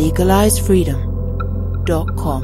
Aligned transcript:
LegalizeFreedom.com. 0.00 2.42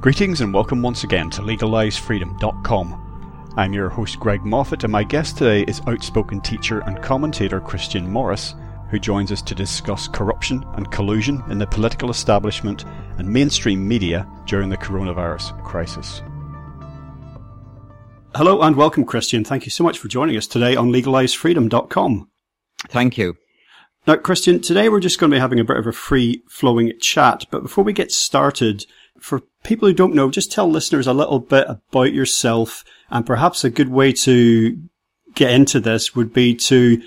Greetings 0.00 0.40
and 0.40 0.54
welcome 0.54 0.80
once 0.80 1.02
again 1.02 1.28
to 1.30 1.42
LegalizeFreedom.com. 1.42 3.52
I'm 3.56 3.72
your 3.72 3.88
host 3.88 4.20
Greg 4.20 4.44
Moffat, 4.44 4.84
and 4.84 4.92
my 4.92 5.02
guest 5.02 5.38
today 5.38 5.62
is 5.62 5.82
outspoken 5.88 6.40
teacher 6.40 6.84
and 6.86 7.02
commentator 7.02 7.60
Christian 7.60 8.08
Morris, 8.08 8.54
who 8.90 9.00
joins 9.00 9.32
us 9.32 9.42
to 9.42 9.56
discuss 9.56 10.06
corruption 10.06 10.64
and 10.74 10.88
collusion 10.92 11.42
in 11.48 11.58
the 11.58 11.66
political 11.66 12.10
establishment 12.10 12.84
and 13.18 13.28
mainstream 13.28 13.86
media 13.86 14.28
during 14.46 14.68
the 14.68 14.76
coronavirus 14.76 15.62
crisis. 15.64 16.22
Hello 18.34 18.60
and 18.60 18.76
welcome, 18.76 19.04
Christian. 19.04 19.44
Thank 19.44 19.64
you 19.64 19.70
so 19.70 19.82
much 19.82 19.98
for 19.98 20.08
joining 20.08 20.36
us 20.36 20.46
today 20.46 20.76
on 20.76 20.92
LegalizeFreedom.com. 20.92 22.28
Thank 22.88 23.16
you. 23.16 23.36
Now, 24.06 24.16
Christian, 24.16 24.60
today 24.60 24.88
we're 24.88 25.00
just 25.00 25.18
going 25.18 25.30
to 25.30 25.36
be 25.36 25.40
having 25.40 25.58
a 25.58 25.64
bit 25.64 25.78
of 25.78 25.86
a 25.86 25.92
free 25.92 26.42
flowing 26.48 26.92
chat, 27.00 27.46
but 27.50 27.62
before 27.62 27.82
we 27.82 27.92
get 27.92 28.12
started, 28.12 28.86
for 29.18 29.40
people 29.64 29.88
who 29.88 29.94
don't 29.94 30.14
know, 30.14 30.30
just 30.30 30.52
tell 30.52 30.70
listeners 30.70 31.06
a 31.06 31.14
little 31.14 31.40
bit 31.40 31.66
about 31.68 32.12
yourself 32.12 32.84
and 33.10 33.26
perhaps 33.26 33.64
a 33.64 33.70
good 33.70 33.88
way 33.88 34.12
to 34.12 34.78
get 35.34 35.50
into 35.50 35.80
this 35.80 36.14
would 36.14 36.32
be 36.32 36.54
to 36.54 37.02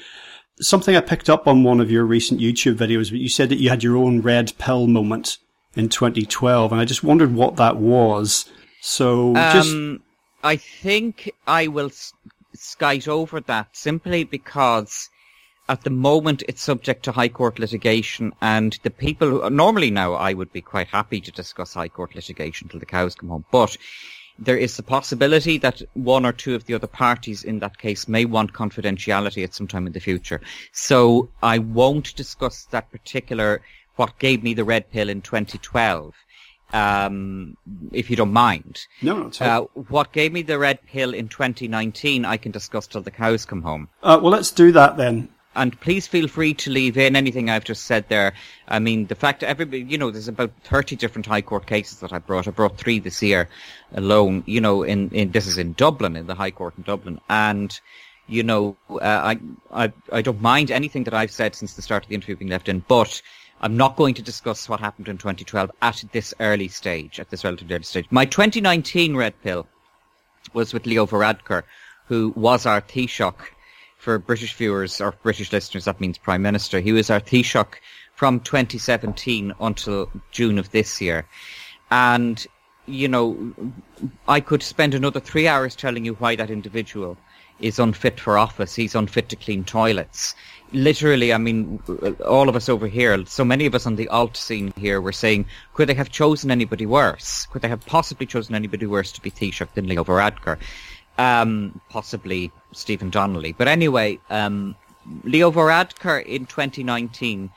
something 0.59 0.95
I 0.95 1.01
picked 1.01 1.29
up 1.29 1.47
on 1.47 1.63
one 1.63 1.79
of 1.79 1.91
your 1.91 2.05
recent 2.05 2.41
YouTube 2.41 2.75
videos, 2.75 3.11
but 3.11 3.19
you 3.19 3.29
said 3.29 3.49
that 3.49 3.59
you 3.59 3.69
had 3.69 3.83
your 3.83 3.97
own 3.97 4.21
red 4.21 4.51
pill 4.57 4.87
moment 4.87 5.37
in 5.79 5.89
2012 5.89 6.71
and 6.71 6.79
I 6.79 6.85
just 6.85 7.03
wondered 7.03 7.33
what 7.33 7.55
that 7.55 7.77
was. 7.77 8.45
So 8.81 9.33
just. 9.33 9.73
Um, 9.73 10.03
I 10.43 10.55
think 10.55 11.31
I 11.47 11.67
will 11.67 11.91
skite 12.53 13.07
over 13.07 13.41
that 13.41 13.75
simply 13.75 14.23
because 14.23 15.09
at 15.67 15.83
the 15.83 15.89
moment 15.89 16.43
it's 16.47 16.61
subject 16.61 17.03
to 17.03 17.11
High 17.11 17.29
Court 17.29 17.59
litigation 17.59 18.33
and 18.41 18.77
the 18.83 18.89
people 18.89 19.29
who, 19.29 19.49
normally 19.49 19.91
now 19.91 20.13
I 20.13 20.33
would 20.33 20.51
be 20.51 20.61
quite 20.61 20.87
happy 20.87 21.21
to 21.21 21.31
discuss 21.31 21.73
High 21.73 21.89
Court 21.89 22.15
litigation 22.15 22.67
till 22.67 22.79
the 22.79 22.85
cows 22.85 23.15
come 23.15 23.29
home, 23.29 23.45
but 23.51 23.77
there 24.39 24.57
is 24.57 24.77
the 24.77 24.83
possibility 24.83 25.57
that 25.57 25.81
one 25.93 26.25
or 26.25 26.31
two 26.31 26.55
of 26.55 26.65
the 26.65 26.73
other 26.73 26.87
parties 26.87 27.43
in 27.43 27.59
that 27.59 27.77
case 27.77 28.07
may 28.07 28.25
want 28.25 28.53
confidentiality 28.53 29.43
at 29.43 29.53
some 29.53 29.67
time 29.67 29.85
in 29.85 29.93
the 29.93 29.99
future. 29.99 30.41
So 30.71 31.29
I 31.43 31.59
won't 31.59 32.15
discuss 32.15 32.65
that 32.71 32.89
particular, 32.89 33.61
what 33.99 34.17
gave 34.17 34.41
me 34.41 34.53
the 34.53 34.63
red 34.63 34.89
pill 34.89 35.09
in 35.09 35.21
2012. 35.21 36.15
Um, 36.71 37.57
if 37.91 38.09
you 38.09 38.15
don't 38.15 38.31
mind. 38.31 38.85
No, 39.01 39.17
no, 39.23 39.31
uh, 39.41 39.61
what 39.89 40.13
gave 40.13 40.31
me 40.31 40.43
the 40.43 40.59
red 40.59 40.79
pill 40.85 41.15
in 41.15 41.27
2019, 41.27 42.25
I 42.25 42.37
can 42.37 42.51
discuss 42.51 42.85
till 42.85 43.01
the 43.01 43.11
cows 43.11 43.43
come 43.43 43.63
home. 43.63 43.89
Uh, 44.03 44.19
well, 44.21 44.31
let's 44.31 44.51
do 44.51 44.71
that 44.73 44.95
then 44.95 45.29
and 45.55 45.79
please 45.81 46.07
feel 46.07 46.27
free 46.27 46.53
to 46.53 46.69
leave 46.69 46.97
in 46.97 47.15
anything 47.15 47.49
I've 47.49 47.63
just 47.63 47.85
said 47.85 48.07
there. 48.07 48.33
I 48.67 48.79
mean, 48.79 49.07
the 49.07 49.15
fact 49.15 49.41
that 49.41 49.49
everybody, 49.49 49.81
you 49.81 49.97
know, 49.97 50.11
there's 50.11 50.27
about 50.27 50.51
30 50.63 50.95
different 50.95 51.25
High 51.25 51.41
Court 51.41 51.65
cases 51.65 51.99
that 51.99 52.13
I 52.13 52.19
brought. 52.19 52.47
I 52.47 52.51
brought 52.51 52.77
three 52.77 52.99
this 52.99 53.21
year 53.21 53.49
alone, 53.93 54.43
you 54.45 54.61
know, 54.61 54.83
in, 54.83 55.09
in, 55.09 55.31
this 55.31 55.47
is 55.47 55.57
in 55.57 55.73
Dublin, 55.73 56.15
in 56.15 56.27
the 56.27 56.35
High 56.35 56.51
Court 56.51 56.75
in 56.77 56.83
Dublin. 56.83 57.19
And, 57.29 57.77
you 58.27 58.43
know, 58.43 58.77
uh, 58.89 58.97
I, 59.01 59.39
I, 59.71 59.93
I 60.11 60.21
don't 60.21 60.41
mind 60.41 60.71
anything 60.71 61.03
that 61.05 61.13
I've 61.13 61.31
said 61.31 61.55
since 61.55 61.73
the 61.73 61.81
start 61.81 62.03
of 62.03 62.09
the 62.09 62.15
interview 62.15 62.35
being 62.35 62.51
left 62.51 62.69
in, 62.69 62.79
but 62.87 63.21
I'm 63.61 63.75
not 63.75 63.97
going 63.97 64.13
to 64.15 64.21
discuss 64.21 64.69
what 64.69 64.79
happened 64.79 65.07
in 65.09 65.17
2012 65.17 65.71
at 65.81 66.03
this 66.11 66.33
early 66.39 66.69
stage, 66.69 67.19
at 67.19 67.29
this 67.29 67.43
relatively 67.43 67.75
early 67.75 67.83
stage. 67.83 68.05
My 68.09 68.25
2019 68.25 69.15
red 69.15 69.33
pill 69.41 69.67
was 70.53 70.73
with 70.73 70.85
Leo 70.85 71.05
Varadkar, 71.05 71.63
who 72.07 72.33
was 72.35 72.65
our 72.65 72.81
Taoiseach 72.81 73.49
for 73.97 74.17
British 74.17 74.53
viewers 74.53 75.01
or 75.01 75.11
British 75.23 75.51
listeners, 75.51 75.85
that 75.85 75.99
means 75.99 76.17
Prime 76.17 76.41
Minister. 76.41 76.79
He 76.79 76.93
was 76.93 77.09
our 77.09 77.19
Taoiseach 77.19 77.75
from 78.15 78.39
2017 78.39 79.53
until 79.59 80.09
June 80.31 80.57
of 80.57 80.71
this 80.71 81.01
year. 81.01 81.27
And, 81.91 82.45
you 82.85 83.09
know, 83.09 83.53
I 84.27 84.39
could 84.39 84.63
spend 84.63 84.93
another 84.93 85.19
three 85.19 85.47
hours 85.47 85.75
telling 85.75 86.05
you 86.05 86.13
why 86.15 86.37
that 86.37 86.49
individual 86.49 87.17
is 87.59 87.77
unfit 87.77 88.19
for 88.19 88.37
office. 88.37 88.75
He's 88.75 88.95
unfit 88.95 89.27
to 89.29 89.35
clean 89.35 89.65
toilets. 89.65 90.33
Literally, 90.71 91.33
I 91.33 91.37
mean, 91.37 91.79
all 92.25 92.47
of 92.47 92.55
us 92.55 92.69
over 92.69 92.87
here, 92.87 93.25
so 93.25 93.43
many 93.43 93.65
of 93.65 93.73
us 93.73 93.85
on 93.85 93.95
the 93.95 94.07
alt 94.09 94.37
scene 94.37 94.71
here 94.77 95.01
were 95.01 95.11
saying, 95.11 95.45
could 95.73 95.89
they 95.89 95.95
have 95.95 96.09
chosen 96.09 96.51
anybody 96.51 96.85
worse? 96.85 97.47
Could 97.47 97.63
they 97.63 97.67
have 97.69 97.85
possibly 97.85 98.25
chosen 98.25 98.53
anybody 98.53 98.85
worse 98.85 99.11
to 99.13 99.21
be 99.21 99.31
Taoiseach 99.31 99.73
than 99.73 99.87
Leo 99.87 100.03
Varadkar? 100.03 100.59
um, 101.19 101.81
possibly 101.89 102.51
Stephen 102.71 103.09
Donnelly. 103.09 103.51
But 103.51 103.67
anyway, 103.67 104.19
um, 104.29 104.75
Leo 105.23 105.51
Varadkar 105.51 106.25
in 106.25 106.45
2019 106.45 107.51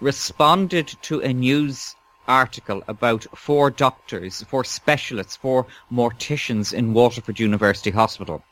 responded 0.00 0.86
to 1.02 1.20
a 1.20 1.32
news 1.32 1.96
article 2.28 2.84
about 2.86 3.26
four 3.34 3.70
doctors, 3.70 4.42
four 4.44 4.62
specialists, 4.62 5.36
four 5.36 5.66
morticians 5.90 6.72
in 6.72 6.92
Waterford 6.92 7.40
University 7.40 7.90
Hospital. 7.90 8.44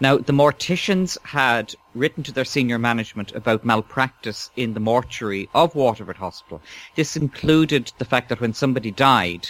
Now, 0.00 0.16
the 0.16 0.32
morticians 0.32 1.18
had 1.24 1.74
written 1.94 2.22
to 2.24 2.32
their 2.32 2.44
senior 2.44 2.78
management 2.78 3.32
about 3.32 3.64
malpractice 3.64 4.50
in 4.56 4.74
the 4.74 4.80
mortuary 4.80 5.48
of 5.54 5.74
Waterford 5.74 6.16
Hospital. 6.16 6.62
This 6.96 7.16
included 7.16 7.92
the 7.98 8.06
fact 8.06 8.30
that 8.30 8.40
when 8.40 8.54
somebody 8.54 8.90
died, 8.90 9.48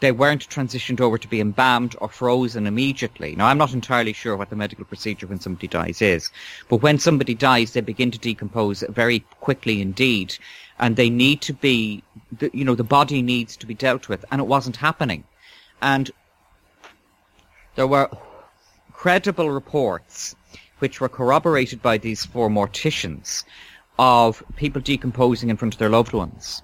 they 0.00 0.12
weren't 0.12 0.48
transitioned 0.48 1.00
over 1.00 1.18
to 1.18 1.28
be 1.28 1.40
embalmed 1.40 1.94
or 2.00 2.08
frozen 2.08 2.66
immediately. 2.66 3.36
Now, 3.36 3.48
I'm 3.48 3.58
not 3.58 3.74
entirely 3.74 4.12
sure 4.12 4.36
what 4.36 4.48
the 4.50 4.56
medical 4.56 4.84
procedure 4.84 5.26
when 5.26 5.40
somebody 5.40 5.68
dies 5.68 6.00
is, 6.00 6.30
but 6.68 6.78
when 6.78 6.98
somebody 6.98 7.34
dies, 7.34 7.72
they 7.72 7.82
begin 7.82 8.10
to 8.12 8.18
decompose 8.18 8.82
very 8.88 9.20
quickly 9.40 9.82
indeed, 9.82 10.38
and 10.82 10.96
they 10.96 11.08
need 11.08 11.40
to 11.40 11.52
be, 11.54 12.02
you 12.52 12.64
know, 12.64 12.74
the 12.74 12.82
body 12.82 13.22
needs 13.22 13.56
to 13.56 13.66
be 13.66 13.72
dealt 13.72 14.08
with, 14.08 14.24
and 14.32 14.40
it 14.40 14.48
wasn't 14.48 14.76
happening. 14.76 15.22
And 15.80 16.10
there 17.76 17.86
were 17.86 18.10
credible 18.92 19.48
reports 19.50 20.34
which 20.80 21.00
were 21.00 21.08
corroborated 21.08 21.80
by 21.80 21.98
these 21.98 22.26
four 22.26 22.48
morticians 22.50 23.44
of 23.96 24.42
people 24.56 24.82
decomposing 24.82 25.50
in 25.50 25.56
front 25.56 25.72
of 25.72 25.78
their 25.78 25.88
loved 25.88 26.12
ones. 26.12 26.62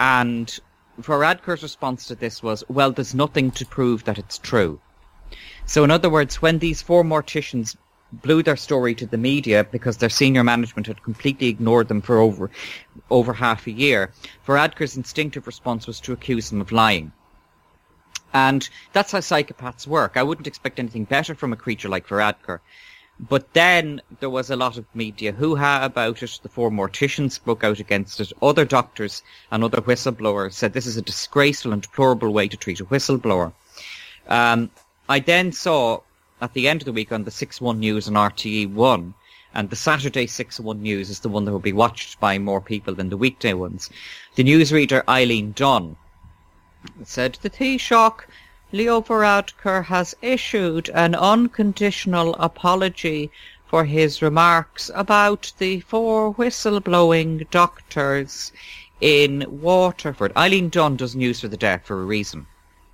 And 0.00 0.58
Varadkar's 0.98 1.62
response 1.62 2.06
to 2.06 2.14
this 2.14 2.42
was, 2.42 2.64
well, 2.70 2.90
there's 2.90 3.14
nothing 3.14 3.50
to 3.50 3.66
prove 3.66 4.04
that 4.04 4.18
it's 4.18 4.38
true. 4.38 4.80
So 5.66 5.84
in 5.84 5.90
other 5.90 6.08
words, 6.08 6.40
when 6.40 6.58
these 6.58 6.80
four 6.80 7.04
morticians 7.04 7.76
blew 8.12 8.42
their 8.42 8.56
story 8.56 8.94
to 8.94 9.06
the 9.06 9.16
media 9.16 9.64
because 9.64 9.96
their 9.96 10.10
senior 10.10 10.44
management 10.44 10.86
had 10.86 11.02
completely 11.02 11.48
ignored 11.48 11.88
them 11.88 12.02
for 12.02 12.18
over 12.18 12.50
over 13.10 13.32
half 13.32 13.66
a 13.66 13.70
year, 13.70 14.12
Varadkar's 14.46 14.96
instinctive 14.96 15.46
response 15.46 15.86
was 15.86 16.00
to 16.00 16.12
accuse 16.12 16.50
them 16.50 16.60
of 16.60 16.72
lying. 16.72 17.12
And 18.34 18.68
that's 18.92 19.12
how 19.12 19.18
psychopaths 19.18 19.86
work. 19.86 20.16
I 20.16 20.22
wouldn't 20.22 20.46
expect 20.46 20.78
anything 20.78 21.04
better 21.04 21.34
from 21.34 21.52
a 21.52 21.56
creature 21.56 21.88
like 21.88 22.06
Varadkar. 22.06 22.60
But 23.20 23.52
then 23.52 24.00
there 24.20 24.30
was 24.30 24.50
a 24.50 24.56
lot 24.56 24.78
of 24.78 24.86
media 24.94 25.32
hoo-ha 25.32 25.84
about 25.84 26.22
it. 26.22 26.40
The 26.42 26.48
four 26.48 26.70
morticians 26.70 27.32
spoke 27.32 27.62
out 27.62 27.78
against 27.78 28.20
it. 28.20 28.32
Other 28.40 28.64
doctors 28.64 29.22
and 29.50 29.62
other 29.62 29.80
whistleblowers 29.80 30.54
said 30.54 30.72
this 30.72 30.86
is 30.86 30.96
a 30.96 31.02
disgraceful 31.02 31.72
and 31.72 31.82
deplorable 31.82 32.32
way 32.32 32.48
to 32.48 32.56
treat 32.56 32.80
a 32.80 32.84
whistleblower. 32.86 33.52
Um, 34.28 34.70
I 35.08 35.20
then 35.20 35.52
saw 35.52 36.00
at 36.42 36.54
the 36.54 36.66
end 36.66 36.82
of 36.82 36.86
the 36.86 36.92
week 36.92 37.12
on 37.12 37.22
the 37.22 37.30
6-1 37.30 37.78
News 37.78 38.08
on 38.08 38.14
RTE1, 38.14 39.14
and 39.54 39.70
the 39.70 39.76
Saturday 39.76 40.26
6-1 40.26 40.80
News 40.80 41.08
is 41.08 41.20
the 41.20 41.28
one 41.28 41.44
that 41.44 41.52
will 41.52 41.60
be 41.60 41.72
watched 41.72 42.18
by 42.18 42.36
more 42.36 42.60
people 42.60 42.94
than 42.96 43.10
the 43.10 43.16
weekday 43.16 43.52
ones. 43.52 43.88
The 44.34 44.42
newsreader 44.42 45.04
Eileen 45.08 45.52
Dunne 45.52 45.96
said 47.04 47.38
the 47.42 47.48
Taoiseach 47.48 48.24
Leo 48.72 49.00
Varadkar 49.00 49.84
has 49.84 50.16
issued 50.20 50.88
an 50.88 51.14
unconditional 51.14 52.34
apology 52.40 53.30
for 53.64 53.84
his 53.84 54.20
remarks 54.20 54.90
about 54.96 55.52
the 55.58 55.78
four 55.78 56.34
whistleblowing 56.34 57.48
doctors 57.50 58.50
in 59.00 59.46
Waterford. 59.48 60.32
Eileen 60.36 60.70
Dunne 60.70 60.96
does 60.96 61.14
news 61.14 61.38
for 61.38 61.46
the 61.48 61.56
deaf 61.56 61.84
for 61.84 62.02
a 62.02 62.04
reason, 62.04 62.48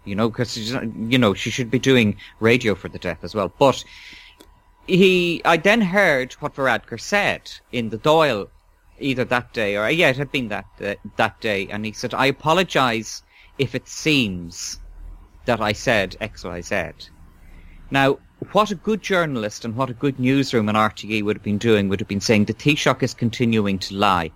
you 0.08 0.14
know, 0.14 0.28
because 0.28 0.56
you 0.56 1.18
know 1.18 1.34
she 1.34 1.50
should 1.50 1.70
be 1.70 1.78
doing 1.78 2.16
radio 2.40 2.74
for 2.74 2.88
the 2.88 2.98
deaf 2.98 3.18
as 3.22 3.34
well. 3.34 3.52
But 3.58 3.84
he, 4.86 5.42
I 5.44 5.56
then 5.58 5.80
heard 5.80 6.32
what 6.34 6.54
Varadkar 6.54 7.00
said 7.00 7.50
in 7.72 7.90
the 7.90 7.98
Dáil, 7.98 8.48
either 8.98 9.24
that 9.24 9.52
day 9.52 9.76
or 9.76 9.88
yeah, 9.90 10.08
it 10.08 10.16
had 10.16 10.32
been 10.32 10.48
that 10.48 10.66
uh, 10.80 10.94
that 11.16 11.40
day, 11.40 11.68
and 11.68 11.84
he 11.84 11.92
said, 11.92 12.14
"I 12.14 12.26
apologise 12.26 13.22
if 13.58 13.74
it 13.74 13.88
seems 13.88 14.80
that 15.44 15.60
I 15.60 15.72
said 15.72 16.16
X, 16.20 16.44
Y, 16.44 16.60
Z." 16.62 16.90
Now, 17.90 18.18
what 18.52 18.70
a 18.70 18.74
good 18.74 19.02
journalist 19.02 19.64
and 19.64 19.74
what 19.74 19.90
a 19.90 19.94
good 19.94 20.18
newsroom 20.20 20.68
in 20.68 20.76
RTE 20.76 21.24
would 21.24 21.36
have 21.36 21.42
been 21.42 21.58
doing 21.58 21.88
would 21.88 22.00
have 22.00 22.08
been 22.08 22.20
saying 22.20 22.44
the 22.44 22.54
Taoiseach 22.54 23.02
is 23.02 23.14
continuing 23.14 23.78
to 23.80 23.94
lie. 23.94 24.30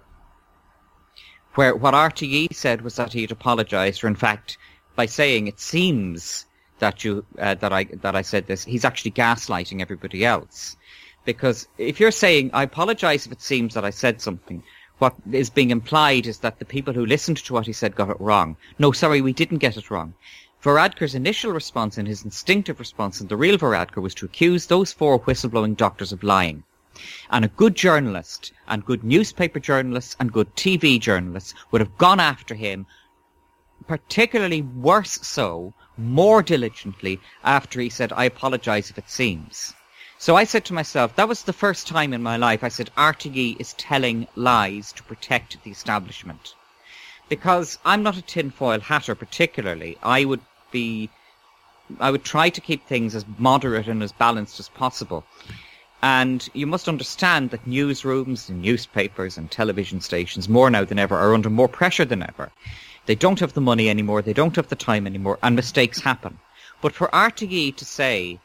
Where 1.54 1.76
what 1.76 1.94
RTE 1.94 2.54
said 2.54 2.82
was 2.82 2.96
that 2.96 3.12
he'd 3.12 3.30
apologised 3.30 4.00
for, 4.00 4.08
in 4.08 4.16
fact, 4.16 4.58
by 4.94 5.06
saying 5.06 5.46
it 5.46 5.60
seems 5.60 6.46
that 6.78 7.04
you 7.04 7.24
uh, 7.38 7.54
that 7.54 7.72
I 7.72 7.84
that 7.84 8.16
I 8.16 8.22
said 8.22 8.46
this, 8.46 8.64
he's 8.64 8.84
actually 8.84 9.12
gaslighting 9.12 9.80
everybody 9.80 10.24
else. 10.24 10.76
Because 11.24 11.68
if 11.78 12.00
you're 12.00 12.10
saying 12.10 12.50
I 12.52 12.64
apologise 12.64 13.26
if 13.26 13.32
it 13.32 13.42
seems 13.42 13.74
that 13.74 13.84
I 13.84 13.90
said 13.90 14.20
something, 14.20 14.62
what 14.98 15.14
is 15.30 15.50
being 15.50 15.70
implied 15.70 16.26
is 16.26 16.38
that 16.38 16.58
the 16.58 16.64
people 16.64 16.94
who 16.94 17.06
listened 17.06 17.38
to 17.38 17.52
what 17.52 17.66
he 17.66 17.72
said 17.72 17.94
got 17.94 18.10
it 18.10 18.20
wrong. 18.20 18.56
No, 18.78 18.92
sorry, 18.92 19.20
we 19.20 19.32
didn't 19.32 19.58
get 19.58 19.76
it 19.76 19.90
wrong. 19.90 20.14
Varadkar's 20.62 21.16
initial 21.16 21.50
response 21.50 21.98
and 21.98 22.06
his 22.06 22.24
instinctive 22.24 22.78
response 22.78 23.20
and 23.20 23.28
the 23.28 23.36
real 23.36 23.58
Varadkar 23.58 24.00
was 24.00 24.14
to 24.14 24.26
accuse 24.26 24.66
those 24.66 24.92
four 24.92 25.18
whistleblowing 25.18 25.76
doctors 25.76 26.12
of 26.12 26.22
lying. 26.22 26.62
And 27.30 27.44
a 27.44 27.48
good 27.48 27.74
journalist 27.74 28.52
and 28.68 28.84
good 28.84 29.02
newspaper 29.02 29.58
journalists 29.58 30.14
and 30.20 30.30
good 30.32 30.54
TV 30.54 31.00
journalists 31.00 31.52
would 31.72 31.80
have 31.80 31.98
gone 31.98 32.20
after 32.20 32.54
him, 32.54 32.86
particularly 33.86 34.62
worse 34.62 35.18
so, 35.22 35.74
more 35.96 36.42
diligently 36.42 37.20
after 37.44 37.80
he 37.80 37.88
said, 37.88 38.12
I 38.12 38.24
apologize 38.24 38.90
if 38.90 38.98
it 38.98 39.10
seems. 39.10 39.74
So 40.18 40.36
I 40.36 40.44
said 40.44 40.64
to 40.66 40.72
myself, 40.72 41.16
that 41.16 41.28
was 41.28 41.42
the 41.42 41.52
first 41.52 41.88
time 41.88 42.12
in 42.12 42.22
my 42.22 42.36
life 42.36 42.62
I 42.62 42.68
said 42.68 42.90
RTE 42.96 43.60
is 43.60 43.72
telling 43.72 44.28
lies 44.36 44.92
to 44.92 45.02
protect 45.02 45.62
the 45.64 45.70
establishment. 45.70 46.54
Because 47.28 47.78
I'm 47.84 48.02
not 48.02 48.16
a 48.16 48.22
tinfoil 48.22 48.80
hatter 48.80 49.14
particularly. 49.16 49.98
I 50.02 50.24
would 50.24 50.42
be, 50.70 51.10
I 51.98 52.10
would 52.10 52.24
try 52.24 52.50
to 52.50 52.60
keep 52.60 52.86
things 52.86 53.14
as 53.14 53.24
moderate 53.36 53.88
and 53.88 54.02
as 54.02 54.12
balanced 54.12 54.60
as 54.60 54.68
possible. 54.68 55.24
And 56.02 56.48
you 56.52 56.66
must 56.66 56.88
understand 56.88 57.50
that 57.50 57.64
newsrooms 57.64 58.48
and 58.48 58.62
newspapers 58.62 59.36
and 59.36 59.50
television 59.50 60.00
stations, 60.00 60.48
more 60.48 60.70
now 60.70 60.84
than 60.84 60.98
ever, 60.98 61.16
are 61.16 61.34
under 61.34 61.50
more 61.50 61.68
pressure 61.68 62.04
than 62.04 62.22
ever. 62.22 62.50
They 63.06 63.14
don't 63.14 63.40
have 63.40 63.54
the 63.54 63.60
money 63.60 63.88
anymore, 63.90 64.22
they 64.22 64.32
don't 64.32 64.56
have 64.56 64.68
the 64.68 64.76
time 64.76 65.06
anymore, 65.06 65.38
and 65.42 65.56
mistakes 65.56 66.00
happen. 66.00 66.38
But 66.80 66.94
for 66.94 67.08
RTE 67.08 67.76
to 67.76 67.84
say 67.84 68.40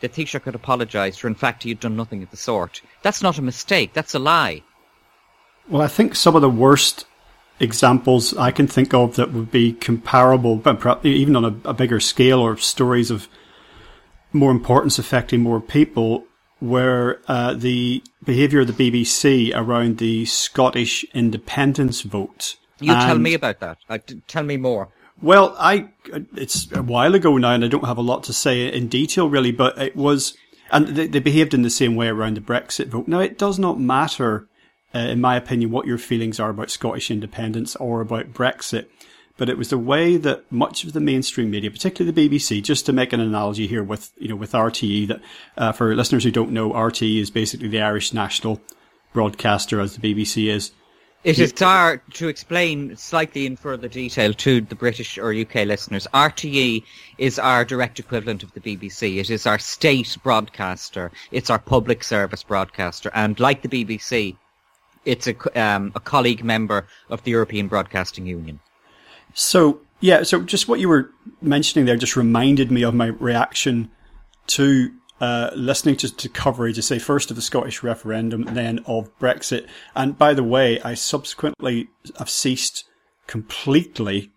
that 0.00 0.12
Taoiseach 0.14 0.42
could 0.42 0.54
apologise 0.54 1.16
for, 1.16 1.28
in 1.28 1.34
fact, 1.34 1.62
he 1.62 1.70
had 1.70 1.80
done 1.80 1.96
nothing 1.96 2.22
of 2.22 2.30
the 2.30 2.36
sort, 2.36 2.82
that's 3.02 3.22
not 3.22 3.38
a 3.38 3.42
mistake, 3.42 3.92
that's 3.92 4.14
a 4.14 4.18
lie. 4.18 4.62
Well, 5.68 5.82
I 5.82 5.88
think 5.88 6.14
some 6.14 6.34
of 6.34 6.42
the 6.42 6.50
worst 6.50 7.06
examples 7.60 8.36
I 8.36 8.50
can 8.50 8.66
think 8.66 8.92
of 8.92 9.16
that 9.16 9.32
would 9.32 9.50
be 9.50 9.72
comparable, 9.72 10.56
but 10.56 10.80
perhaps 10.80 11.04
even 11.04 11.36
on 11.36 11.44
a, 11.44 11.68
a 11.68 11.74
bigger 11.74 12.00
scale, 12.00 12.40
or 12.40 12.56
stories 12.56 13.10
of 13.10 13.28
more 14.32 14.50
importance 14.50 14.98
affecting 14.98 15.40
more 15.40 15.60
people, 15.60 16.24
were 16.60 17.20
uh, 17.28 17.54
the 17.54 18.02
behaviour 18.24 18.60
of 18.60 18.74
the 18.74 18.90
BBC 18.90 19.52
around 19.54 19.98
the 19.98 20.24
Scottish 20.24 21.04
independence 21.12 22.02
vote. 22.02 22.56
You 22.82 22.94
tell 22.94 23.18
me 23.18 23.34
about 23.34 23.60
that. 23.60 23.78
Uh, 23.88 23.98
tell 24.26 24.42
me 24.44 24.56
more. 24.56 24.88
Well, 25.20 25.54
I 25.58 25.88
it's 26.36 26.70
a 26.72 26.82
while 26.82 27.14
ago 27.14 27.36
now, 27.36 27.52
and 27.52 27.64
I 27.64 27.68
don't 27.68 27.86
have 27.86 27.98
a 27.98 28.02
lot 28.02 28.24
to 28.24 28.32
say 28.32 28.72
in 28.72 28.88
detail 28.88 29.28
really, 29.28 29.52
but 29.52 29.78
it 29.78 29.94
was, 29.94 30.36
and 30.70 30.88
they, 30.88 31.06
they 31.06 31.20
behaved 31.20 31.54
in 31.54 31.62
the 31.62 31.70
same 31.70 31.94
way 31.94 32.08
around 32.08 32.36
the 32.36 32.40
Brexit 32.40 32.88
vote. 32.88 33.06
Now, 33.06 33.20
it 33.20 33.38
does 33.38 33.58
not 33.58 33.78
matter 33.78 34.48
uh, 34.94 34.98
in 34.98 35.20
my 35.20 35.36
opinion, 35.36 35.70
what 35.70 35.86
your 35.86 35.98
feelings 35.98 36.38
are 36.38 36.50
about 36.50 36.70
Scottish 36.70 37.10
independence 37.10 37.76
or 37.76 38.00
about 38.00 38.32
Brexit. 38.32 38.86
But 39.38 39.48
it 39.48 39.56
was 39.56 39.70
the 39.70 39.78
way 39.78 40.18
that 40.18 40.50
much 40.52 40.84
of 40.84 40.92
the 40.92 41.00
mainstream 41.00 41.50
media, 41.50 41.70
particularly 41.70 42.12
the 42.12 42.28
BBC, 42.28 42.62
just 42.62 42.84
to 42.86 42.92
make 42.92 43.12
an 43.14 43.20
analogy 43.20 43.66
here 43.66 43.82
with, 43.82 44.12
you 44.18 44.28
know, 44.28 44.36
with 44.36 44.52
RTE, 44.52 45.08
that 45.08 45.20
uh, 45.56 45.72
for 45.72 45.94
listeners 45.96 46.24
who 46.24 46.30
don't 46.30 46.52
know, 46.52 46.72
RTE 46.72 47.20
is 47.20 47.30
basically 47.30 47.68
the 47.68 47.80
Irish 47.80 48.12
national 48.12 48.60
broadcaster, 49.14 49.80
as 49.80 49.96
the 49.96 50.14
BBC 50.14 50.48
is. 50.48 50.72
It 51.24 51.38
is 51.38 51.62
our, 51.62 51.98
to 52.14 52.26
explain 52.26 52.96
slightly 52.96 53.46
in 53.46 53.56
further 53.56 53.86
detail 53.86 54.34
to 54.34 54.60
the 54.60 54.74
British 54.74 55.18
or 55.18 55.32
UK 55.32 55.66
listeners, 55.66 56.08
RTE 56.12 56.82
is 57.16 57.38
our 57.38 57.64
direct 57.64 58.00
equivalent 58.00 58.42
of 58.42 58.52
the 58.54 58.60
BBC. 58.60 59.18
It 59.18 59.30
is 59.30 59.46
our 59.46 59.58
state 59.60 60.16
broadcaster. 60.24 61.12
It's 61.30 61.48
our 61.48 61.60
public 61.60 62.02
service 62.02 62.42
broadcaster. 62.42 63.08
And 63.14 63.38
like 63.38 63.62
the 63.62 63.68
BBC, 63.68 64.36
it's 65.04 65.28
a, 65.28 65.60
um, 65.60 65.92
a 65.94 66.00
colleague 66.00 66.42
member 66.42 66.88
of 67.08 67.22
the 67.22 67.30
European 67.30 67.68
Broadcasting 67.68 68.26
Union. 68.26 68.58
So, 69.32 69.80
yeah, 70.00 70.24
so 70.24 70.42
just 70.42 70.66
what 70.66 70.80
you 70.80 70.88
were 70.88 71.10
mentioning 71.40 71.86
there 71.86 71.96
just 71.96 72.16
reminded 72.16 72.72
me 72.72 72.82
of 72.82 72.94
my 72.94 73.06
reaction 73.06 73.92
to 74.48 74.92
uh, 75.22 75.52
listening 75.54 75.94
to, 75.94 76.12
to 76.16 76.28
coverage, 76.28 76.76
I 76.78 76.80
say 76.80 76.98
first 76.98 77.30
of 77.30 77.36
the 77.36 77.42
Scottish 77.42 77.84
referendum, 77.84 78.42
then 78.42 78.80
of 78.86 79.16
Brexit. 79.20 79.68
And 79.94 80.18
by 80.18 80.34
the 80.34 80.42
way, 80.42 80.80
I 80.80 80.94
subsequently 80.94 81.86
have 82.18 82.28
ceased 82.28 82.82
completely 83.28 84.32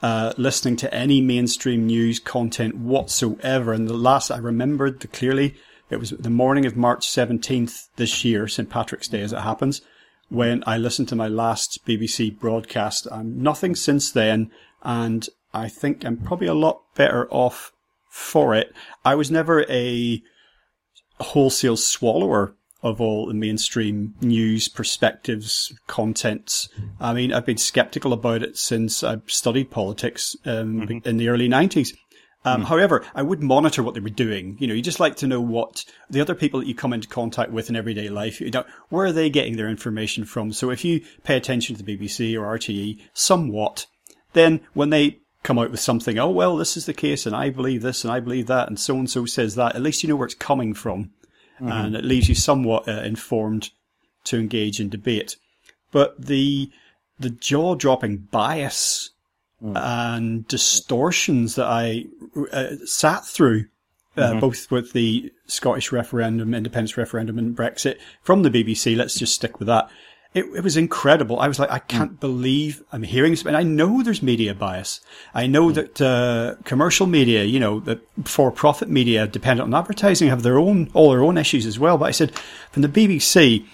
uh, 0.00 0.32
listening 0.36 0.76
to 0.76 0.94
any 0.94 1.20
mainstream 1.20 1.88
news 1.88 2.20
content 2.20 2.76
whatsoever. 2.76 3.72
And 3.72 3.88
the 3.88 3.94
last 3.94 4.30
I 4.30 4.38
remembered 4.38 5.00
the, 5.00 5.08
clearly, 5.08 5.56
it 5.90 5.96
was 5.96 6.10
the 6.10 6.30
morning 6.30 6.66
of 6.66 6.76
March 6.76 7.08
17th 7.08 7.88
this 7.96 8.24
year, 8.24 8.46
St. 8.46 8.70
Patrick's 8.70 9.08
Day 9.08 9.22
as 9.22 9.32
it 9.32 9.40
happens 9.40 9.82
when 10.28 10.62
I 10.68 10.78
listened 10.78 11.08
to 11.08 11.16
my 11.16 11.26
last 11.26 11.80
BBC 11.84 12.38
broadcast. 12.38 13.08
Um, 13.10 13.42
nothing 13.42 13.74
since 13.74 14.12
then, 14.12 14.52
and 14.84 15.28
I 15.52 15.68
think 15.68 16.04
I'm 16.04 16.16
probably 16.16 16.46
a 16.46 16.54
lot 16.54 16.82
better 16.94 17.28
off 17.28 17.71
for 18.12 18.54
it. 18.54 18.72
I 19.06 19.14
was 19.14 19.30
never 19.30 19.64
a 19.70 20.22
wholesale 21.18 21.78
swallower 21.78 22.54
of 22.82 23.00
all 23.00 23.26
the 23.26 23.34
mainstream 23.34 24.14
news 24.20 24.68
perspectives, 24.68 25.72
contents. 25.86 26.68
I 27.00 27.14
mean, 27.14 27.32
I've 27.32 27.46
been 27.46 27.56
skeptical 27.56 28.12
about 28.12 28.42
it 28.42 28.58
since 28.58 29.02
I 29.02 29.16
studied 29.26 29.70
politics 29.70 30.36
um, 30.44 30.82
mm-hmm. 30.82 31.08
in 31.08 31.16
the 31.16 31.28
early 31.28 31.48
90s. 31.48 31.94
Um, 32.44 32.62
mm. 32.62 32.64
However, 32.66 33.02
I 33.14 33.22
would 33.22 33.42
monitor 33.42 33.82
what 33.82 33.94
they 33.94 34.00
were 34.00 34.10
doing. 34.10 34.56
You 34.58 34.66
know, 34.66 34.74
you 34.74 34.82
just 34.82 35.00
like 35.00 35.16
to 35.16 35.26
know 35.26 35.40
what 35.40 35.84
the 36.10 36.20
other 36.20 36.34
people 36.34 36.60
that 36.60 36.66
you 36.66 36.74
come 36.74 36.92
into 36.92 37.08
contact 37.08 37.50
with 37.50 37.70
in 37.70 37.76
everyday 37.76 38.10
life, 38.10 38.42
you 38.42 38.50
know, 38.50 38.64
where 38.90 39.06
are 39.06 39.12
they 39.12 39.30
getting 39.30 39.56
their 39.56 39.70
information 39.70 40.26
from? 40.26 40.52
So 40.52 40.70
if 40.70 40.84
you 40.84 41.02
pay 41.22 41.36
attention 41.36 41.76
to 41.76 41.82
the 41.82 41.96
BBC 41.96 42.34
or 42.34 42.58
RTE 42.58 43.00
somewhat, 43.14 43.86
then 44.34 44.60
when 44.74 44.90
they 44.90 45.21
come 45.42 45.58
out 45.58 45.70
with 45.70 45.80
something, 45.80 46.18
oh, 46.18 46.30
well, 46.30 46.56
this 46.56 46.76
is 46.76 46.86
the 46.86 46.94
case 46.94 47.26
and 47.26 47.34
I 47.34 47.50
believe 47.50 47.82
this 47.82 48.04
and 48.04 48.12
I 48.12 48.20
believe 48.20 48.46
that 48.46 48.68
and 48.68 48.78
so 48.78 48.96
and 48.96 49.10
so 49.10 49.24
says 49.26 49.54
that, 49.56 49.74
at 49.74 49.82
least 49.82 50.02
you 50.02 50.08
know 50.08 50.16
where 50.16 50.26
it's 50.26 50.34
coming 50.34 50.74
from. 50.74 51.10
Mm-hmm. 51.60 51.68
And 51.68 51.96
it 51.96 52.04
leaves 52.04 52.28
you 52.28 52.34
somewhat 52.34 52.88
uh, 52.88 53.02
informed 53.02 53.70
to 54.24 54.38
engage 54.38 54.80
in 54.80 54.88
debate. 54.88 55.36
But 55.90 56.20
the, 56.20 56.70
the 57.18 57.30
jaw 57.30 57.74
dropping 57.74 58.28
bias 58.30 59.10
mm. 59.62 59.76
and 59.76 60.46
distortions 60.48 61.54
that 61.56 61.66
I 61.66 62.06
uh, 62.52 62.76
sat 62.84 63.24
through, 63.26 63.66
uh, 64.16 64.30
mm-hmm. 64.30 64.40
both 64.40 64.70
with 64.70 64.92
the 64.92 65.32
Scottish 65.46 65.92
referendum, 65.92 66.54
independence 66.54 66.96
referendum, 66.96 67.38
and 67.38 67.56
Brexit 67.56 67.98
from 68.22 68.42
the 68.42 68.50
BBC. 68.50 68.96
Let's 68.96 69.18
just 69.18 69.34
stick 69.34 69.58
with 69.58 69.68
that. 69.68 69.88
It, 70.34 70.46
it 70.56 70.64
was 70.64 70.78
incredible. 70.78 71.38
I 71.40 71.48
was 71.48 71.58
like, 71.58 71.70
I 71.70 71.78
mm. 71.78 71.88
can't 71.88 72.12
mm. 72.12 72.20
believe 72.20 72.82
I'm 72.90 73.02
hearing 73.02 73.32
this. 73.32 73.44
And 73.44 73.56
I 73.56 73.62
know 73.62 74.02
there's 74.02 74.22
media 74.22 74.54
bias. 74.54 75.00
I 75.34 75.46
know 75.46 75.68
mm. 75.68 75.74
that 75.74 76.00
uh, 76.00 76.54
commercial 76.64 77.06
media, 77.06 77.44
you 77.44 77.60
know, 77.60 77.80
that 77.80 78.00
for-profit 78.24 78.88
media 78.88 79.26
dependent 79.26 79.72
on 79.72 79.78
advertising 79.78 80.28
have 80.28 80.42
their 80.42 80.58
own, 80.58 80.90
all 80.94 81.10
their 81.10 81.22
own 81.22 81.36
issues 81.36 81.66
as 81.66 81.78
well. 81.78 81.98
But 81.98 82.06
I 82.06 82.12
said, 82.12 82.32
from 82.70 82.82
the 82.82 82.88
BBC, 82.88 83.66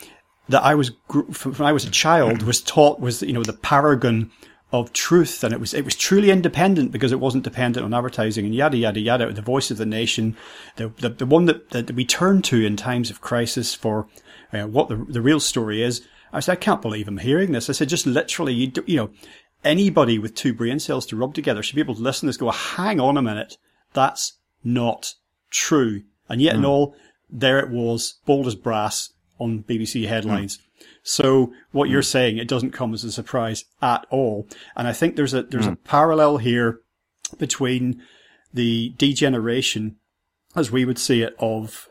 that 0.48 0.62
I 0.62 0.74
was, 0.74 0.90
from 1.32 1.54
when 1.54 1.68
I 1.68 1.72
was 1.72 1.84
a 1.84 1.90
child, 1.90 2.42
was 2.42 2.60
taught 2.60 3.00
was, 3.00 3.22
you 3.22 3.32
know, 3.32 3.44
the 3.44 3.52
paragon 3.52 4.32
of 4.70 4.92
truth 4.92 5.42
and 5.42 5.54
it 5.54 5.60
was 5.60 5.72
it 5.72 5.84
was 5.84 5.94
truly 5.94 6.30
independent 6.30 6.92
because 6.92 7.10
it 7.10 7.20
wasn't 7.20 7.42
dependent 7.42 7.84
on 7.84 7.94
advertising 7.94 8.44
and 8.44 8.54
yada 8.54 8.76
yada 8.76 9.00
yada 9.00 9.32
the 9.32 9.40
voice 9.40 9.70
of 9.70 9.78
the 9.78 9.86
nation 9.86 10.36
the 10.76 10.88
the, 10.98 11.08
the 11.08 11.24
one 11.24 11.46
that, 11.46 11.70
that 11.70 11.90
we 11.92 12.04
turn 12.04 12.42
to 12.42 12.62
in 12.64 12.76
times 12.76 13.08
of 13.08 13.22
crisis 13.22 13.74
for 13.74 14.06
uh, 14.52 14.64
what 14.64 14.88
the 14.90 14.96
the 15.08 15.22
real 15.22 15.40
story 15.40 15.82
is 15.82 16.06
I 16.32 16.40
said 16.40 16.52
I 16.52 16.56
can't 16.56 16.82
believe 16.82 17.08
I'm 17.08 17.18
hearing 17.18 17.52
this 17.52 17.68
I 17.68 17.72
said 17.72 17.88
just 17.88 18.06
literally 18.06 18.54
you 18.54 18.68
do, 18.68 18.84
you 18.86 18.96
know 18.96 19.10
anybody 19.64 20.18
with 20.18 20.34
two 20.34 20.54
brain 20.54 20.78
cells 20.78 21.06
to 21.06 21.16
rub 21.16 21.34
together 21.34 21.62
should 21.62 21.74
be 21.74 21.80
able 21.80 21.94
to 21.96 22.02
listen 22.02 22.26
to 22.26 22.30
this 22.30 22.36
go 22.36 22.50
hang 22.50 23.00
on 23.00 23.16
a 23.16 23.22
minute 23.22 23.56
that's 23.92 24.38
not 24.62 25.14
true 25.50 26.02
and 26.28 26.40
yet 26.40 26.54
mm. 26.54 26.58
in 26.58 26.64
all 26.64 26.94
there 27.30 27.58
it 27.58 27.70
was 27.70 28.18
bold 28.26 28.46
as 28.46 28.54
brass 28.54 29.12
on 29.38 29.64
BBC 29.64 30.06
headlines 30.08 30.58
mm 30.58 30.62
So 31.02 31.52
what 31.72 31.88
you're 31.88 32.02
saying, 32.02 32.38
it 32.38 32.48
doesn't 32.48 32.72
come 32.72 32.92
as 32.94 33.02
a 33.02 33.10
surprise 33.10 33.64
at 33.80 34.06
all. 34.10 34.46
And 34.76 34.86
I 34.86 34.92
think 34.92 35.16
there's 35.16 35.34
a, 35.34 35.42
there's 35.42 35.66
mm. 35.66 35.72
a 35.72 35.76
parallel 35.76 36.36
here 36.36 36.80
between 37.38 38.02
the 38.52 38.94
degeneration, 38.96 39.96
as 40.54 40.70
we 40.70 40.84
would 40.84 40.98
see 40.98 41.22
it, 41.22 41.34
of 41.38 41.87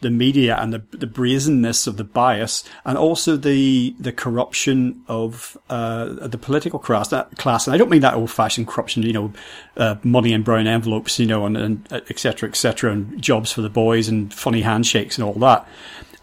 the 0.00 0.10
media 0.10 0.56
and 0.56 0.72
the, 0.72 0.82
the 0.96 1.06
brazenness 1.06 1.86
of 1.86 1.96
the 1.96 2.04
bias 2.04 2.64
and 2.84 2.96
also 2.96 3.36
the 3.36 3.94
the 3.98 4.12
corruption 4.12 5.02
of 5.08 5.58
uh, 5.68 6.26
the 6.26 6.38
political 6.38 6.78
class. 6.78 7.08
That 7.08 7.36
class, 7.36 7.66
and 7.66 7.74
I 7.74 7.78
don't 7.78 7.90
mean 7.90 8.00
that 8.00 8.14
old 8.14 8.30
fashioned 8.30 8.68
corruption, 8.68 9.02
you 9.02 9.12
know, 9.12 9.32
uh, 9.76 9.96
money 10.02 10.32
in 10.32 10.42
brown 10.42 10.66
envelopes, 10.66 11.18
you 11.18 11.26
know, 11.26 11.46
and, 11.46 11.56
and 11.56 11.88
et 11.90 12.18
cetera, 12.18 12.48
et 12.48 12.56
cetera, 12.56 12.92
and 12.92 13.20
jobs 13.20 13.52
for 13.52 13.62
the 13.62 13.70
boys 13.70 14.08
and 14.08 14.32
funny 14.32 14.62
handshakes 14.62 15.18
and 15.18 15.24
all 15.24 15.34
that. 15.34 15.66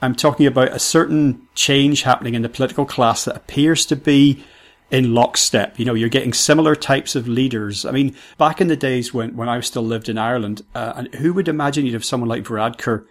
I'm 0.01 0.15
talking 0.15 0.45
about 0.45 0.73
a 0.73 0.79
certain 0.79 1.47
change 1.55 2.03
happening 2.03 2.35
in 2.35 2.43
the 2.43 2.49
political 2.49 2.85
class 2.85 3.25
that 3.25 3.35
appears 3.35 3.85
to 3.87 3.95
be 3.95 4.43
in 4.89 5.13
lockstep. 5.13 5.77
You 5.79 5.85
know, 5.85 5.95
you're 5.95 6.07
getting 6.07 6.33
similar 6.33 6.75
types 6.75 7.15
of 7.15 7.27
leaders. 7.27 7.83
I 7.83 7.91
mean, 7.91 8.15
back 8.37 8.61
in 8.61 8.67
the 8.67 8.75
days 8.75 9.13
when, 9.13 9.35
when 9.35 9.49
I 9.49 9.59
still 9.61 9.81
lived 9.81 10.07
in 10.07 10.17
Ireland, 10.17 10.61
uh, 10.75 10.93
and 10.95 11.15
who 11.15 11.33
would 11.33 11.47
imagine 11.47 11.85
you'd 11.85 11.93
have 11.93 12.05
someone 12.05 12.29
like 12.29 12.43
Varadkar 12.43 13.05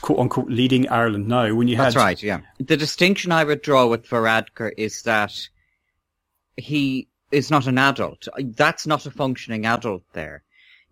quote 0.00 0.18
unquote 0.18 0.48
leading 0.48 0.88
Ireland 0.88 1.28
now 1.28 1.54
when 1.54 1.68
you 1.68 1.76
have 1.76 1.86
That's 1.86 1.96
right, 1.96 2.22
yeah. 2.22 2.40
The 2.58 2.76
distinction 2.76 3.32
I 3.32 3.44
would 3.44 3.62
draw 3.62 3.86
with 3.86 4.06
Varadkar 4.06 4.72
is 4.76 5.02
that 5.02 5.48
he 6.56 7.08
is 7.30 7.50
not 7.50 7.66
an 7.66 7.78
adult. 7.78 8.28
That's 8.38 8.86
not 8.86 9.06
a 9.06 9.10
functioning 9.10 9.66
adult 9.66 10.02
there. 10.12 10.42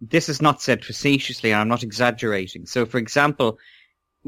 This 0.01 0.29
is 0.29 0.41
not 0.41 0.63
said 0.63 0.85
facetiously, 0.85 1.53
and 1.53 1.61
I'm 1.61 1.69
not 1.69 1.83
exaggerating. 1.83 2.67
So, 2.67 2.87
for 2.87 2.99
example, 2.99 3.59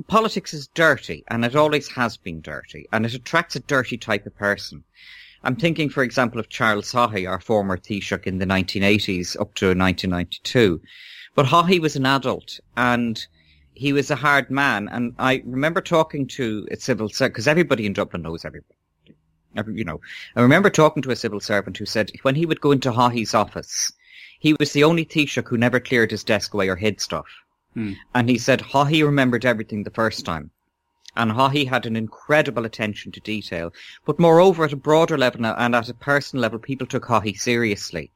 politics 0.08 0.52
is 0.52 0.66
dirty, 0.68 1.24
and 1.28 1.44
it 1.44 1.54
always 1.54 1.88
has 1.88 2.16
been 2.16 2.40
dirty, 2.40 2.86
and 2.92 3.06
it 3.06 3.14
attracts 3.14 3.56
a 3.56 3.60
dirty 3.60 3.96
type 3.96 4.26
of 4.26 4.36
person. 4.36 4.84
I'm 5.42 5.56
thinking, 5.56 5.88
for 5.88 6.02
example, 6.02 6.38
of 6.38 6.48
Charles 6.48 6.92
Haughey, 6.92 7.28
our 7.28 7.40
former 7.40 7.78
Taoiseach 7.78 8.26
in 8.26 8.38
the 8.38 8.46
1980s 8.46 9.40
up 9.40 9.54
to 9.54 9.66
1992. 9.68 10.82
But 11.34 11.46
Haughey 11.46 11.80
was 11.80 11.96
an 11.96 12.04
adult, 12.04 12.60
and 12.76 13.24
he 13.74 13.92
was 13.92 14.10
a 14.10 14.16
hard 14.16 14.50
man. 14.50 14.88
And 14.88 15.14
I 15.18 15.42
remember 15.44 15.80
talking 15.80 16.26
to 16.28 16.66
a 16.70 16.76
civil 16.76 17.08
servant, 17.08 17.34
because 17.34 17.48
everybody 17.48 17.86
in 17.86 17.92
Dublin 17.92 18.22
knows 18.22 18.44
everybody. 18.44 18.74
Every, 19.56 19.74
you 19.74 19.84
know, 19.84 20.00
I 20.36 20.42
remember 20.42 20.70
talking 20.70 21.02
to 21.02 21.10
a 21.10 21.16
civil 21.16 21.40
servant 21.40 21.76
who 21.76 21.86
said 21.86 22.12
when 22.22 22.36
he 22.36 22.46
would 22.46 22.60
go 22.60 22.72
into 22.72 22.92
Haughey's 22.92 23.34
office, 23.34 23.92
he 24.38 24.54
was 24.54 24.72
the 24.72 24.84
only 24.84 25.04
Taoiseach 25.04 25.48
who 25.48 25.58
never 25.58 25.80
cleared 25.80 26.10
his 26.10 26.24
desk 26.24 26.54
away 26.54 26.68
or 26.68 26.76
hid 26.76 27.00
stuff. 27.00 27.26
Hmm. 27.74 27.92
And 28.14 28.28
he 28.28 28.38
said 28.38 28.60
Haughey 28.60 29.04
remembered 29.04 29.44
everything 29.44 29.82
the 29.82 29.90
first 29.90 30.24
time. 30.24 30.50
And 31.16 31.32
Haughey 31.32 31.68
had 31.68 31.86
an 31.86 31.96
incredible 31.96 32.64
attention 32.64 33.12
to 33.12 33.20
detail. 33.20 33.72
But 34.04 34.18
moreover, 34.18 34.64
at 34.64 34.72
a 34.72 34.76
broader 34.76 35.18
level 35.18 35.44
and 35.44 35.74
at 35.74 35.88
a 35.88 35.94
personal 35.94 36.42
level, 36.42 36.58
people 36.58 36.86
took 36.86 37.04
Haughey 37.04 37.38
seriously. 37.38 38.12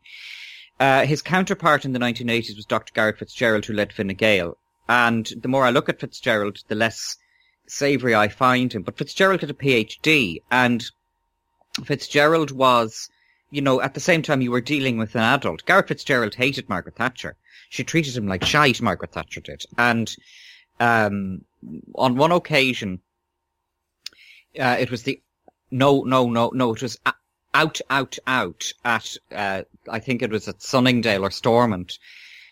Uh, 0.78 1.04
his 1.04 1.22
counterpart 1.22 1.84
in 1.84 1.92
the 1.92 1.98
1980s 1.98 2.56
was 2.56 2.66
Dr. 2.66 2.92
Garret 2.94 3.18
FitzGerald, 3.18 3.64
who 3.64 3.72
led 3.72 3.92
Fine 3.92 4.08
Gael. 4.08 4.56
And 4.88 5.26
the 5.40 5.48
more 5.48 5.64
I 5.64 5.70
look 5.70 5.88
at 5.88 6.00
Fitzgerald, 6.00 6.62
the 6.68 6.74
less 6.74 7.16
savoury 7.66 8.14
I 8.14 8.28
find 8.28 8.72
him. 8.72 8.82
But 8.82 8.98
Fitzgerald 8.98 9.40
had 9.40 9.50
a 9.50 9.54
PhD, 9.54 10.42
and 10.50 10.84
Fitzgerald 11.84 12.50
was, 12.50 13.08
you 13.50 13.62
know, 13.62 13.80
at 13.80 13.94
the 13.94 14.00
same 14.00 14.22
time 14.22 14.40
you 14.40 14.50
were 14.50 14.60
dealing 14.60 14.98
with 14.98 15.14
an 15.14 15.22
adult. 15.22 15.64
Garret 15.64 15.88
FitzGerald 15.88 16.34
hated 16.34 16.68
Margaret 16.68 16.96
Thatcher. 16.96 17.36
She 17.70 17.84
treated 17.84 18.16
him 18.16 18.28
like 18.28 18.44
shite, 18.44 18.80
Margaret 18.80 19.12
Thatcher 19.12 19.40
did. 19.40 19.64
And 19.78 20.14
um, 20.78 21.44
on 21.94 22.16
one 22.16 22.32
occasion, 22.32 23.00
uh, 24.58 24.76
it 24.78 24.90
was 24.90 25.02
the 25.02 25.20
no, 25.70 26.02
no, 26.02 26.28
no, 26.30 26.50
no. 26.54 26.74
It 26.74 26.82
was 26.82 26.98
out, 27.54 27.80
out, 27.90 28.18
out 28.26 28.72
at 28.84 29.16
uh, 29.32 29.62
I 29.90 29.98
think 29.98 30.22
it 30.22 30.30
was 30.30 30.46
at 30.46 30.62
Sunningdale 30.62 31.24
or 31.24 31.30
Stormont, 31.30 31.98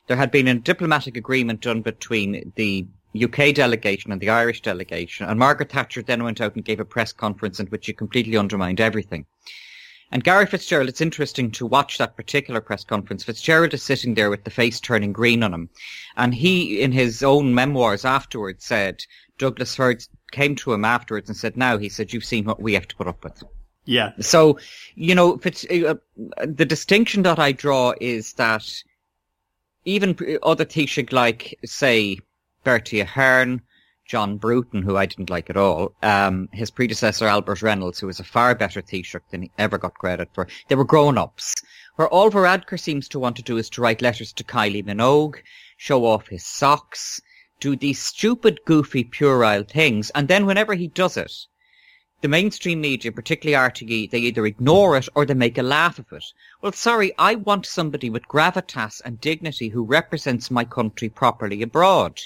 there 0.06 0.16
had 0.16 0.30
been 0.30 0.49
a 0.49 0.54
diplomatic 0.54 1.16
agreement 1.16 1.61
done 1.61 1.82
between 1.82 2.52
the 2.56 2.87
UK 3.21 3.54
delegation 3.54 4.11
and 4.11 4.21
the 4.21 4.30
Irish 4.30 4.62
delegation, 4.62 5.26
and 5.26 5.38
Margaret 5.38 5.71
Thatcher 5.71 6.02
then 6.02 6.25
went 6.25 6.40
out 6.40 6.54
and 6.54 6.64
gave 6.64 6.80
a 6.80 6.85
press 6.85 7.12
conference 7.12 7.61
in 7.61 7.66
which 7.66 7.85
she 7.85 7.92
completely 7.92 8.37
undermined 8.37 8.80
everything. 8.80 9.26
And 10.12 10.23
Gary 10.23 10.44
Fitzgerald, 10.44 10.90
it's 10.90 11.00
interesting 11.00 11.50
to 11.52 11.64
watch 11.64 11.97
that 11.97 12.16
particular 12.16 12.61
press 12.61 12.85
conference. 12.85 13.25
Fitzgerald 13.25 13.73
is 13.73 13.82
sitting 13.82 14.12
there 14.14 14.28
with 14.28 14.44
the 14.44 14.50
face 14.50 14.78
turning 14.78 15.11
green 15.11 15.42
on 15.42 15.54
him. 15.54 15.71
And 16.18 16.35
he, 16.35 16.82
in 16.82 16.92
his 16.92 17.23
own 17.23 17.54
memoirs 17.54 18.04
afterwards, 18.04 18.62
said 18.62 19.06
Douglas 19.38 19.75
Firth 19.75 20.09
came 20.30 20.54
to 20.56 20.75
him 20.75 20.85
afterwards 20.85 21.30
and 21.30 21.37
said, 21.37 21.56
now, 21.56 21.78
he 21.78 21.88
said, 21.88 22.12
you've 22.12 22.26
seen 22.26 22.44
what 22.44 22.61
we 22.61 22.75
have 22.75 22.87
to 22.88 22.97
put 22.97 23.09
up 23.09 23.25
with. 23.25 23.42
Yeah. 23.87 24.12
So, 24.21 24.59
you 24.94 25.14
know, 25.14 25.38
Fitz, 25.38 25.64
uh, 25.64 25.94
the 26.44 26.66
distinction 26.66 27.23
that 27.23 27.38
I 27.38 27.52
draw 27.52 27.94
is 27.99 28.35
that 28.35 28.71
even 29.85 30.17
other 30.43 30.65
Taoiseach 30.65 31.12
like, 31.12 31.59
say, 31.65 32.19
Bertie 32.65 33.01
Ahern, 33.01 33.62
John 34.07 34.37
Bruton, 34.37 34.83
who 34.83 34.97
I 34.97 35.07
didn't 35.07 35.31
like 35.31 35.49
at 35.49 35.57
all, 35.57 35.95
um, 36.03 36.49
his 36.53 36.71
predecessor 36.71 37.27
Albert 37.27 37.62
Reynolds, 37.62 37.99
who 37.99 38.07
was 38.07 38.21
a 38.21 38.25
far 38.25 38.55
better 38.55 38.83
Taoiseach 38.83 39.21
than 39.31 39.43
he 39.43 39.51
ever 39.59 39.79
got 39.79 39.95
credit 39.95 40.29
for. 40.35 40.49
They 40.69 40.75
were 40.75 40.85
grown-ups. 40.85 41.55
Where 41.97 42.09
all 42.09 42.31
Varadkar 42.31 42.81
seems 42.81 43.09
to 43.09 43.19
want 43.19 43.37
to 43.37 43.43
do 43.43 43.59
is 43.59 43.71
to 43.71 43.81
write 43.83 44.03
letters 44.03 44.33
to 44.35 44.45
Kylie 44.45 44.85
Minogue, 44.85 45.37
show 45.77 46.05
off 46.05 46.29
his 46.29 46.47
socks, 46.47 47.21
do 47.61 47.77
these 47.77 48.01
stupid, 48.01 48.61
goofy, 48.65 49.05
puerile 49.05 49.65
things, 49.65 50.11
and 50.11 50.27
then 50.27 50.47
whenever 50.47 50.75
he 50.75 50.89
does 50.89 51.17
it, 51.17 51.33
the 52.23 52.29
mainstream 52.29 52.81
media, 52.81 53.11
particularly 53.11 53.71
RTE, 53.71 54.11
they 54.11 54.19
either 54.19 54.47
ignore 54.47 54.97
it 54.97 55.09
or 55.17 55.26
they 55.26 55.35
make 55.35 55.59
a 55.59 55.62
laugh 55.62 55.99
of 55.99 56.12
it. 56.12 56.25
Well, 56.61 56.71
sorry, 56.71 57.12
I 57.19 57.35
want 57.35 57.67
somebody 57.67 58.11
with 58.11 58.29
gravitas 58.29 59.02
and 59.05 59.21
dignity 59.21 59.69
who 59.69 59.85
represents 59.85 60.49
my 60.49 60.64
country 60.64 61.09
properly 61.09 61.62
abroad. 61.62 62.21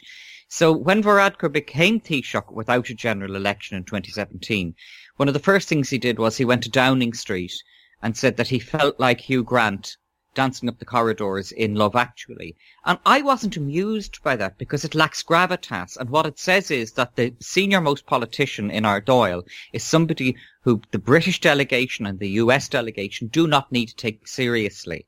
So 0.48 0.70
when 0.70 1.02
Varadkar 1.02 1.50
became 1.50 1.98
Taoiseach 1.98 2.52
without 2.52 2.90
a 2.90 2.94
general 2.94 3.36
election 3.36 3.78
in 3.78 3.84
2017, 3.84 4.74
one 5.16 5.28
of 5.28 5.34
the 5.34 5.40
first 5.40 5.66
things 5.66 5.88
he 5.88 5.96
did 5.96 6.18
was 6.18 6.36
he 6.36 6.44
went 6.44 6.62
to 6.64 6.70
Downing 6.70 7.14
Street 7.14 7.54
and 8.02 8.14
said 8.14 8.36
that 8.36 8.48
he 8.48 8.58
felt 8.58 9.00
like 9.00 9.22
Hugh 9.22 9.42
Grant 9.42 9.96
dancing 10.36 10.68
up 10.68 10.78
the 10.78 10.84
corridors 10.84 11.50
in 11.50 11.74
Love 11.74 11.96
Actually. 11.96 12.54
And 12.84 13.00
I 13.04 13.22
wasn't 13.22 13.56
amused 13.56 14.22
by 14.22 14.36
that 14.36 14.58
because 14.58 14.84
it 14.84 14.94
lacks 14.94 15.24
gravitas. 15.24 15.96
And 15.96 16.10
what 16.10 16.26
it 16.26 16.38
says 16.38 16.70
is 16.70 16.92
that 16.92 17.16
the 17.16 17.34
senior 17.40 17.80
most 17.80 18.06
politician 18.06 18.70
in 18.70 18.84
our 18.84 19.00
Dáil 19.00 19.42
is 19.72 19.82
somebody 19.82 20.36
who 20.62 20.80
the 20.92 20.98
British 20.98 21.40
delegation 21.40 22.06
and 22.06 22.20
the 22.20 22.38
US 22.42 22.68
delegation 22.68 23.26
do 23.26 23.48
not 23.48 23.72
need 23.72 23.86
to 23.86 23.96
take 23.96 24.28
seriously. 24.28 25.06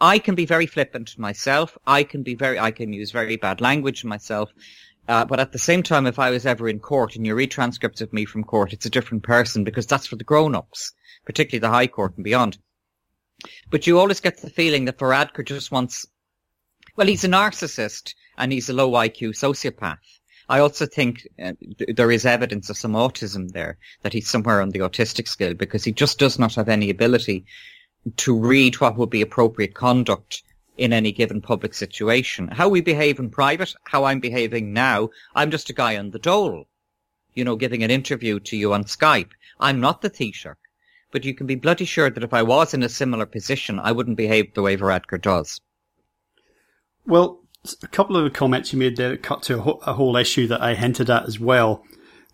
I 0.00 0.18
can 0.18 0.34
be 0.34 0.44
very 0.44 0.66
flippant 0.66 1.18
myself. 1.18 1.78
I 1.86 2.02
can 2.02 2.22
be 2.22 2.34
very, 2.34 2.58
I 2.58 2.70
can 2.70 2.92
use 2.92 3.10
very 3.12 3.36
bad 3.36 3.62
language 3.62 4.04
myself. 4.04 4.52
Uh, 5.08 5.24
but 5.24 5.40
at 5.40 5.52
the 5.52 5.58
same 5.58 5.82
time, 5.82 6.06
if 6.06 6.18
I 6.18 6.30
was 6.30 6.44
ever 6.44 6.68
in 6.68 6.80
court 6.80 7.14
and 7.14 7.24
you 7.24 7.34
read 7.34 7.50
transcripts 7.50 8.00
of 8.00 8.12
me 8.12 8.24
from 8.24 8.44
court, 8.44 8.72
it's 8.72 8.86
a 8.86 8.90
different 8.90 9.22
person 9.22 9.62
because 9.62 9.86
that's 9.86 10.06
for 10.06 10.16
the 10.16 10.24
grown-ups, 10.24 10.92
particularly 11.24 11.60
the 11.60 11.70
High 11.70 11.86
Court 11.86 12.16
and 12.16 12.24
beyond. 12.24 12.58
But 13.70 13.86
you 13.86 13.98
always 13.98 14.20
get 14.20 14.38
the 14.38 14.50
feeling 14.50 14.86
that 14.86 14.98
Varadkar 14.98 15.44
just 15.44 15.70
wants, 15.70 16.06
well, 16.96 17.06
he's 17.06 17.24
a 17.24 17.28
narcissist 17.28 18.14
and 18.38 18.52
he's 18.52 18.68
a 18.68 18.72
low 18.72 18.90
IQ 18.92 19.30
sociopath. 19.30 19.98
I 20.48 20.60
also 20.60 20.86
think 20.86 21.26
uh, 21.42 21.52
there 21.88 22.10
is 22.10 22.24
evidence 22.24 22.70
of 22.70 22.76
some 22.76 22.92
autism 22.92 23.50
there, 23.50 23.78
that 24.02 24.12
he's 24.12 24.30
somewhere 24.30 24.62
on 24.62 24.70
the 24.70 24.78
autistic 24.78 25.28
scale 25.28 25.54
because 25.54 25.84
he 25.84 25.92
just 25.92 26.18
does 26.18 26.38
not 26.38 26.54
have 26.54 26.68
any 26.68 26.88
ability 26.88 27.44
to 28.16 28.38
read 28.38 28.80
what 28.80 28.96
would 28.96 29.10
be 29.10 29.22
appropriate 29.22 29.74
conduct 29.74 30.42
in 30.78 30.92
any 30.92 31.10
given 31.10 31.40
public 31.40 31.74
situation. 31.74 32.48
How 32.48 32.68
we 32.68 32.80
behave 32.80 33.18
in 33.18 33.30
private, 33.30 33.74
how 33.84 34.04
I'm 34.04 34.20
behaving 34.20 34.72
now, 34.72 35.10
I'm 35.34 35.50
just 35.50 35.70
a 35.70 35.72
guy 35.72 35.96
on 35.96 36.10
the 36.10 36.18
dole, 36.18 36.68
you 37.34 37.44
know, 37.44 37.56
giving 37.56 37.82
an 37.82 37.90
interview 37.90 38.38
to 38.40 38.56
you 38.56 38.72
on 38.72 38.84
Skype. 38.84 39.30
I'm 39.58 39.80
not 39.80 40.00
the 40.00 40.10
Taoiseach 40.10 40.54
but 41.16 41.24
you 41.24 41.32
can 41.32 41.46
be 41.46 41.54
bloody 41.54 41.86
sure 41.86 42.10
that 42.10 42.22
if 42.22 42.34
I 42.34 42.42
was 42.42 42.74
in 42.74 42.82
a 42.82 42.90
similar 42.90 43.24
position, 43.24 43.80
I 43.80 43.90
wouldn't 43.90 44.18
behave 44.18 44.52
the 44.52 44.60
way 44.60 44.76
Varadkar 44.76 45.22
does. 45.22 45.62
Well, 47.06 47.40
a 47.82 47.86
couple 47.86 48.18
of 48.18 48.24
the 48.24 48.28
comments 48.28 48.70
you 48.70 48.78
made 48.78 48.98
there 48.98 49.16
cut 49.16 49.42
to 49.44 49.54
a, 49.58 49.62
a 49.62 49.92
whole 49.94 50.14
issue 50.18 50.46
that 50.48 50.60
I 50.60 50.74
hinted 50.74 51.08
at 51.08 51.26
as 51.26 51.40
well, 51.40 51.82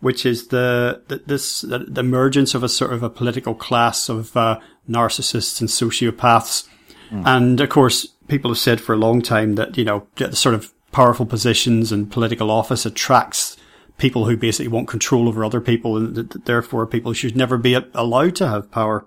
which 0.00 0.26
is 0.26 0.48
the, 0.48 1.00
the 1.06 1.22
this 1.24 1.60
the, 1.60 1.78
the, 1.78 2.00
emergence 2.00 2.56
of 2.56 2.64
a 2.64 2.68
sort 2.68 2.92
of 2.92 3.04
a 3.04 3.08
political 3.08 3.54
class 3.54 4.08
of 4.08 4.36
uh, 4.36 4.58
narcissists 4.90 5.60
and 5.60 5.70
sociopaths, 5.70 6.68
mm. 7.12 7.22
and 7.24 7.60
of 7.60 7.68
course, 7.68 8.08
people 8.26 8.50
have 8.50 8.58
said 8.58 8.80
for 8.80 8.94
a 8.94 8.98
long 8.98 9.22
time 9.22 9.54
that 9.54 9.78
you 9.78 9.84
know 9.84 10.08
the 10.16 10.34
sort 10.34 10.56
of 10.56 10.72
powerful 10.90 11.24
positions 11.24 11.92
and 11.92 12.10
political 12.10 12.50
office 12.50 12.84
attracts 12.84 13.56
people 13.98 14.26
who 14.26 14.36
basically 14.36 14.68
want 14.68 14.88
control 14.88 15.28
over 15.28 15.44
other 15.44 15.60
people 15.60 15.96
and 15.96 16.16
therefore 16.44 16.86
people 16.86 17.12
should 17.12 17.36
never 17.36 17.56
be 17.56 17.74
allowed 17.94 18.36
to 18.36 18.48
have 18.48 18.70
power. 18.70 19.06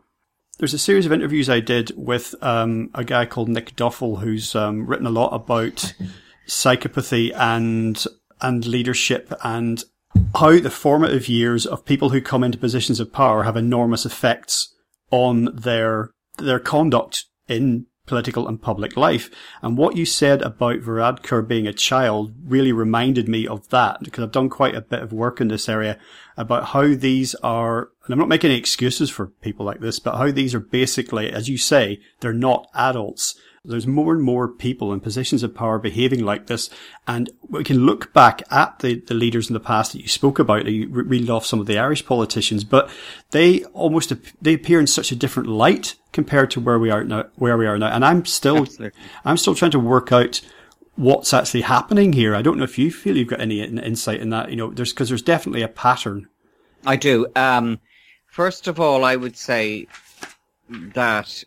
There's 0.58 0.74
a 0.74 0.80
series 0.80 1.06
of 1.06 1.12
interviews 1.12 1.50
I 1.50 1.60
did 1.60 1.92
with 1.98 2.34
um, 2.42 2.90
a 2.94 3.04
guy 3.04 3.26
called 3.26 3.50
Nick 3.50 3.76
Duffell 3.76 4.22
who's 4.22 4.56
um, 4.56 4.86
written 4.86 5.06
a 5.06 5.12
lot 5.12 5.34
about 5.34 5.94
psychopathy 6.48 7.34
and 7.36 8.04
and 8.42 8.66
leadership 8.66 9.34
and 9.44 9.84
how 10.36 10.60
the 10.60 10.70
formative 10.70 11.28
years 11.28 11.66
of 11.66 11.86
people 11.86 12.10
who 12.10 12.22
come 12.22 12.44
into 12.44 12.58
positions 12.58 13.00
of 13.00 13.12
power 13.12 13.44
have 13.44 13.58
enormous 13.58 14.06
effects 14.06 14.74
on 15.12 15.50
their 15.56 16.12
their 16.38 16.60
conduct 16.60 17.26
in 17.48 17.86
political 18.06 18.48
and 18.48 18.62
public 18.62 18.96
life. 18.96 19.30
And 19.62 19.78
what 19.78 19.96
you 19.96 20.06
said 20.06 20.42
about 20.42 20.82
Varadkar 20.82 21.48
being 21.48 21.68
a 21.68 21.74
child 21.74 22.34
really 22.46 22.72
reminded 22.72 23.28
me 23.28 23.48
of 23.48 23.70
that 23.70 24.02
because 24.04 24.24
I've 24.24 24.32
done 24.32 24.50
quite 24.50 24.76
a 24.76 24.82
bit 24.82 25.02
of 25.02 25.14
work 25.14 25.42
in 25.42 25.48
this 25.48 25.68
area 25.68 25.98
about 26.38 26.66
how 26.66 26.94
these 26.94 27.36
are, 27.36 27.90
and 28.06 28.14
I'm 28.14 28.20
not 28.20 28.30
making 28.30 28.52
any 28.52 28.60
excuses 28.60 29.10
for 29.10 29.28
people 29.28 29.66
like 29.66 29.80
this, 29.80 30.00
but 30.00 30.18
how 30.18 30.32
these 30.32 30.54
are 30.54 30.60
basically, 30.60 31.32
as 31.32 31.50
you 31.50 31.58
say, 31.58 32.00
they're 32.20 32.34
not 32.34 32.68
adults. 32.74 33.36
There's 33.68 33.88
more 33.88 34.14
and 34.14 34.22
more 34.22 34.48
people 34.48 34.94
in 34.94 35.00
positions 35.00 35.44
of 35.44 35.56
power 35.56 35.80
behaving 35.80 36.24
like 36.24 36.48
this. 36.48 36.70
And 37.08 37.30
we 37.50 37.64
can 37.64 37.86
look 37.86 38.14
back 38.14 38.42
at 38.52 38.80
the, 38.80 38.96
the 39.02 39.14
leaders 39.14 39.50
in 39.50 39.54
the 39.54 39.60
past 39.60 39.94
that 39.94 40.02
you 40.02 40.08
spoke 40.08 40.40
about. 40.40 40.66
You 40.66 40.88
read 40.90 41.30
off 41.30 41.46
some 41.46 41.60
of 41.60 41.66
the 41.66 41.78
Irish 41.78 42.06
politicians, 42.06 42.64
but 42.64 42.90
they 43.32 43.64
almost, 43.66 44.14
they 44.42 44.54
appear 44.54 44.80
in 44.80 44.88
such 44.88 45.12
a 45.12 45.16
different 45.16 45.50
light 45.50 45.96
compared 46.12 46.52
to 46.52 46.60
where 46.60 46.80
we 46.80 46.90
are 46.90 47.04
now, 47.04 47.26
where 47.36 47.58
we 47.58 47.68
are 47.68 47.78
now. 47.78 47.94
And 47.94 48.06
I'm 48.06 48.26
still, 48.26 48.60
Absolutely. 48.60 49.00
I'm 49.24 49.38
still 49.38 49.56
trying 49.56 49.72
to 49.72 49.80
work 49.80 50.12
out 50.12 50.42
what's 50.96 51.34
actually 51.34 51.62
happening 51.62 52.14
here. 52.14 52.36
I 52.36 52.42
don't 52.42 52.58
know 52.58 52.64
if 52.64 52.78
you 52.78 52.92
feel 52.92 53.18
you've 53.18 53.28
got 53.28 53.42
any 53.42 53.62
insight 53.62 54.22
in 54.22 54.30
that. 54.30 54.50
You 54.50 54.56
know, 54.56 54.72
there's, 54.72 54.94
cause 54.94 55.10
there's 55.10 55.22
definitely 55.22 55.62
a 55.62 55.68
pattern. 55.68 56.28
I 56.86 56.96
do. 56.96 57.28
Um, 57.36 57.80
first 58.28 58.68
of 58.68 58.80
all, 58.80 59.04
I 59.04 59.16
would 59.16 59.36
say 59.36 59.88
that 60.70 61.44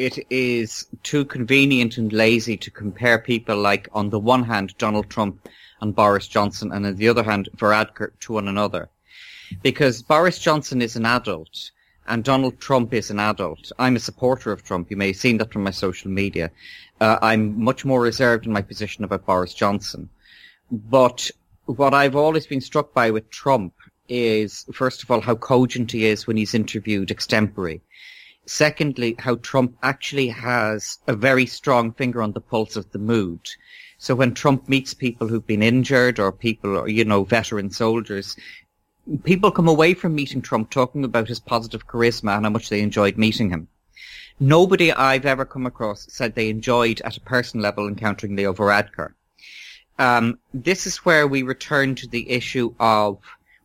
it 0.00 0.26
is 0.30 0.86
too 1.02 1.26
convenient 1.26 1.98
and 1.98 2.10
lazy 2.10 2.56
to 2.56 2.70
compare 2.70 3.18
people 3.18 3.56
like, 3.58 3.86
on 3.92 4.08
the 4.08 4.18
one 4.18 4.44
hand, 4.44 4.74
Donald 4.78 5.10
Trump 5.10 5.46
and 5.82 5.94
Boris 5.94 6.26
Johnson, 6.26 6.72
and 6.72 6.86
on 6.86 6.96
the 6.96 7.08
other 7.08 7.22
hand, 7.22 7.50
Varadkar 7.56 8.12
to 8.20 8.32
one 8.32 8.48
another. 8.48 8.88
Because 9.62 10.00
Boris 10.00 10.38
Johnson 10.38 10.80
is 10.80 10.96
an 10.96 11.04
adult, 11.04 11.70
and 12.08 12.24
Donald 12.24 12.58
Trump 12.58 12.94
is 12.94 13.10
an 13.10 13.20
adult. 13.20 13.72
I'm 13.78 13.96
a 13.96 14.00
supporter 14.00 14.52
of 14.52 14.64
Trump. 14.64 14.90
You 14.90 14.96
may 14.96 15.08
have 15.08 15.16
seen 15.16 15.36
that 15.36 15.52
from 15.52 15.64
my 15.64 15.70
social 15.70 16.10
media. 16.10 16.50
Uh, 16.98 17.18
I'm 17.20 17.62
much 17.62 17.84
more 17.84 18.00
reserved 18.00 18.46
in 18.46 18.52
my 18.52 18.62
position 18.62 19.04
about 19.04 19.26
Boris 19.26 19.52
Johnson. 19.52 20.08
But 20.70 21.30
what 21.66 21.92
I've 21.92 22.16
always 22.16 22.46
been 22.46 22.62
struck 22.62 22.94
by 22.94 23.10
with 23.10 23.28
Trump 23.28 23.74
is, 24.08 24.64
first 24.72 25.02
of 25.02 25.10
all, 25.10 25.20
how 25.20 25.34
cogent 25.34 25.92
he 25.92 26.06
is 26.06 26.26
when 26.26 26.38
he's 26.38 26.54
interviewed 26.54 27.10
extempore. 27.10 27.82
Secondly, 28.52 29.14
how 29.16 29.36
Trump 29.36 29.76
actually 29.80 30.26
has 30.26 30.98
a 31.06 31.14
very 31.14 31.46
strong 31.46 31.92
finger 31.92 32.20
on 32.20 32.32
the 32.32 32.40
pulse 32.40 32.74
of 32.74 32.90
the 32.90 32.98
mood. 32.98 33.38
So 33.98 34.16
when 34.16 34.34
Trump 34.34 34.68
meets 34.68 34.92
people 34.92 35.28
who've 35.28 35.46
been 35.46 35.62
injured 35.62 36.18
or 36.18 36.32
people, 36.32 36.76
or, 36.78 36.88
you 36.88 37.04
know, 37.04 37.22
veteran 37.22 37.70
soldiers, 37.70 38.36
people 39.22 39.52
come 39.52 39.68
away 39.68 39.94
from 39.94 40.16
meeting 40.16 40.42
Trump 40.42 40.68
talking 40.68 41.04
about 41.04 41.28
his 41.28 41.38
positive 41.38 41.86
charisma 41.86 42.34
and 42.34 42.44
how 42.44 42.50
much 42.50 42.70
they 42.70 42.80
enjoyed 42.80 43.16
meeting 43.16 43.50
him. 43.50 43.68
Nobody 44.40 44.90
I've 44.92 45.26
ever 45.26 45.44
come 45.44 45.66
across 45.66 46.08
said 46.10 46.34
they 46.34 46.50
enjoyed 46.50 47.00
at 47.02 47.18
a 47.18 47.20
personal 47.20 47.62
level 47.62 47.86
encountering 47.86 48.34
Leo 48.34 48.52
Varadkar. 48.52 49.12
Um, 50.00 50.40
this 50.52 50.88
is 50.88 51.04
where 51.04 51.28
we 51.28 51.44
return 51.44 51.94
to 51.94 52.08
the 52.08 52.28
issue 52.28 52.74
of 52.80 53.18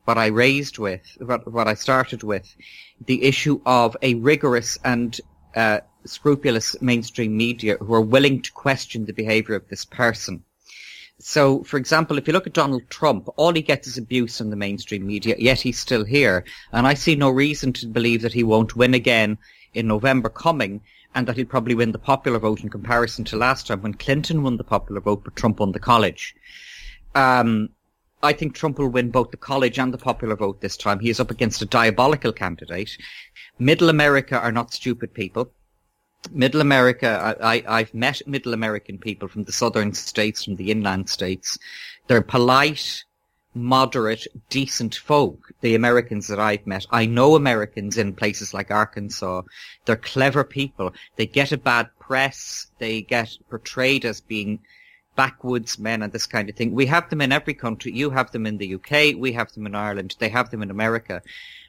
what 0.06 0.18
I 0.18 0.28
raised 0.28 0.78
with, 0.78 1.02
what, 1.20 1.52
what 1.52 1.68
I 1.68 1.74
started 1.74 2.24
with, 2.24 2.56
the 3.06 3.24
issue 3.24 3.60
of 3.66 3.98
a 4.02 4.16
rigorous 4.16 4.78
and 4.84 5.20
uh, 5.56 5.80
scrupulous 6.06 6.80
mainstream 6.82 7.36
media 7.36 7.78
who 7.78 7.94
are 7.94 8.02
willing 8.02 8.42
to 8.44 8.52
question 8.52 9.06
the 9.06 9.14
behavior 9.14 9.56
of 9.56 9.68
this 9.68 9.86
person. 9.86 10.44
So, 11.20 11.64
for 11.64 11.78
example, 11.78 12.18
if 12.18 12.28
you 12.28 12.34
look 12.34 12.46
at 12.46 12.54
Donald 12.54 12.90
Trump, 12.90 13.30
all 13.38 13.54
he 13.54 13.62
gets 13.62 13.88
is 13.88 13.98
abuse 13.98 14.38
from 14.38 14.50
the 14.50 14.56
mainstream 14.56 15.08
media, 15.08 15.36
yet 15.40 15.62
he's 15.62 15.80
still 15.80 16.04
here. 16.04 16.44
And 16.72 16.86
I 16.86 16.94
see 16.94 17.16
no 17.16 17.30
reason 17.30 17.74
to 17.74 17.88
believe 17.88 18.22
that 18.22 18.34
he 18.34 18.44
won't 18.44 18.76
win 18.76 18.94
again 18.94 19.38
in 19.74 19.88
November 19.88 20.30
coming 20.30 20.82
and 21.16 21.26
that 21.28 21.38
he'll 21.38 21.46
probably 21.46 21.76
win 21.76 21.94
the 21.94 22.00
popular 22.00 22.38
vote 22.38 22.62
in 22.62 22.70
comparison 22.70 23.24
to 23.26 23.38
last 23.38 23.68
time 23.68 23.82
when 23.82 23.94
Clinton 23.94 24.44
won 24.44 24.58
the 24.58 24.64
popular 24.64 25.00
vote 25.00 25.24
but 25.24 25.36
Trump 25.38 25.62
won 25.62 25.72
the 25.72 25.80
college. 25.80 26.36
Um, 27.16 27.70
I 28.26 28.34
think 28.34 28.56
Trump 28.56 28.80
will 28.80 28.90
win 28.90 29.12
both 29.12 29.32
the 29.32 29.38
college 29.38 29.80
and 29.80 29.94
the 29.94 29.98
popular 29.98 30.36
vote 30.36 30.60
this 30.60 30.76
time. 30.76 31.00
He 31.00 31.10
is 31.10 31.20
up 31.20 31.32
against 31.32 31.62
a 31.62 31.66
diabolical 31.66 32.34
candidate. 32.34 32.98
Middle 33.60 33.90
America 33.90 34.40
are 34.40 34.52
not 34.52 34.74
stupid 34.74 35.14
people. 35.14 35.52
Middle 36.32 36.62
America, 36.62 37.38
I, 37.42 37.64
I, 37.68 37.80
have 37.80 37.94
met 37.94 38.28
Middle 38.28 38.54
American 38.54 38.98
people 38.98 39.28
from 39.28 39.44
the 39.44 39.52
southern 39.52 39.94
states, 39.94 40.44
from 40.44 40.56
the 40.56 40.72
inland 40.72 41.08
states. 41.08 41.58
They're 42.08 42.24
polite, 42.24 43.04
moderate, 43.54 44.28
decent 44.50 44.96
folk, 44.96 45.52
the 45.62 45.76
Americans 45.76 46.28
that 46.28 46.40
I've 46.40 46.66
met. 46.66 46.86
I 46.90 47.06
know 47.06 47.36
Americans 47.36 47.98
in 47.98 48.14
places 48.14 48.54
like 48.54 48.72
Arkansas. 48.72 49.44
They're 49.86 49.96
clever 49.96 50.44
people. 50.44 50.94
They 51.16 51.28
get 51.28 51.52
a 51.52 51.58
bad 51.58 51.90
press. 52.00 52.68
They 52.80 53.02
get 53.02 53.38
portrayed 53.50 54.04
as 54.04 54.20
being 54.20 54.60
backwoods 55.16 55.80
men 55.80 56.02
and 56.02 56.12
this 56.12 56.26
kind 56.26 56.50
of 56.50 56.56
thing. 56.56 56.74
We 56.74 56.86
have 56.88 57.10
them 57.10 57.22
in 57.22 57.32
every 57.32 57.54
country. 57.54 57.92
You 57.94 58.10
have 58.10 58.32
them 58.32 58.46
in 58.46 58.58
the 58.58 58.76
UK. 58.76 59.16
We 59.18 59.34
have 59.34 59.52
them 59.54 59.66
in 59.66 59.76
Ireland. 59.76 60.16
They 60.20 60.30
have 60.30 60.50
them 60.52 60.62
in 60.62 60.72
America. 60.72 61.22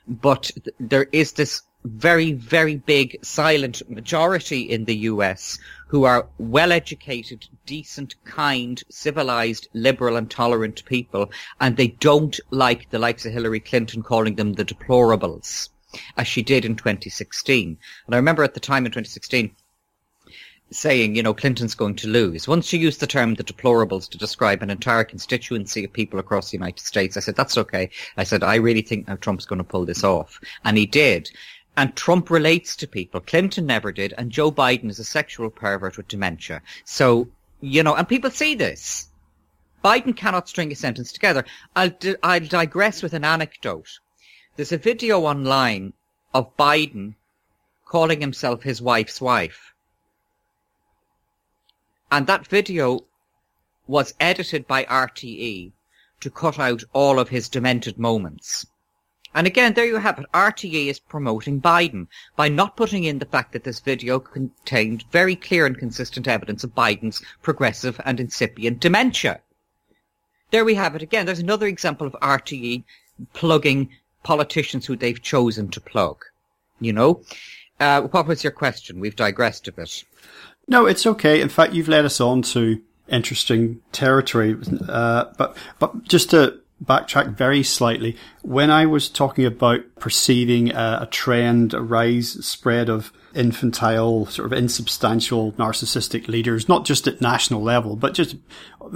But 0.07 0.51
th- 0.55 0.77
there 0.79 1.09
is 1.13 1.33
this 1.33 1.63
very, 1.85 2.33
very 2.33 2.77
big 2.77 3.17
silent 3.25 3.89
majority 3.89 4.63
in 4.63 4.85
the 4.85 4.97
US 5.11 5.59
who 5.87 6.05
are 6.05 6.29
well 6.39 6.73
educated, 6.73 7.49
decent, 7.65 8.17
kind, 8.25 8.83
civilized, 8.89 9.69
liberal 9.73 10.17
and 10.17 10.31
tolerant 10.31 10.85
people. 10.85 11.31
And 11.61 11.77
they 11.77 11.89
don't 11.89 12.39
like 12.51 12.91
the 12.91 12.99
likes 12.99 13.25
of 13.25 13.33
Hillary 13.33 13.61
Clinton 13.61 14.03
calling 14.03 14.35
them 14.35 14.55
the 14.55 14.65
deplorables 14.65 15.69
as 16.17 16.27
she 16.27 16.43
did 16.43 16.65
in 16.65 16.77
2016. 16.77 17.79
And 18.07 18.15
I 18.15 18.19
remember 18.19 18.43
at 18.43 18.55
the 18.55 18.61
time 18.61 18.85
in 18.85 18.93
2016, 18.93 19.55
saying, 20.71 21.15
you 21.15 21.23
know, 21.23 21.35
Clinton's 21.35 21.75
going 21.75 21.95
to 21.95 22.09
lose. 22.09 22.49
Once 22.49 22.73
you 22.73 22.79
used 22.79 22.99
the 22.99 23.07
term 23.07 23.35
the 23.35 23.45
deplorables 23.45 24.09
to 24.11 24.19
describe 24.19 24.63
an 24.63 24.71
entire 24.71 25.05
constituency 25.05 25.85
of 25.85 25.93
people 25.93 26.19
across 26.19 26.51
the 26.51 26.57
United 26.57 26.81
States, 26.81 27.17
I 27.17 27.21
said, 27.21 27.37
that's 27.37 27.57
okay. 27.57 27.91
I 28.17 28.25
said, 28.25 28.43
I 28.43 28.57
really 28.57 28.83
think 28.83 29.07
now 29.07 29.17
Trump's 29.17 29.47
going 29.47 29.59
to 29.59 29.65
pull 29.65 29.85
this 29.85 30.03
off. 30.03 30.41
And 30.65 30.77
he 30.77 30.87
did. 30.87 31.31
And 31.77 31.95
Trump 31.95 32.31
relates 32.31 32.75
to 32.77 32.89
people. 32.89 33.21
Clinton 33.21 33.67
never 33.67 33.93
did. 33.93 34.15
And 34.19 34.31
Joe 34.31 34.51
Biden 34.51 34.91
is 34.91 34.99
a 34.99 35.05
sexual 35.05 35.51
pervert 35.51 35.97
with 35.97 36.09
dementia. 36.09 36.63
So, 36.85 37.29
you 37.61 37.83
know, 37.83 37.95
and 37.95 38.09
people 38.09 38.31
see 38.31 38.55
this. 38.57 39.09
Biden 39.85 40.17
cannot 40.17 40.49
string 40.49 40.73
a 40.73 40.75
sentence 40.75 41.13
together. 41.13 41.45
I'll, 41.77 41.91
di- 41.91 42.17
I'll 42.23 42.41
digress 42.41 43.03
with 43.03 43.13
an 43.13 43.25
anecdote. 43.25 44.01
There's 44.57 44.73
a 44.73 44.79
video 44.79 45.21
online 45.21 45.93
of 46.35 46.57
Biden 46.57 47.15
calling 47.85 48.21
himself 48.21 48.65
his 48.65 48.83
wife's 48.83 49.21
wife 49.21 49.75
and 52.11 52.27
that 52.27 52.47
video 52.47 53.01
was 53.87 54.15
edited 54.21 54.67
by 54.67 54.85
RTE 54.85 55.73
to 56.21 56.31
cut 56.31 56.59
out 56.59 56.83
all 56.93 57.19
of 57.19 57.29
his 57.29 57.49
demented 57.49 57.99
moments. 57.99 58.67
And 59.35 59.47
again, 59.47 59.75
there 59.75 59.85
you 59.85 59.97
have 59.97 60.19
it. 60.19 60.25
RTE 60.33 60.87
is 60.87 60.99
promoting 60.99 61.61
Biden 61.61 62.07
by 62.37 62.49
not 62.49 62.77
putting 62.77 63.05
in 63.05 63.19
the 63.19 63.27
fact 63.27 63.53
that 63.53 63.65
this 63.65 63.81
video 63.81 64.19
contained 64.19 65.05
very 65.11 65.37
clear 65.37 65.67
and 65.67 65.77
consistent 65.77 66.27
evidence 66.27 66.65
of 66.65 66.75
Biden's 66.75 67.23
progressive 67.43 68.01
and 68.07 68.19
incipient 68.19 68.81
dementia. 68.81 69.41
There 70.53 70.65
we 70.65 70.75
have 70.77 70.95
it 70.95 71.03
again. 71.03 71.27
There's 71.27 71.39
another 71.39 71.67
example 71.67 72.07
of 72.07 72.15
RTE 72.23 72.85
plugging 73.35 73.91
politicians 74.23 74.87
who 74.87 74.97
they've 74.97 75.21
chosen 75.21 75.69
to 75.69 75.81
plug. 75.81 76.25
You 76.81 76.95
know? 76.95 77.23
Uh, 77.79 78.03
what 78.03 78.27
was 78.27 78.43
your 78.43 78.53
question? 78.53 79.01
We've 79.01 79.17
digressed 79.17 79.69
a 79.69 79.73
bit. 79.73 80.05
No, 80.69 80.87
it's 80.87 81.07
okay. 81.07 81.41
In 81.41 81.49
fact, 81.49 81.73
you've 81.73 81.89
led 81.89 82.05
us 82.05 82.21
on 82.21 82.43
to 82.43 82.81
interesting 83.09 83.81
territory. 83.93 84.57
Uh, 84.89 85.27
but, 85.39 85.57
but 85.79 86.05
just 86.05 86.31
to 86.31 86.59
backtrack 86.85 87.37
very 87.37 87.63
slightly, 87.63 88.17
when 88.43 88.71
I 88.71 88.87
was 88.87 89.09
talking 89.09 89.45
about 89.45 89.81
perceiving 90.01 90.73
a, 90.73 91.01
a 91.03 91.09
trend, 91.11 91.73
a 91.73 91.81
rise, 91.81 92.45
spread 92.45 92.89
of 92.89 93.13
infantile, 93.35 94.27
sort 94.27 94.53
of 94.53 94.59
insubstantial 94.59 95.53
narcissistic 95.53 96.27
leaders, 96.29 96.69
not 96.69 96.85
just 96.85 97.07
at 97.07 97.21
national 97.21 97.63
level, 97.63 97.97
but 97.97 98.15
just 98.15 98.37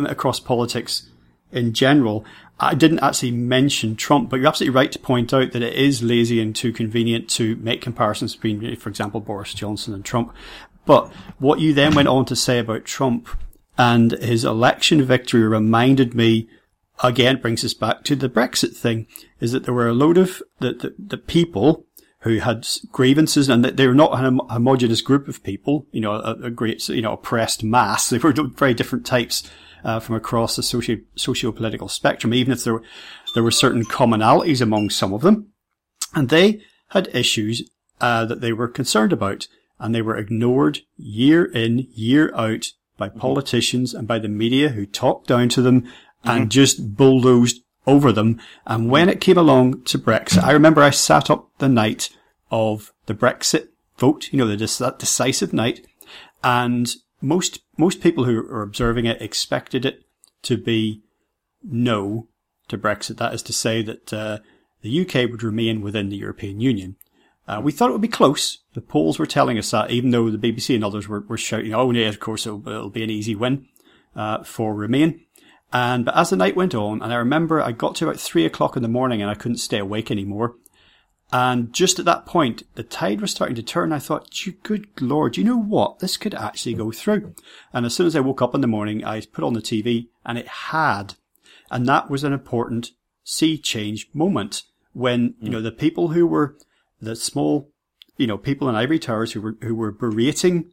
across 0.06 0.40
politics 0.40 1.08
in 1.52 1.72
general. 1.72 2.24
I 2.62 2.74
didn't 2.74 2.98
actually 3.00 3.30
mention 3.30 3.96
Trump, 3.96 4.28
but 4.28 4.36
you're 4.36 4.48
absolutely 4.48 4.76
right 4.76 4.92
to 4.92 4.98
point 4.98 5.32
out 5.32 5.52
that 5.52 5.62
it 5.62 5.74
is 5.74 6.02
lazy 6.02 6.40
and 6.42 6.54
too 6.54 6.72
convenient 6.72 7.30
to 7.30 7.56
make 7.56 7.80
comparisons 7.80 8.36
between, 8.36 8.76
for 8.76 8.90
example, 8.90 9.20
Boris 9.20 9.54
Johnson 9.54 9.94
and 9.94 10.04
Trump. 10.04 10.34
But 10.90 11.12
what 11.38 11.60
you 11.60 11.72
then 11.72 11.94
went 11.94 12.08
on 12.08 12.24
to 12.24 12.34
say 12.34 12.58
about 12.58 12.84
Trump 12.84 13.28
and 13.78 14.10
his 14.10 14.44
election 14.44 15.04
victory 15.04 15.46
reminded 15.46 16.16
me 16.16 16.48
again 17.04 17.40
brings 17.40 17.64
us 17.64 17.74
back 17.74 18.02
to 18.02 18.16
the 18.16 18.28
Brexit 18.28 18.74
thing 18.74 19.06
is 19.38 19.52
that 19.52 19.62
there 19.62 19.72
were 19.72 19.86
a 19.86 19.92
load 19.92 20.18
of 20.18 20.42
the, 20.58 20.72
the, 20.72 20.94
the 20.98 21.16
people 21.16 21.86
who 22.22 22.40
had 22.40 22.66
grievances 22.90 23.48
and 23.48 23.64
that 23.64 23.76
they 23.76 23.86
were 23.86 23.94
not 23.94 24.14
a 24.14 24.52
homogenous 24.52 25.00
group 25.00 25.28
of 25.28 25.44
people, 25.44 25.86
you 25.92 26.00
know, 26.00 26.14
a, 26.14 26.32
a 26.46 26.50
great, 26.50 26.88
you 26.88 27.02
know, 27.02 27.12
oppressed 27.12 27.62
mass. 27.62 28.10
They 28.10 28.18
were 28.18 28.32
very 28.32 28.74
different 28.74 29.06
types. 29.06 29.48
Uh, 29.82 29.98
from 29.98 30.14
across 30.14 30.56
the 30.56 30.62
socio, 30.62 30.98
socio-political 31.16 31.88
spectrum, 31.88 32.34
even 32.34 32.52
if 32.52 32.64
there 32.64 32.82
there 33.32 33.42
were 33.42 33.50
certain 33.50 33.82
commonalities 33.82 34.60
among 34.60 34.90
some 34.90 35.14
of 35.14 35.22
them, 35.22 35.52
and 36.14 36.28
they 36.28 36.60
had 36.88 37.08
issues 37.14 37.62
uh, 37.98 38.26
that 38.26 38.42
they 38.42 38.52
were 38.52 38.68
concerned 38.68 39.10
about, 39.10 39.48
and 39.80 39.94
they 39.94 40.02
were 40.02 40.16
ignored 40.16 40.80
year 40.96 41.44
in, 41.44 41.88
year 41.92 42.32
out 42.34 42.66
by 42.96 43.08
politicians 43.08 43.94
and 43.94 44.06
by 44.06 44.18
the 44.18 44.28
media 44.28 44.68
who 44.68 44.86
talked 44.86 45.26
down 45.26 45.48
to 45.48 45.62
them 45.62 45.90
and 46.22 46.52
just 46.52 46.94
bulldozed 46.96 47.62
over 47.86 48.12
them. 48.12 48.38
And 48.66 48.90
when 48.90 49.08
it 49.08 49.20
came 49.20 49.38
along 49.38 49.82
to 49.84 49.98
Brexit, 49.98 50.42
I 50.42 50.52
remember 50.52 50.82
I 50.82 50.90
sat 50.90 51.30
up 51.30 51.48
the 51.58 51.68
night 51.68 52.10
of 52.50 52.92
the 53.06 53.14
Brexit 53.14 53.68
vote, 53.98 54.32
you 54.32 54.38
know, 54.38 54.46
the, 54.46 54.56
that 54.56 54.98
decisive 54.98 55.52
night, 55.52 55.86
and 56.42 56.94
most 57.20 57.60
most 57.76 58.00
people 58.00 58.24
who 58.24 58.38
are 58.38 58.62
observing 58.62 59.06
it 59.06 59.20
expected 59.22 59.84
it 59.84 60.02
to 60.42 60.56
be 60.56 61.02
no 61.62 62.28
to 62.68 62.78
Brexit. 62.78 63.18
That 63.18 63.34
is 63.34 63.42
to 63.42 63.52
say 63.52 63.82
that 63.82 64.12
uh, 64.12 64.38
the 64.82 65.00
UK 65.00 65.30
would 65.30 65.42
remain 65.42 65.82
within 65.82 66.08
the 66.08 66.16
European 66.16 66.60
Union. 66.60 66.96
Uh, 67.50 67.60
we 67.60 67.72
thought 67.72 67.88
it 67.88 67.92
would 67.92 68.00
be 68.00 68.06
close. 68.06 68.58
The 68.74 68.80
polls 68.80 69.18
were 69.18 69.26
telling 69.26 69.58
us 69.58 69.72
that, 69.72 69.90
even 69.90 70.10
though 70.10 70.30
the 70.30 70.38
BBC 70.38 70.76
and 70.76 70.84
others 70.84 71.08
were, 71.08 71.22
were 71.22 71.36
shouting, 71.36 71.74
"Oh, 71.74 71.90
yeah, 71.90 72.06
of 72.06 72.20
course 72.20 72.46
it'll, 72.46 72.66
it'll 72.68 72.90
be 72.90 73.02
an 73.02 73.10
easy 73.10 73.34
win 73.34 73.66
uh, 74.14 74.44
for 74.44 74.72
Remain." 74.72 75.22
And 75.72 76.04
but 76.04 76.16
as 76.16 76.30
the 76.30 76.36
night 76.36 76.54
went 76.54 76.76
on, 76.76 77.02
and 77.02 77.12
I 77.12 77.16
remember 77.16 77.60
I 77.60 77.72
got 77.72 77.96
to 77.96 78.04
about 78.04 78.20
three 78.20 78.46
o'clock 78.46 78.76
in 78.76 78.82
the 78.82 78.88
morning, 78.88 79.20
and 79.20 79.28
I 79.28 79.34
couldn't 79.34 79.56
stay 79.56 79.78
awake 79.78 80.12
anymore. 80.12 80.54
And 81.32 81.72
just 81.72 81.98
at 81.98 82.04
that 82.04 82.24
point, 82.24 82.62
the 82.76 82.84
tide 82.84 83.20
was 83.20 83.32
starting 83.32 83.56
to 83.56 83.64
turn. 83.64 83.92
I 83.92 83.98
thought, 83.98 84.32
good 84.62 84.86
lord, 85.00 85.36
you 85.36 85.42
know 85.42 85.60
what? 85.60 85.98
This 85.98 86.16
could 86.16 86.34
actually 86.34 86.74
go 86.74 86.92
through. 86.92 87.34
And 87.72 87.84
as 87.84 87.94
soon 87.94 88.06
as 88.06 88.16
I 88.16 88.20
woke 88.20 88.42
up 88.42 88.54
in 88.54 88.60
the 88.62 88.66
morning, 88.66 89.04
I 89.04 89.20
put 89.20 89.44
on 89.44 89.54
the 89.54 89.60
TV 89.60 90.08
and 90.24 90.38
it 90.38 90.48
had. 90.48 91.14
And 91.70 91.86
that 91.86 92.10
was 92.10 92.24
an 92.24 92.32
important 92.32 92.90
sea 93.22 93.58
change 93.58 94.08
moment 94.12 94.64
when, 94.92 95.34
you 95.40 95.50
know, 95.50 95.62
the 95.62 95.70
people 95.70 96.08
who 96.08 96.26
were 96.26 96.56
the 97.00 97.16
small, 97.16 97.70
you 98.16 98.26
know, 98.26 98.38
people 98.38 98.68
in 98.68 98.74
ivory 98.74 98.98
towers 98.98 99.32
who 99.32 99.40
were, 99.40 99.56
who 99.62 99.74
were 99.74 99.92
berating 99.92 100.70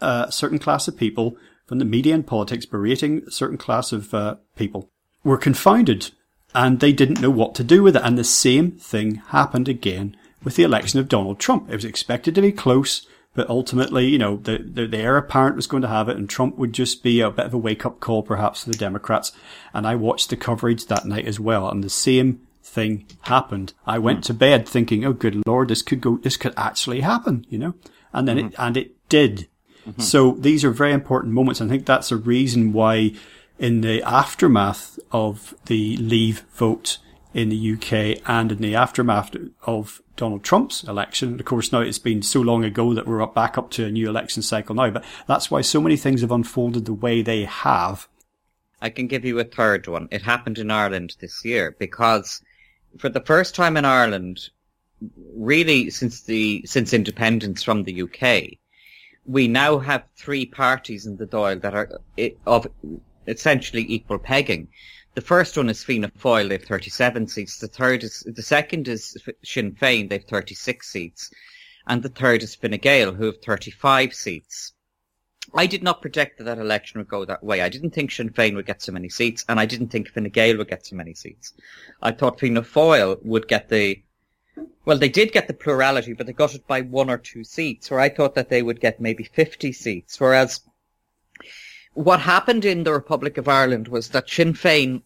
uh, 0.00 0.26
a 0.28 0.32
certain 0.32 0.58
class 0.58 0.88
of 0.88 0.96
people 0.96 1.36
from 1.66 1.78
the 1.78 1.84
media 1.84 2.14
and 2.14 2.26
politics, 2.26 2.66
berating 2.66 3.22
a 3.26 3.30
certain 3.30 3.58
class 3.58 3.92
of 3.92 4.12
uh, 4.12 4.36
people 4.56 4.90
were 5.22 5.38
confounded 5.38 6.10
and 6.54 6.80
they 6.80 6.92
didn't 6.92 7.20
know 7.20 7.30
what 7.30 7.54
to 7.56 7.64
do 7.64 7.82
with 7.82 7.96
it. 7.96 8.02
And 8.04 8.16
the 8.16 8.24
same 8.24 8.72
thing 8.72 9.16
happened 9.28 9.68
again 9.68 10.16
with 10.44 10.56
the 10.56 10.62
election 10.62 11.00
of 11.00 11.08
Donald 11.08 11.40
Trump. 11.40 11.70
It 11.70 11.74
was 11.74 11.84
expected 11.84 12.34
to 12.34 12.42
be 12.42 12.52
close, 12.52 13.06
but 13.34 13.48
ultimately, 13.48 14.06
you 14.06 14.18
know, 14.18 14.36
the, 14.36 14.58
the, 14.58 14.86
the 14.86 14.98
heir 14.98 15.16
apparent 15.16 15.56
was 15.56 15.66
going 15.66 15.82
to 15.82 15.88
have 15.88 16.08
it 16.08 16.16
and 16.16 16.28
Trump 16.28 16.56
would 16.56 16.72
just 16.72 17.02
be 17.02 17.20
a 17.20 17.30
bit 17.30 17.46
of 17.46 17.54
a 17.54 17.58
wake 17.58 17.84
up 17.84 17.98
call 17.98 18.22
perhaps 18.22 18.62
for 18.62 18.70
the 18.70 18.76
Democrats. 18.76 19.32
And 19.72 19.86
I 19.86 19.96
watched 19.96 20.30
the 20.30 20.36
coverage 20.36 20.86
that 20.86 21.06
night 21.06 21.26
as 21.26 21.40
well. 21.40 21.68
And 21.68 21.82
the 21.82 21.90
same 21.90 22.46
thing 22.64 23.06
happened. 23.22 23.74
I 23.86 23.98
went 23.98 24.18
hmm. 24.18 24.22
to 24.22 24.34
bed 24.34 24.68
thinking, 24.68 25.04
oh, 25.04 25.12
good 25.12 25.46
Lord, 25.46 25.68
this 25.68 25.82
could 25.82 26.00
go, 26.00 26.16
this 26.16 26.36
could 26.36 26.54
actually 26.56 27.00
happen, 27.00 27.46
you 27.48 27.58
know, 27.58 27.74
and 28.12 28.26
then 28.26 28.38
it, 28.38 28.54
hmm. 28.54 28.62
and 28.62 28.76
it 28.76 29.08
did. 29.08 29.48
Hmm. 29.84 30.00
So 30.00 30.32
these 30.32 30.64
are 30.64 30.70
very 30.70 30.92
important 30.92 31.34
moments. 31.34 31.60
I 31.60 31.68
think 31.68 31.86
that's 31.86 32.10
a 32.10 32.16
reason 32.16 32.72
why 32.72 33.12
in 33.58 33.82
the 33.82 34.02
aftermath 34.02 34.98
of 35.12 35.54
the 35.66 35.96
leave 35.98 36.40
vote 36.54 36.98
in 37.32 37.48
the 37.48 37.72
UK 37.72 38.22
and 38.26 38.52
in 38.52 38.58
the 38.58 38.74
aftermath 38.74 39.36
of 39.62 40.00
Donald 40.16 40.44
Trump's 40.44 40.84
election. 40.84 41.38
Of 41.38 41.46
course, 41.46 41.72
now 41.72 41.80
it's 41.80 41.98
been 41.98 42.22
so 42.22 42.40
long 42.40 42.64
ago 42.64 42.94
that 42.94 43.06
we're 43.06 43.22
up 43.22 43.34
back 43.34 43.58
up 43.58 43.70
to 43.72 43.84
a 43.84 43.90
new 43.90 44.08
election 44.08 44.42
cycle 44.42 44.74
now, 44.74 44.90
but 44.90 45.04
that's 45.26 45.50
why 45.50 45.60
so 45.60 45.80
many 45.80 45.96
things 45.96 46.20
have 46.20 46.30
unfolded 46.30 46.84
the 46.84 46.94
way 46.94 47.22
they 47.22 47.44
have. 47.44 48.08
I 48.80 48.90
can 48.90 49.06
give 49.06 49.24
you 49.24 49.38
a 49.38 49.44
third 49.44 49.86
one. 49.86 50.08
It 50.10 50.22
happened 50.22 50.58
in 50.58 50.70
Ireland 50.70 51.16
this 51.20 51.44
year 51.44 51.74
because 51.78 52.42
for 52.98 53.08
the 53.08 53.20
first 53.20 53.54
time 53.54 53.76
in 53.76 53.84
Ireland, 53.84 54.50
really 55.34 55.90
since 55.90 56.22
the, 56.22 56.62
since 56.66 56.92
independence 56.92 57.62
from 57.62 57.84
the 57.84 58.02
UK, 58.02 58.58
we 59.26 59.48
now 59.48 59.78
have 59.78 60.04
three 60.16 60.46
parties 60.46 61.06
in 61.06 61.16
the 61.16 61.26
Dáil 61.26 61.60
that 61.62 61.74
are 61.74 62.00
eh, 62.18 62.30
of 62.46 62.66
essentially 63.26 63.84
equal 63.88 64.18
pegging. 64.18 64.68
The 65.14 65.20
first 65.20 65.56
one 65.56 65.70
is 65.70 65.84
Fianna 65.84 66.08
Fáil, 66.08 66.48
they've 66.48 66.62
37 66.62 67.28
seats. 67.28 67.58
The 67.58 67.68
third 67.68 68.02
is, 68.02 68.24
the 68.26 68.42
second 68.42 68.88
is 68.88 69.16
Sinn 69.44 69.72
Féin, 69.72 70.10
they've 70.10 70.24
36 70.24 70.90
seats. 70.90 71.30
And 71.86 72.02
the 72.02 72.08
third 72.08 72.42
is 72.42 72.54
Fine 72.54 72.78
Gael, 72.78 73.12
who 73.12 73.26
have 73.26 73.42
35 73.42 74.14
seats. 74.14 74.72
I 75.52 75.66
did 75.66 75.82
not 75.82 76.00
predict 76.00 76.38
that 76.38 76.44
that 76.44 76.58
election 76.58 76.98
would 76.98 77.08
go 77.08 77.24
that 77.24 77.44
way. 77.44 77.60
I 77.60 77.68
didn't 77.68 77.90
think 77.90 78.10
Sinn 78.10 78.30
Féin 78.30 78.54
would 78.54 78.66
get 78.66 78.80
so 78.80 78.92
many 78.92 79.08
seats, 79.08 79.44
and 79.48 79.60
I 79.60 79.66
didn't 79.66 79.88
think 79.88 80.08
Fine 80.08 80.30
Gael 80.30 80.56
would 80.56 80.68
get 80.68 80.86
so 80.86 80.96
many 80.96 81.14
seats. 81.14 81.52
I 82.00 82.12
thought 82.12 82.40
Fianna 82.40 82.62
Fáil 82.62 83.22
would 83.24 83.46
get 83.46 83.68
the, 83.68 84.02
well, 84.84 84.98
they 84.98 85.08
did 85.08 85.32
get 85.32 85.46
the 85.46 85.54
plurality, 85.54 86.14
but 86.14 86.26
they 86.26 86.32
got 86.32 86.54
it 86.54 86.66
by 86.66 86.80
one 86.80 87.10
or 87.10 87.18
two 87.18 87.44
seats, 87.44 87.90
where 87.90 88.00
I 88.00 88.08
thought 88.08 88.34
that 88.36 88.48
they 88.48 88.62
would 88.62 88.80
get 88.80 89.00
maybe 89.00 89.24
50 89.24 89.72
seats, 89.72 90.18
whereas 90.18 90.60
what 91.92 92.20
happened 92.20 92.64
in 92.64 92.84
the 92.84 92.92
Republic 92.92 93.38
of 93.38 93.48
Ireland 93.48 93.88
was 93.88 94.08
that 94.10 94.28
Sinn 94.28 94.54
Féin 94.54 95.02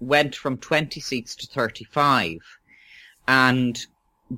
went 0.00 0.34
from 0.34 0.58
20 0.58 1.00
seats 1.00 1.36
to 1.36 1.46
35. 1.46 2.38
And 3.26 3.86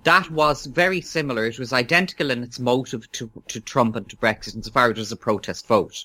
that 0.05 0.31
was 0.31 0.67
very 0.67 1.01
similar. 1.01 1.47
It 1.47 1.59
was 1.59 1.73
identical 1.73 2.31
in 2.31 2.43
its 2.43 2.59
motive 2.59 3.11
to, 3.13 3.31
to 3.49 3.61
Trump 3.61 3.97
and 3.97 4.09
to 4.09 4.17
Brexit 4.17 4.55
insofar 4.55 4.87
as 4.87 4.91
it 4.91 4.99
was 4.99 5.13
a 5.13 5.17
protest 5.17 5.67
vote. 5.67 6.05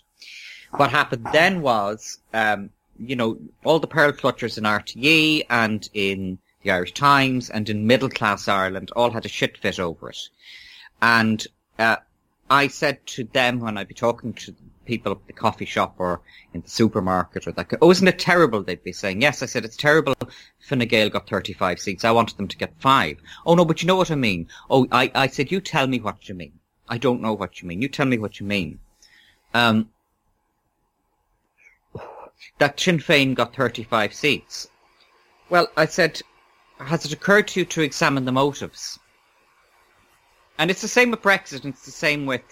What 0.71 0.91
happened 0.91 1.27
then 1.33 1.61
was, 1.61 2.19
um, 2.33 2.69
you 2.97 3.15
know, 3.15 3.37
all 3.63 3.79
the 3.79 3.87
pearl 3.87 4.11
clutchers 4.11 4.57
in 4.57 4.63
RTE 4.63 5.45
and 5.49 5.89
in 5.93 6.37
the 6.63 6.71
Irish 6.71 6.93
Times 6.93 7.49
and 7.49 7.69
in 7.69 7.87
middle 7.87 8.09
class 8.09 8.47
Ireland 8.47 8.91
all 8.95 9.11
had 9.11 9.25
a 9.25 9.29
shit 9.29 9.57
fit 9.57 9.79
over 9.79 10.09
it. 10.09 10.29
And, 11.01 11.45
uh, 11.79 11.97
I 12.49 12.67
said 12.67 13.05
to 13.07 13.23
them 13.23 13.61
when 13.61 13.77
I'd 13.77 13.87
be 13.87 13.93
talking 13.93 14.33
to 14.33 14.53
people 14.85 15.11
at 15.11 15.27
the 15.27 15.33
coffee 15.33 15.65
shop 15.65 15.95
or 15.97 16.21
in 16.53 16.61
the 16.61 16.69
supermarket 16.69 17.47
or 17.47 17.51
that, 17.51 17.73
oh, 17.81 17.91
isn't 17.91 18.07
it 18.07 18.19
terrible? 18.19 18.63
They'd 18.63 18.83
be 18.83 18.93
saying, 18.93 19.21
yes, 19.21 19.41
I 19.43 19.45
said, 19.45 19.65
it's 19.65 19.77
terrible. 19.77 20.13
Fine 20.59 20.87
Gael 20.87 21.09
got 21.09 21.29
35 21.29 21.79
seats. 21.79 22.03
I 22.03 22.11
wanted 22.11 22.37
them 22.37 22.47
to 22.47 22.57
get 22.57 22.73
five. 22.79 23.17
Oh 23.45 23.55
no, 23.55 23.65
but 23.65 23.81
you 23.81 23.87
know 23.87 23.95
what 23.95 24.11
I 24.11 24.15
mean. 24.15 24.47
Oh, 24.69 24.87
I, 24.91 25.11
I 25.13 25.27
said, 25.27 25.51
you 25.51 25.61
tell 25.61 25.87
me 25.87 25.99
what 25.99 26.27
you 26.27 26.35
mean. 26.35 26.53
I 26.89 26.97
don't 26.97 27.21
know 27.21 27.33
what 27.33 27.61
you 27.61 27.67
mean. 27.67 27.81
You 27.81 27.89
tell 27.89 28.05
me 28.05 28.17
what 28.17 28.39
you 28.39 28.45
mean. 28.45 28.79
Um, 29.53 29.89
that 32.57 32.79
Sinn 32.79 32.99
Féin 32.99 33.35
got 33.35 33.55
35 33.55 34.13
seats. 34.13 34.67
Well, 35.49 35.67
I 35.77 35.85
said, 35.85 36.21
has 36.79 37.05
it 37.05 37.13
occurred 37.13 37.47
to 37.49 37.59
you 37.59 37.65
to 37.67 37.81
examine 37.81 38.25
the 38.25 38.31
motives? 38.31 38.99
And 40.57 40.69
it's 40.69 40.81
the 40.81 40.87
same 40.87 41.11
with 41.11 41.21
Brexit, 41.21 41.63
and 41.63 41.73
it's 41.73 41.85
the 41.85 41.91
same 41.91 42.25
with, 42.25 42.43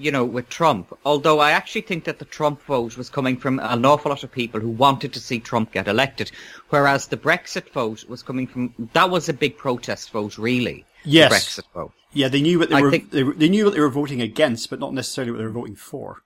you 0.00 0.10
know, 0.10 0.24
with 0.24 0.48
Trump. 0.48 0.96
Although 1.04 1.38
I 1.40 1.52
actually 1.52 1.82
think 1.82 2.04
that 2.04 2.18
the 2.18 2.24
Trump 2.24 2.62
vote 2.62 2.96
was 2.96 3.10
coming 3.10 3.36
from 3.36 3.60
an 3.60 3.84
awful 3.84 4.10
lot 4.10 4.24
of 4.24 4.32
people 4.32 4.60
who 4.60 4.70
wanted 4.70 5.12
to 5.12 5.20
see 5.20 5.40
Trump 5.40 5.72
get 5.72 5.88
elected, 5.88 6.30
whereas 6.70 7.06
the 7.06 7.16
Brexit 7.16 7.70
vote 7.70 8.08
was 8.08 8.22
coming 8.22 8.46
from, 8.46 8.74
that 8.92 9.10
was 9.10 9.28
a 9.28 9.32
big 9.32 9.56
protest 9.56 10.10
vote, 10.10 10.38
really. 10.38 10.84
Yes. 11.04 11.30
The 11.30 11.62
Brexit 11.62 11.72
vote. 11.74 11.92
Yeah, 12.12 12.28
they 12.28 12.42
knew 12.42 12.58
what 12.58 12.70
they 12.70 12.76
I 12.76 12.80
were, 12.80 12.90
think- 12.90 13.10
they, 13.10 13.22
they 13.22 13.48
knew 13.48 13.64
what 13.64 13.74
they 13.74 13.80
were 13.80 13.90
voting 13.90 14.20
against, 14.20 14.70
but 14.70 14.80
not 14.80 14.94
necessarily 14.94 15.32
what 15.32 15.38
they 15.38 15.44
were 15.44 15.50
voting 15.50 15.76
for. 15.76 16.22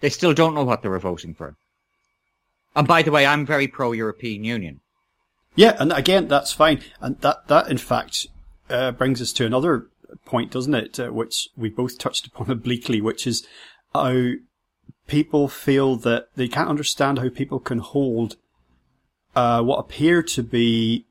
They 0.00 0.08
still 0.08 0.34
don't 0.34 0.54
know 0.54 0.64
what 0.64 0.82
they 0.82 0.88
were 0.88 0.98
voting 0.98 1.34
for. 1.34 1.56
And 2.74 2.88
by 2.88 3.02
the 3.02 3.10
way, 3.10 3.26
I'm 3.26 3.44
very 3.44 3.68
pro-European 3.68 4.44
Union. 4.44 4.80
Yeah, 5.54 5.76
and 5.78 5.92
again, 5.92 6.28
that's 6.28 6.52
fine. 6.52 6.80
And 7.00 7.20
that, 7.20 7.46
that 7.48 7.68
in 7.70 7.76
fact, 7.78 8.26
uh, 8.70 8.92
brings 8.92 9.20
us 9.20 9.32
to 9.34 9.44
another 9.44 9.86
point, 10.24 10.50
doesn't 10.50 10.74
it? 10.74 10.98
Uh, 10.98 11.08
which 11.08 11.48
we 11.56 11.68
both 11.68 11.98
touched 11.98 12.26
upon 12.26 12.50
obliquely, 12.50 13.00
which 13.00 13.26
is 13.26 13.46
how 13.94 14.32
people 15.06 15.48
feel 15.48 15.96
that 15.96 16.28
they 16.36 16.48
can't 16.48 16.70
understand 16.70 17.18
how 17.18 17.28
people 17.28 17.58
can 17.58 17.78
hold, 17.78 18.36
uh, 19.34 19.62
what 19.62 19.78
appear 19.78 20.22
to 20.22 20.42
be 20.42 21.06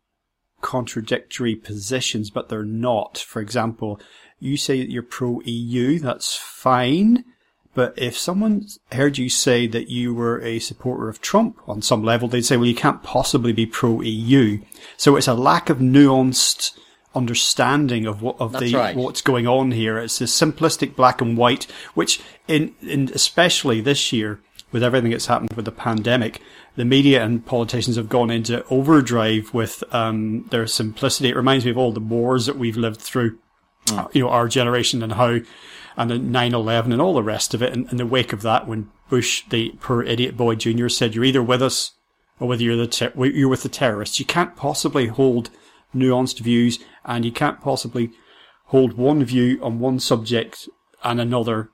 contradictory 0.62 1.56
positions, 1.56 2.30
but 2.30 2.50
they're 2.50 2.64
not. 2.64 3.18
For 3.18 3.42
example, 3.42 4.00
you 4.40 4.58
say 4.58 4.80
that 4.80 4.92
you're 4.92 5.04
pro 5.04 5.42
EU, 5.46 6.00
that's 6.00 6.36
fine. 6.36 7.26
But 7.74 7.94
if 7.98 8.18
someone 8.18 8.68
heard 8.92 9.18
you 9.18 9.30
say 9.30 9.66
that 9.68 9.90
you 9.90 10.14
were 10.14 10.42
a 10.42 10.60
supporter 10.60 11.08
of 11.08 11.22
Trump 11.22 11.58
on 11.68 11.82
some 11.82 12.04
level, 12.04 12.28
they'd 12.28 12.46
say, 12.46 12.58
well, 12.58 12.66
you 12.66 12.76
can't 12.76 13.02
possibly 13.02 13.54
be 13.54 13.66
pro 13.66 14.02
EU. 14.02 14.60
So 14.98 15.16
it's 15.16 15.28
a 15.28 15.34
lack 15.34 15.70
of 15.70 15.78
nuanced 15.78 16.78
understanding 17.14 18.06
of 18.06 18.22
what, 18.22 18.40
of 18.40 18.54
That's 18.54 18.66
the, 18.66 18.76
right. 18.76 18.96
what's 18.96 19.22
going 19.22 19.48
on 19.48 19.72
here. 19.72 19.98
It's 19.98 20.22
a 20.22 20.26
simplistic 20.26 20.96
black 20.96 21.22
and 21.22 21.38
white, 21.38 21.68
which 21.94 22.22
in, 22.48 22.74
in, 22.82 23.12
especially 23.14 23.82
this 23.82 24.12
year, 24.14 24.40
with 24.72 24.84
everything 24.84 25.12
that's 25.12 25.26
happened 25.26 25.54
with 25.54 25.66
the 25.66 25.72
pandemic, 25.72 26.42
the 26.78 26.86
media 26.86 27.24
and 27.24 27.46
politicians 27.46 27.98
have 27.98 28.08
gone 28.08 28.32
into 28.32 28.66
overdrive 28.68 29.54
with, 29.54 29.84
um, 29.94 30.48
their 30.52 30.66
simplicity. 30.66 31.30
It 31.30 31.36
reminds 31.36 31.66
me 31.66 31.72
of 31.72 31.78
all 31.78 31.92
the 31.92 32.00
wars 32.00 32.46
that 32.46 32.58
we've 32.58 32.78
lived 32.78 33.02
through 33.02 33.38
you 34.14 34.22
know, 34.22 34.30
our 34.30 34.48
generation 34.48 35.04
and 35.04 35.14
how, 35.14 35.40
and 35.98 36.10
the 36.10 36.16
9-11 36.16 36.94
and 36.94 37.02
all 37.02 37.14
the 37.14 37.24
rest 37.24 37.54
of 37.54 37.62
it. 37.62 37.74
And 37.74 37.90
in 37.92 37.98
the 37.98 38.06
wake 38.06 38.32
of 38.32 38.44
that, 38.44 38.68
when 38.68 38.90
Bush, 39.10 39.44
the 39.50 39.76
poor 39.82 40.04
idiot 40.04 40.38
boy 40.38 40.56
junior 40.56 40.88
said, 40.88 41.14
you're 41.14 41.26
either 41.26 41.44
with 41.44 41.62
us 41.62 41.92
or 42.40 42.48
whether 42.48 42.64
you're 42.64 42.78
the 42.78 42.88
ter- 42.88 43.14
you're 43.26 43.50
with 43.50 43.64
the 43.64 43.70
terrorists. 43.70 44.20
You 44.20 44.26
can't 44.26 44.56
possibly 44.56 45.08
hold 45.08 45.50
nuanced 45.96 46.40
views, 46.40 46.80
and 47.06 47.26
you 47.26 47.32
can't 47.32 47.62
possibly 47.62 48.12
hold 48.66 48.94
one 48.94 49.24
view 49.24 49.60
on 49.62 49.80
one 49.80 50.00
subject 50.00 50.70
and 51.04 51.20
another 51.20 51.70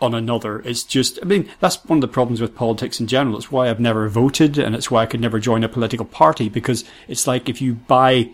on 0.00 0.14
another. 0.14 0.60
It's 0.60 0.82
just, 0.82 1.18
I 1.22 1.26
mean, 1.26 1.48
that's 1.60 1.84
one 1.84 1.98
of 1.98 2.00
the 2.00 2.08
problems 2.08 2.40
with 2.40 2.56
politics 2.56 3.00
in 3.00 3.06
general. 3.06 3.36
It's 3.36 3.52
why 3.52 3.68
I've 3.68 3.80
never 3.80 4.08
voted, 4.08 4.56
and 4.58 4.74
it's 4.74 4.90
why 4.90 5.02
I 5.02 5.06
could 5.06 5.20
never 5.20 5.38
join 5.38 5.62
a 5.62 5.68
political 5.68 6.06
party 6.06 6.48
because 6.48 6.84
it's 7.06 7.26
like 7.26 7.48
if 7.48 7.60
you 7.60 7.74
buy 7.74 8.30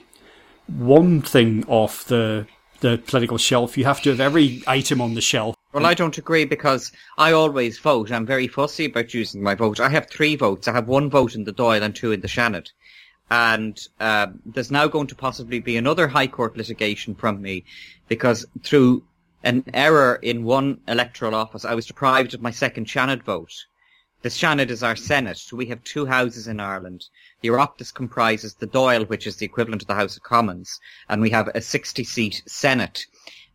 one 0.68 1.22
thing 1.22 1.64
off 1.66 2.04
the 2.04 2.46
the 2.80 2.98
political 2.98 3.38
shelf, 3.38 3.78
you 3.78 3.84
have 3.84 4.02
to 4.02 4.10
have 4.10 4.20
every 4.20 4.62
item 4.66 5.00
on 5.00 5.14
the 5.14 5.20
shelf. 5.20 5.56
Well, 5.72 5.86
I 5.86 5.94
don't 5.94 6.18
agree 6.18 6.44
because 6.44 6.92
I 7.18 7.32
always 7.32 7.78
vote. 7.78 8.12
I'm 8.12 8.26
very 8.26 8.48
fussy 8.48 8.84
about 8.84 9.14
using 9.14 9.42
my 9.42 9.54
vote. 9.54 9.80
I 9.80 9.88
have 9.88 10.10
three 10.10 10.36
votes. 10.36 10.68
I 10.68 10.72
have 10.72 10.86
one 10.86 11.08
vote 11.08 11.34
in 11.34 11.44
the 11.44 11.52
Dáil 11.52 11.82
and 11.82 11.94
two 11.94 12.12
in 12.12 12.20
the 12.20 12.28
Seanad. 12.28 12.68
And 13.30 13.76
uh, 13.98 14.28
there's 14.44 14.70
now 14.70 14.86
going 14.86 15.08
to 15.08 15.14
possibly 15.14 15.58
be 15.58 15.76
another 15.76 16.08
High 16.08 16.28
Court 16.28 16.56
litigation 16.56 17.14
from 17.14 17.42
me 17.42 17.64
because 18.08 18.46
through 18.62 19.02
an 19.42 19.64
error 19.74 20.18
in 20.22 20.44
one 20.44 20.80
electoral 20.88 21.34
office, 21.34 21.64
I 21.64 21.74
was 21.74 21.86
deprived 21.86 22.34
of 22.34 22.42
my 22.42 22.50
second 22.50 22.86
Seanad 22.86 23.22
vote. 23.22 23.52
The 24.22 24.30
Seanad 24.30 24.70
is 24.70 24.82
our 24.82 24.96
Senate. 24.96 25.40
We 25.52 25.66
have 25.66 25.84
two 25.84 26.06
houses 26.06 26.48
in 26.48 26.58
Ireland. 26.58 27.04
The 27.42 27.50
Oireachtas 27.50 27.94
comprises 27.94 28.54
the 28.54 28.66
Dáil, 28.66 29.08
which 29.08 29.26
is 29.26 29.36
the 29.36 29.46
equivalent 29.46 29.82
of 29.82 29.88
the 29.88 29.94
House 29.94 30.16
of 30.16 30.22
Commons, 30.22 30.80
and 31.08 31.20
we 31.20 31.30
have 31.30 31.48
a 31.48 31.60
60-seat 31.60 32.42
Senate. 32.46 33.06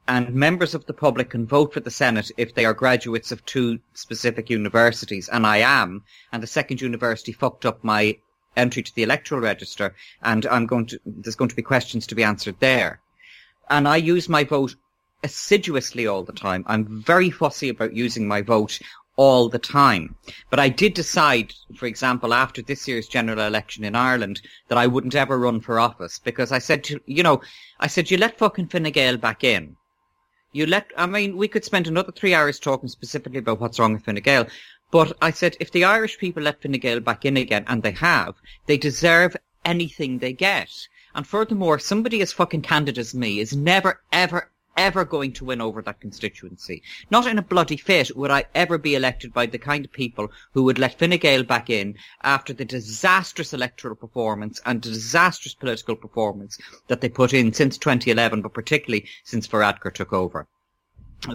And 0.08 0.34
members 0.34 0.74
of 0.74 0.86
the 0.86 0.94
public 0.94 1.32
can 1.32 1.46
vote 1.46 1.74
for 1.74 1.80
the 1.80 1.92
Senate 1.92 2.32
if 2.38 2.54
they 2.54 2.64
are 2.64 2.74
graduates 2.74 3.32
of 3.32 3.46
two 3.46 3.80
specific 3.94 4.50
universities, 4.50 5.28
and 5.30 5.46
I 5.46 5.58
am. 5.58 6.04
And 6.32 6.42
the 6.42 6.48
second 6.48 6.80
university 6.80 7.32
fucked 7.32 7.66
up 7.66 7.84
my 7.84 8.18
entry 8.56 8.84
to 8.84 8.96
the 8.96 9.04
electoral 9.04 9.42
register, 9.42 9.96
and 10.22 10.46
I'm 10.46 10.66
going 10.66 10.86
to, 10.88 11.00
there's 11.06 11.36
going 11.36 11.50
to 11.50 11.56
be 11.56 11.62
questions 11.62 12.08
to 12.08 12.16
be 12.16 12.24
answered 12.24 12.56
there. 12.60 13.00
And 13.70 13.88
I 13.88 13.98
use 13.98 14.28
my 14.28 14.44
vote 14.44 14.76
assiduously 15.24 16.08
all 16.08 16.24
the 16.24 16.34
time. 16.34 16.64
I'm 16.68 17.02
very 17.02 17.30
fussy 17.30 17.70
about 17.70 17.96
using 17.96 18.28
my 18.28 18.42
vote 18.42 18.80
all 19.18 19.50
the 19.50 19.60
time. 19.60 20.16
But 20.50 20.60
I 20.60 20.70
did 20.70 20.94
decide, 20.94 21.54
for 21.76 21.86
example, 21.86 22.34
after 22.34 22.62
this 22.62 22.88
year's 22.88 23.08
general 23.08 23.40
election 23.40 23.84
in 23.84 23.96
Ireland, 23.96 24.42
that 24.68 24.78
I 24.78 24.88
wouldn't 24.88 25.16
ever 25.16 25.38
run 25.38 25.62
for 25.62 25.80
office 25.80 26.20
because 26.20 26.52
I 26.52 26.60
said 26.60 26.84
to, 26.86 27.00
you 27.06 27.24
know, 27.24 27.42
I 27.80 27.88
said, 27.88 28.10
you 28.10 28.18
let 28.18 28.38
fucking 28.38 28.68
Fine 28.68 28.92
Gael 28.92 29.18
back 29.18 29.44
in. 29.44 29.76
You 30.54 30.66
let, 30.66 30.88
I 30.98 31.06
mean, 31.06 31.38
we 31.38 31.48
could 31.48 31.64
spend 31.64 31.88
another 31.88 32.12
three 32.12 32.34
hours 32.34 32.60
talking 32.60 32.90
specifically 32.90 33.40
about 33.40 33.60
what's 33.60 33.80
wrong 33.80 33.94
with 33.94 34.06
Fine 34.06 34.16
Gael. 34.16 34.48
But 34.92 35.16
I 35.22 35.32
said, 35.32 35.56
if 35.62 35.72
the 35.72 35.86
Irish 35.86 36.18
people 36.18 36.44
let 36.44 36.62
Fine 36.62 36.74
Gael 36.74 37.00
back 37.00 37.24
in 37.24 37.38
again, 37.38 37.64
and 37.68 37.82
they 37.82 37.94
have, 37.94 38.36
they 38.66 38.78
deserve 38.78 39.38
anything 39.64 40.20
they 40.20 40.34
get. 40.34 40.70
And 41.16 41.26
furthermore, 41.26 41.80
somebody 41.80 42.22
as 42.22 42.34
fucking 42.34 42.62
candid 42.62 42.98
as 42.98 43.16
me 43.16 43.40
is 43.40 43.56
never, 43.56 44.02
ever, 44.12 44.52
ever 44.76 45.06
going 45.06 45.32
to 45.34 45.46
win 45.46 45.62
over 45.62 45.82
that 45.82 46.02
constituency. 46.02 46.82
Not 47.10 47.26
in 47.26 47.38
a 47.38 47.42
bloody 47.42 47.78
fit 47.78 48.16
would 48.18 48.32
I 48.32 48.46
ever 48.54 48.78
be 48.78 48.96
elected 48.96 49.34
by 49.34 49.46
the 49.46 49.58
kind 49.58 49.86
of 49.86 49.92
people 49.94 50.30
who 50.54 50.64
would 50.64 50.80
let 50.80 51.00
Fine 51.00 51.18
Gael 51.20 51.44
back 51.44 51.70
in 51.70 51.96
after 52.24 52.52
the 52.52 52.66
disastrous 52.66 53.54
electoral 53.54 53.96
performance 53.96 54.60
and 54.66 54.82
disastrous 54.82 55.54
political 55.54 55.96
performance 55.96 56.58
that 56.88 57.00
they 57.00 57.10
put 57.10 57.34
in 57.34 57.54
since 57.54 57.78
2011, 57.78 58.42
but 58.42 58.54
particularly 58.54 59.08
since 59.24 59.48
Varadkar 59.48 59.94
took 59.94 60.12
over. 60.12 60.48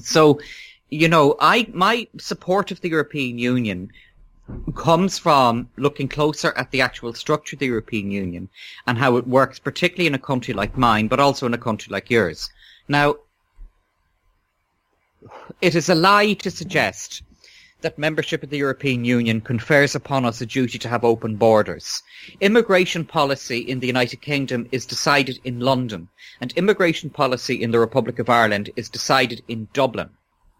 So, 0.00 0.40
you 0.90 1.08
know, 1.08 1.36
I, 1.40 1.68
my 1.72 2.06
support 2.18 2.70
of 2.70 2.80
the 2.80 2.88
European 2.88 3.38
Union 3.38 3.90
comes 4.76 5.18
from 5.18 5.68
looking 5.76 6.08
closer 6.08 6.52
at 6.56 6.70
the 6.70 6.80
actual 6.80 7.12
structure 7.12 7.56
of 7.56 7.60
the 7.60 7.66
European 7.66 8.12
Union 8.12 8.48
and 8.86 8.96
how 8.96 9.16
it 9.16 9.26
works, 9.26 9.58
particularly 9.58 10.06
in 10.06 10.14
a 10.14 10.18
country 10.18 10.54
like 10.54 10.78
mine, 10.78 11.08
but 11.08 11.18
also 11.18 11.46
in 11.46 11.54
a 11.54 11.58
country 11.58 11.90
like 11.90 12.10
yours. 12.10 12.48
Now, 12.86 13.16
it 15.60 15.74
is 15.74 15.88
a 15.88 15.96
lie 15.96 16.34
to 16.34 16.50
suggest 16.52 17.22
that 17.80 17.98
membership 17.98 18.44
of 18.44 18.50
the 18.50 18.58
European 18.58 19.04
Union 19.04 19.40
confers 19.40 19.96
upon 19.96 20.24
us 20.24 20.40
a 20.40 20.46
duty 20.46 20.78
to 20.78 20.88
have 20.88 21.04
open 21.04 21.34
borders. 21.34 22.02
Immigration 22.40 23.04
policy 23.04 23.58
in 23.58 23.80
the 23.80 23.86
United 23.88 24.22
Kingdom 24.22 24.68
is 24.70 24.86
decided 24.86 25.40
in 25.42 25.58
London, 25.58 26.08
and 26.40 26.52
immigration 26.52 27.10
policy 27.10 27.60
in 27.60 27.72
the 27.72 27.80
Republic 27.80 28.20
of 28.20 28.30
Ireland 28.30 28.70
is 28.76 28.88
decided 28.88 29.42
in 29.48 29.68
Dublin. 29.72 30.10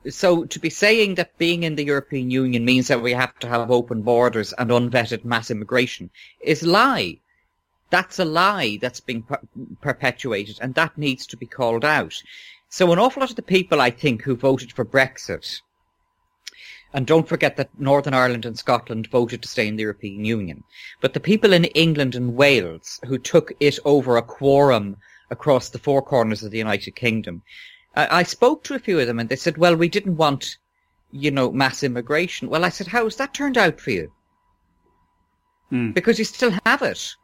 So 0.08 0.44
to 0.44 0.58
be 0.60 0.70
saying 0.70 1.16
that 1.16 1.38
being 1.38 1.62
in 1.62 1.74
the 1.74 1.84
European 1.84 2.30
Union 2.30 2.64
means 2.64 2.88
that 2.88 3.02
we 3.02 3.12
have 3.12 3.38
to 3.40 3.48
have 3.48 3.70
open 3.70 4.02
borders 4.02 4.52
and 4.52 4.70
unvetted 4.70 5.24
mass 5.24 5.50
immigration 5.50 6.10
is 6.40 6.62
a 6.62 6.68
lie. 6.68 7.18
That's 7.90 8.18
a 8.18 8.24
lie 8.24 8.78
that's 8.80 9.00
being 9.00 9.22
per- 9.22 9.40
perpetuated, 9.80 10.58
and 10.60 10.74
that 10.74 10.98
needs 10.98 11.26
to 11.28 11.36
be 11.36 11.46
called 11.46 11.84
out. 11.84 12.14
So 12.68 12.92
an 12.92 12.98
awful 12.98 13.20
lot 13.20 13.30
of 13.30 13.36
the 13.36 13.42
people, 13.42 13.80
I 13.80 13.90
think, 13.90 14.22
who 14.22 14.36
voted 14.36 14.72
for 14.72 14.84
Brexit, 14.84 15.60
and 16.92 17.06
don't 17.06 17.28
forget 17.28 17.56
that 17.56 17.78
Northern 17.78 18.14
Ireland 18.14 18.44
and 18.44 18.58
Scotland 18.58 19.08
voted 19.08 19.42
to 19.42 19.48
stay 19.48 19.68
in 19.68 19.76
the 19.76 19.82
European 19.82 20.24
Union, 20.24 20.64
but 21.00 21.14
the 21.14 21.20
people 21.20 21.52
in 21.52 21.64
England 21.66 22.14
and 22.14 22.36
Wales 22.36 23.00
who 23.06 23.18
took 23.18 23.52
it 23.60 23.78
over 23.84 24.16
a 24.16 24.22
quorum 24.22 24.96
across 25.30 25.68
the 25.68 25.78
four 25.78 26.02
corners 26.02 26.42
of 26.42 26.50
the 26.50 26.58
United 26.58 26.96
Kingdom, 26.96 27.42
I, 27.96 28.20
I 28.20 28.22
spoke 28.22 28.62
to 28.64 28.74
a 28.74 28.78
few 28.78 29.00
of 29.00 29.06
them 29.06 29.18
and 29.18 29.28
they 29.28 29.36
said, 29.36 29.58
well, 29.58 29.74
we 29.74 29.88
didn't 29.88 30.16
want, 30.16 30.58
you 31.10 31.30
know, 31.30 31.50
mass 31.50 31.82
immigration. 31.82 32.48
Well, 32.48 32.64
I 32.64 32.68
said, 32.68 32.86
how 32.86 33.04
has 33.04 33.16
that 33.16 33.34
turned 33.34 33.58
out 33.58 33.80
for 33.80 33.90
you? 33.90 34.12
Hmm. 35.70 35.90
Because 35.92 36.18
you 36.18 36.24
still 36.24 36.52
have 36.64 36.82
it. 36.82 37.14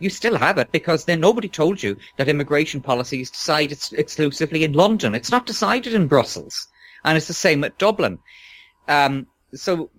You 0.00 0.10
still 0.10 0.36
have 0.36 0.58
it 0.58 0.72
because 0.72 1.04
then 1.04 1.20
nobody 1.20 1.48
told 1.48 1.82
you 1.82 1.96
that 2.16 2.28
immigration 2.28 2.80
policy 2.80 3.20
is 3.20 3.30
decided 3.30 3.78
exclusively 3.92 4.64
in 4.64 4.72
London. 4.72 5.14
It's 5.14 5.30
not 5.30 5.46
decided 5.46 5.94
in 5.94 6.08
Brussels. 6.08 6.66
And 7.04 7.16
it's 7.16 7.28
the 7.28 7.34
same 7.34 7.62
at 7.62 7.78
Dublin. 7.78 8.18
Um, 8.88 9.28
so 9.54 9.90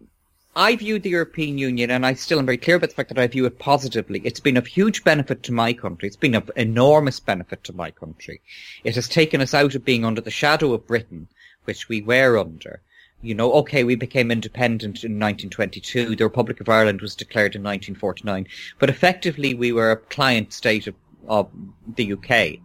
I 0.58 0.78
view 0.78 1.00
the 1.00 1.10
European 1.10 1.58
Union, 1.58 1.92
and 1.92 2.06
I 2.06 2.14
still 2.14 2.40
am 2.40 2.46
very 2.46 2.58
clear 2.58 2.78
about 2.78 2.88
the 2.88 2.96
fact 2.96 3.10
that 3.10 3.20
I 3.20 3.28
view 3.28 3.46
it 3.46 3.60
positively. 3.60 4.22
It's 4.24 4.40
been 4.40 4.56
of 4.56 4.68
huge 4.68 5.04
benefit 5.04 5.44
to 5.44 5.52
my 5.52 5.74
country. 5.74 6.08
It's 6.08 6.16
been 6.16 6.34
of 6.34 6.50
enormous 6.56 7.20
benefit 7.20 7.66
to 7.66 7.76
my 7.76 7.92
country. 7.92 8.40
It 8.86 8.96
has 8.96 9.10
taken 9.10 9.42
us 9.42 9.54
out 9.54 9.76
of 9.76 9.84
being 9.84 10.06
under 10.06 10.22
the 10.22 10.32
shadow 10.32 10.72
of 10.72 10.88
Britain, 10.88 11.28
which 11.66 11.90
we 11.90 12.02
were 12.02 12.38
under. 12.38 12.82
You 13.22 13.36
know, 13.36 13.52
okay, 13.54 13.84
we 13.84 13.96
became 13.96 14.32
independent 14.32 15.04
in 15.04 15.20
1922. 15.20 16.16
The 16.16 16.24
Republic 16.24 16.62
of 16.62 16.70
Ireland 16.70 17.02
was 17.02 17.16
declared 17.16 17.56
in 17.56 17.64
1949, 17.64 18.48
but 18.80 18.90
effectively 18.90 19.54
we 19.54 19.74
were 19.74 19.92
a 19.92 19.98
client 19.98 20.54
state 20.54 20.88
of, 20.88 20.96
of 21.28 21.50
the 21.98 22.14
UK. 22.14 22.60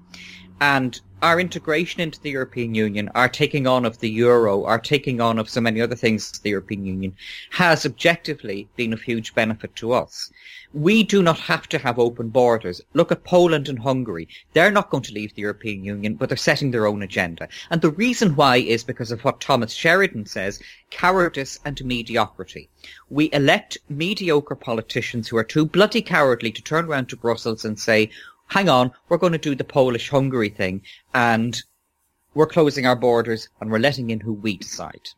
And 0.61 1.01
our 1.23 1.39
integration 1.39 2.01
into 2.01 2.21
the 2.21 2.31
European 2.31 2.75
Union, 2.75 3.11
our 3.15 3.29
taking 3.29 3.67
on 3.67 3.85
of 3.85 3.99
the 3.99 4.09
euro, 4.09 4.65
our 4.65 4.79
taking 4.79 5.21
on 5.21 5.39
of 5.39 5.49
so 5.49 5.61
many 5.61 5.81
other 5.81 5.95
things 5.95 6.39
the 6.39 6.51
European 6.51 6.85
Union 6.87 7.15
has 7.51 7.85
objectively 7.85 8.69
been 8.77 8.93
of 8.93 9.03
huge 9.03 9.35
benefit 9.35 9.75
to 9.77 9.93
us. 9.93 10.31
We 10.73 11.03
do 11.03 11.23
not 11.23 11.39
have 11.41 11.69
to 11.71 11.79
have 11.79 11.99
open 11.99 12.29
borders. 12.29 12.81
Look 12.95 13.11
at 13.11 13.25
Poland 13.25 13.69
and 13.69 13.79
Hungary. 13.79 14.29
They're 14.53 14.71
not 14.71 14.89
going 14.89 15.03
to 15.05 15.13
leave 15.13 15.35
the 15.35 15.43
European 15.43 15.85
Union, 15.85 16.15
but 16.15 16.29
they're 16.29 16.39
setting 16.39 16.71
their 16.71 16.87
own 16.87 17.03
agenda. 17.03 17.49
And 17.71 17.81
the 17.81 17.91
reason 17.91 18.37
why 18.37 18.57
is 18.59 18.85
because 18.85 19.11
of 19.11 19.25
what 19.25 19.41
Thomas 19.41 19.73
Sheridan 19.73 20.27
says, 20.27 20.61
cowardice 20.91 21.59
and 21.65 21.85
mediocrity. 21.85 22.71
We 23.11 23.31
elect 23.33 23.79
mediocre 23.89 24.55
politicians 24.55 25.29
who 25.29 25.37
are 25.37 25.45
too 25.45 25.67
bloody 25.67 26.03
cowardly 26.03 26.53
to 26.53 26.63
turn 26.63 26.85
around 26.85 27.09
to 27.09 27.17
Brussels 27.17 27.65
and 27.65 27.79
say, 27.79 28.11
hang 28.51 28.69
on, 28.69 28.91
we're 29.09 29.19
going 29.19 29.33
to 29.33 29.39
do 29.39 29.55
the 29.55 29.65
Polish-Hungary 29.65 30.51
thing 30.51 30.83
and 31.15 31.63
we're 32.35 32.47
closing 32.47 32.85
our 32.85 32.97
borders 32.97 33.49
and 33.61 33.71
we're 33.71 33.79
letting 33.79 34.11
in 34.11 34.21
who 34.21 34.33
we 34.33 34.57
decide. 34.57 35.09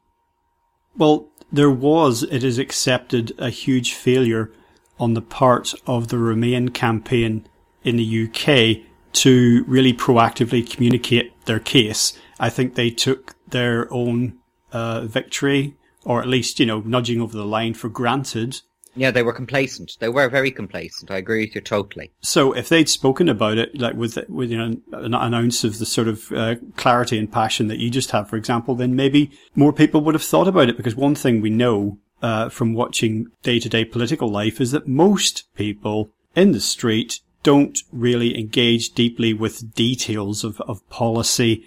Well, 0.97 1.29
there 1.51 1.71
was, 1.71 2.23
it 2.23 2.45
is 2.45 2.59
accepted, 2.59 3.33
a 3.39 3.51
huge 3.51 3.95
failure 3.95 4.53
on 4.99 5.15
the 5.15 5.23
part 5.23 5.75
of 5.87 6.09
the 6.09 6.19
Remain 6.19 6.69
campaign 6.69 7.47
in 7.83 7.97
the 7.97 8.25
UK 8.25 8.87
to 9.15 9.65
really 9.67 9.93
proactively 9.93 10.69
communicate 10.69 11.33
their 11.47 11.59
case. 11.59 12.19
I 12.39 12.51
think 12.51 12.75
they 12.75 12.91
took 12.91 13.35
their 13.49 13.93
own 13.93 14.39
uh, 14.73 15.03
victory, 15.03 15.77
or 16.05 16.21
at 16.21 16.29
least, 16.29 16.61
you 16.61 16.67
know, 16.67 16.81
nudging 16.81 17.21
over 17.21 17.37
the 17.37 17.45
line 17.45 17.75
for 17.75 17.89
granted 17.89 18.61
yeah, 18.95 19.11
they 19.11 19.23
were 19.23 19.33
complacent. 19.33 19.97
They 20.01 20.09
were 20.09 20.29
very 20.29 20.51
complacent. 20.51 21.11
I 21.11 21.17
agree 21.17 21.47
with 21.47 21.55
you 21.55 21.61
totally. 21.61 22.13
So 22.21 22.53
if 22.53 22.69
they'd 22.69 22.89
spoken 22.89 23.29
about 23.29 23.59
it, 23.59 23.79
like 23.79 23.95
with 23.95 24.19
with 24.29 24.51
you 24.51 24.59
know 24.59 24.77
an, 24.93 25.15
ounce 25.15 25.65
of 25.65 25.79
the 25.79 25.87
sort 25.87 26.09
of 26.09 26.31
uh, 26.33 26.57
clarity 26.77 27.19
and 27.19 27.31
passion 27.31 27.69
that 27.69 27.79
you 27.79 27.91
just 27.91 28.11
have, 28.11 28.29
for 28.29 28.37
example, 28.37 28.75
then 28.75 28.95
maybe 28.95 29.31
more 29.55 29.73
people 29.73 30.03
would 30.03 30.15
have 30.15 30.23
thought 30.23 30.49
about 30.49 30.69
it. 30.69 30.77
Because 30.77 30.95
one 30.95 31.15
thing 31.15 31.41
we 31.41 31.51
know 31.51 31.99
uh, 32.21 32.49
from 32.49 32.75
watching 32.75 33.29
day 33.43 33.59
to 33.59 33.69
day 33.69 33.85
political 33.85 34.29
life 34.29 34.61
is 34.61 34.73
that 34.73 34.87
most 34.87 35.45
people 35.55 36.11
in 36.37 36.53
the 36.53 36.61
street 36.61 37.21
don't 37.43 37.79
really 37.93 38.39
engage 38.39 38.91
deeply 38.91 39.35
with 39.35 39.75
details 39.75 40.45
of, 40.45 40.61
of 40.63 40.89
policy 40.89 41.65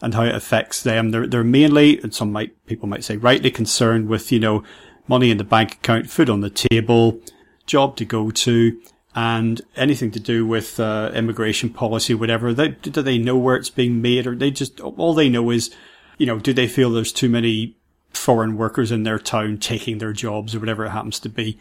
and 0.00 0.14
how 0.14 0.22
it 0.22 0.34
affects 0.34 0.82
them. 0.82 1.10
They're 1.10 1.26
they're 1.26 1.44
mainly, 1.44 1.98
and 2.00 2.14
some 2.14 2.32
might 2.32 2.64
people 2.66 2.88
might 2.88 3.04
say 3.04 3.16
rightly 3.16 3.50
concerned 3.50 4.08
with 4.08 4.30
you 4.30 4.38
know 4.38 4.62
money 5.08 5.30
in 5.30 5.38
the 5.38 5.44
bank 5.44 5.74
account, 5.74 6.10
food 6.10 6.30
on 6.30 6.40
the 6.40 6.50
table, 6.50 7.20
job 7.66 7.96
to 7.96 8.04
go 8.04 8.30
to 8.30 8.80
and 9.14 9.60
anything 9.74 10.10
to 10.12 10.20
do 10.20 10.46
with 10.46 10.78
uh, 10.78 11.10
immigration 11.14 11.70
policy, 11.70 12.14
whatever. 12.14 12.54
They, 12.54 12.68
do 12.68 13.02
they 13.02 13.18
know 13.18 13.36
where 13.36 13.56
it's 13.56 13.70
being 13.70 14.00
made, 14.00 14.26
or 14.26 14.36
they 14.36 14.50
just 14.50 14.80
all 14.80 15.14
they 15.14 15.28
know 15.28 15.50
is, 15.50 15.74
you 16.18 16.26
know, 16.26 16.38
do 16.38 16.52
they 16.52 16.68
feel 16.68 16.90
there's 16.90 17.12
too 17.12 17.28
many 17.28 17.76
foreign 18.10 18.56
workers 18.56 18.92
in 18.92 19.02
their 19.02 19.18
town 19.18 19.58
taking 19.58 19.98
their 19.98 20.12
jobs 20.12 20.54
or 20.54 20.60
whatever 20.60 20.84
it 20.84 20.90
happens 20.90 21.18
to 21.20 21.28
be? 21.28 21.58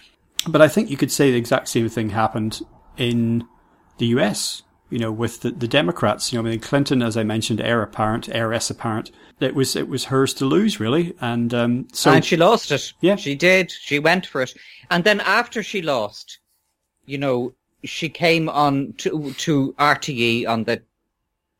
But 0.47 0.61
I 0.61 0.67
think 0.67 0.89
you 0.89 0.97
could 0.97 1.11
say 1.11 1.31
the 1.31 1.37
exact 1.37 1.67
same 1.67 1.89
thing 1.89 2.09
happened 2.09 2.61
in 2.95 3.47
the 3.97 4.07
US. 4.07 4.61
You 4.89 4.99
know, 4.99 5.11
with 5.11 5.41
the, 5.41 5.51
the 5.51 5.67
Democrats. 5.67 6.31
You 6.31 6.41
know, 6.41 6.47
I 6.47 6.51
mean, 6.51 6.59
Clinton, 6.59 7.01
as 7.01 7.17
I 7.17 7.23
mentioned, 7.23 7.61
heir 7.61 7.81
apparent, 7.81 8.29
heiress 8.29 8.69
apparent. 8.69 9.11
It 9.39 9.53
was 9.53 9.75
it 9.75 9.87
was 9.87 10.05
hers 10.05 10.33
to 10.35 10.45
lose, 10.45 10.79
really, 10.79 11.13
and 11.21 11.53
um, 11.53 11.87
so 11.93 12.11
and 12.11 12.25
she 12.25 12.37
lost 12.37 12.71
it. 12.71 12.93
Yeah, 13.01 13.17
she 13.17 13.35
did. 13.35 13.71
She 13.71 13.99
went 13.99 14.25
for 14.25 14.41
it, 14.41 14.53
and 14.89 15.03
then 15.03 15.19
after 15.21 15.61
she 15.61 15.81
lost, 15.81 16.39
you 17.05 17.17
know, 17.17 17.53
she 17.83 18.09
came 18.09 18.49
on 18.49 18.93
to 18.97 19.33
to 19.33 19.73
RTE 19.77 20.47
on 20.47 20.63
the 20.63 20.81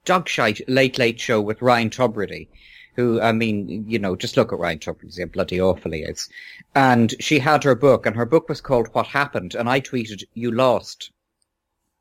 dogshite 0.07 0.61
Late 0.67 0.97
Late 0.97 1.19
Show 1.19 1.41
with 1.41 1.61
Ryan 1.61 1.89
Tubridy, 1.89 2.47
who, 2.95 3.21
I 3.21 3.31
mean, 3.31 3.85
you 3.87 3.99
know, 3.99 4.15
just 4.15 4.37
look 4.37 4.51
at 4.51 4.59
Ryan 4.59 4.79
Tubridy, 4.79 5.19
how 5.19 5.25
bloody 5.25 5.61
awful 5.61 5.91
he 5.91 5.99
is. 5.99 6.29
And 6.73 7.13
she 7.19 7.39
had 7.39 7.63
her 7.63 7.75
book, 7.75 8.05
and 8.05 8.15
her 8.15 8.25
book 8.25 8.49
was 8.49 8.61
called 8.61 8.87
What 8.93 9.07
Happened, 9.07 9.53
and 9.53 9.69
I 9.69 9.81
tweeted, 9.81 10.23
You 10.33 10.51
lost. 10.51 11.11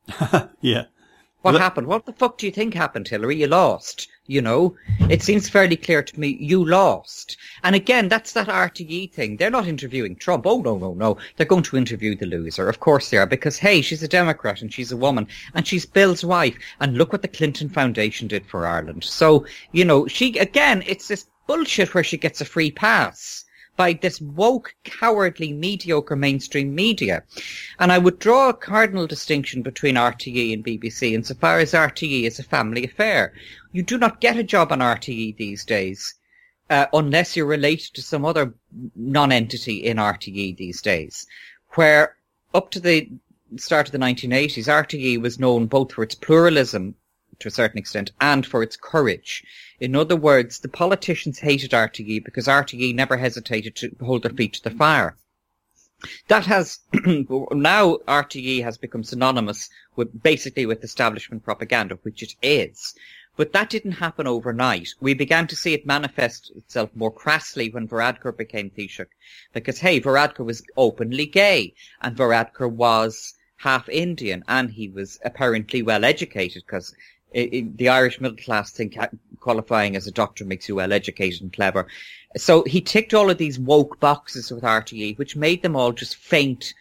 yeah. 0.61 0.85
What 1.53 1.61
happened? 1.61 1.87
What 1.87 2.07
the 2.07 2.13
fuck 2.13 2.39
do 2.39 2.47
you 2.47 2.53
think 2.53 2.75
happened, 2.75 3.09
Hillary? 3.09 3.37
You 3.37 3.47
lost. 3.47 4.09
You 4.27 4.43
know, 4.43 4.77
it 5.09 5.23
seems 5.23 5.49
fairly 5.49 5.77
clear 5.77 6.03
to 6.03 6.21
me 6.21 6.37
you 6.41 6.65
lost. 6.65 7.37
And 7.63 7.77
again, 7.77 8.09
that's 8.09 8.33
that 8.33 8.49
RTE 8.49 9.13
thing. 9.13 9.37
They're 9.37 9.51
not 9.51 9.69
interviewing 9.69 10.17
Trump. 10.17 10.47
Oh, 10.47 10.61
no, 10.61 10.77
no, 10.77 10.95
no. 10.95 11.17
They're 11.37 11.47
going 11.47 11.63
to 11.63 11.77
interview 11.77 12.17
the 12.17 12.27
loser. 12.27 12.69
Of 12.69 12.81
course 12.81 13.11
they 13.11 13.19
are, 13.19 13.27
because 13.27 13.59
hey, 13.59 13.83
she's 13.83 14.03
a 14.03 14.09
Democrat 14.09 14.63
and 14.63 14.73
she's 14.73 14.91
a 14.91 14.97
woman 14.97 15.29
and 15.55 15.65
she's 15.65 15.87
Bill's 15.87 16.25
wife. 16.25 16.59
And 16.81 16.99
look 16.99 17.13
what 17.13 17.23
the 17.23 17.29
Clinton 17.29 17.69
Foundation 17.69 18.27
did 18.27 18.45
for 18.47 18.67
Ireland. 18.67 19.05
So, 19.05 19.47
you 19.71 19.85
know, 19.85 20.09
she, 20.09 20.37
again, 20.39 20.83
it's 20.87 21.07
this 21.07 21.27
bullshit 21.47 21.95
where 21.95 22.03
she 22.03 22.17
gets 22.17 22.41
a 22.41 22.45
free 22.45 22.73
pass 22.73 23.45
by 23.77 23.93
this 23.93 24.21
woke, 24.21 24.75
cowardly, 24.85 25.53
mediocre 25.53 26.17
mainstream 26.17 26.75
media. 26.75 27.23
And 27.79 27.93
I 27.93 27.99
would 27.99 28.19
draw 28.19 28.49
a 28.49 28.55
cardinal 28.55 29.07
distinction 29.07 29.63
between 29.63 29.97
RTE 29.97 30.53
and 30.53 30.65
BBC 30.65 31.13
insofar 31.13 31.59
as 31.59 31.73
RTE 31.73 32.25
is 32.25 32.39
a 32.39 32.43
family 32.43 32.85
affair. 32.85 33.33
You 33.73 33.83
do 33.83 33.99
not 33.99 34.21
get 34.21 34.39
a 34.39 34.43
job 34.43 34.73
on 34.73 34.81
RTE 34.81 35.37
these 35.37 35.65
days. 35.65 36.15
Uh, 36.69 36.87
unless 36.93 37.37
you're 37.37 37.47
related 37.47 37.95
to 37.95 38.03
some 38.03 38.25
other 38.25 38.53
non-entity 38.97 39.85
in 39.85 39.99
RTE 39.99 40.57
these 40.57 40.83
days, 40.83 41.25
where 41.75 42.17
up 42.55 42.73
to 42.73 42.81
the 42.81 43.09
start 43.57 43.87
of 43.87 43.93
the 43.93 43.99
1980s, 43.99 44.67
RTE 44.67 45.21
was 45.21 45.39
known 45.39 45.67
both 45.67 45.93
for 45.93 46.03
its 46.03 46.17
pluralism 46.17 46.97
to 47.41 47.49
a 47.49 47.51
certain 47.51 47.79
extent 47.79 48.13
and 48.21 48.47
for 48.47 48.63
its 48.63 48.77
courage. 48.77 49.45
In 49.79 49.95
other 49.95 50.17
words, 50.17 50.61
the 50.61 50.69
politicians 50.69 51.41
hated 51.41 51.73
RTE 51.73 52.25
because 52.25 52.47
RTE 52.47 52.95
never 52.95 53.17
hesitated 53.17 53.77
to 53.77 53.97
hold 54.01 54.23
their 54.23 54.33
feet 54.33 54.55
to 54.55 54.63
the 54.63 54.71
fire. 54.71 55.17
That 56.29 56.47
has 56.47 56.81
now 56.93 57.97
RTE 58.07 58.63
has 58.63 58.77
become 58.77 59.03
synonymous 59.03 59.71
with 59.97 60.23
basically 60.23 60.67
with 60.67 60.85
establishment 60.85 61.43
propaganda, 61.43 61.99
which 62.03 62.23
it 62.23 62.35
is. 62.43 62.95
But 63.37 63.53
that 63.53 63.71
didn't 63.71 63.93
happen 63.93 64.27
overnight. 64.27 64.95
We 65.01 65.15
began 65.15 65.47
to 65.49 65.57
see 65.57 65.75
it 65.75 65.87
manifest 65.87 66.53
itself 66.57 66.91
more 66.95 67.13
crassly 67.13 67.71
when 67.71 67.89
Varadkar 67.89 68.37
became 68.37 68.71
Taoiseach. 68.71 69.09
Because 69.53 69.79
hey, 69.81 70.01
Varadkar 70.01 70.45
was 70.45 70.63
openly 70.77 71.27
gay 71.27 71.75
and 72.01 72.17
Varadkar 72.17 72.71
was 72.71 73.35
half 73.59 73.89
Indian 73.89 74.45
and 74.49 74.71
he 74.71 74.89
was 74.89 75.19
apparently 75.25 75.83
well 75.83 76.05
educated 76.05 76.63
because 76.67 76.95
the 77.37 77.89
Irish 77.91 78.19
middle 78.19 78.39
class 78.39 78.71
think 78.71 78.97
qualifying 79.41 79.95
as 79.95 80.07
a 80.07 80.11
doctor 80.11 80.45
makes 80.45 80.69
you 80.69 80.77
well 80.77 80.93
educated 80.93 81.43
and 81.43 81.53
clever. 81.53 81.87
So 82.37 82.65
he 82.65 82.81
ticked 82.81 83.13
all 83.13 83.29
of 83.29 83.37
these 83.37 83.59
woke 83.59 84.01
boxes 84.01 84.51
with 84.51 84.65
RTE, 84.65 85.19
which 85.19 85.37
made 85.37 85.63
them 85.63 85.77
all 85.77 85.93
just 85.93 86.17
faint 86.17 86.73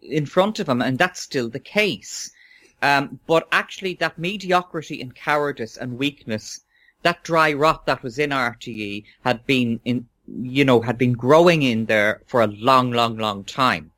in 0.00 0.24
front 0.24 0.58
of 0.58 0.68
him, 0.68 0.80
and 0.80 0.98
that's 0.98 1.20
still 1.20 1.48
the 1.50 1.60
case. 1.60 2.32
Um, 2.80 3.20
but 3.26 3.46
actually, 3.52 3.94
that 3.94 4.18
mediocrity 4.18 5.00
and 5.00 5.14
cowardice 5.14 5.76
and 5.76 5.98
weakness, 5.98 6.60
that 7.02 7.22
dry 7.22 7.52
rot 7.52 7.84
that 7.86 8.02
was 8.02 8.18
in 8.18 8.30
RTE, 8.30 9.04
had 9.24 9.46
been 9.46 9.78
in, 9.84 10.08
you 10.26 10.64
know, 10.64 10.80
had 10.80 10.96
been 10.96 11.12
growing 11.12 11.62
in 11.62 11.84
there 11.84 12.22
for 12.26 12.40
a 12.40 12.46
long, 12.46 12.92
long, 12.92 13.18
long 13.18 13.44
time. 13.44 13.92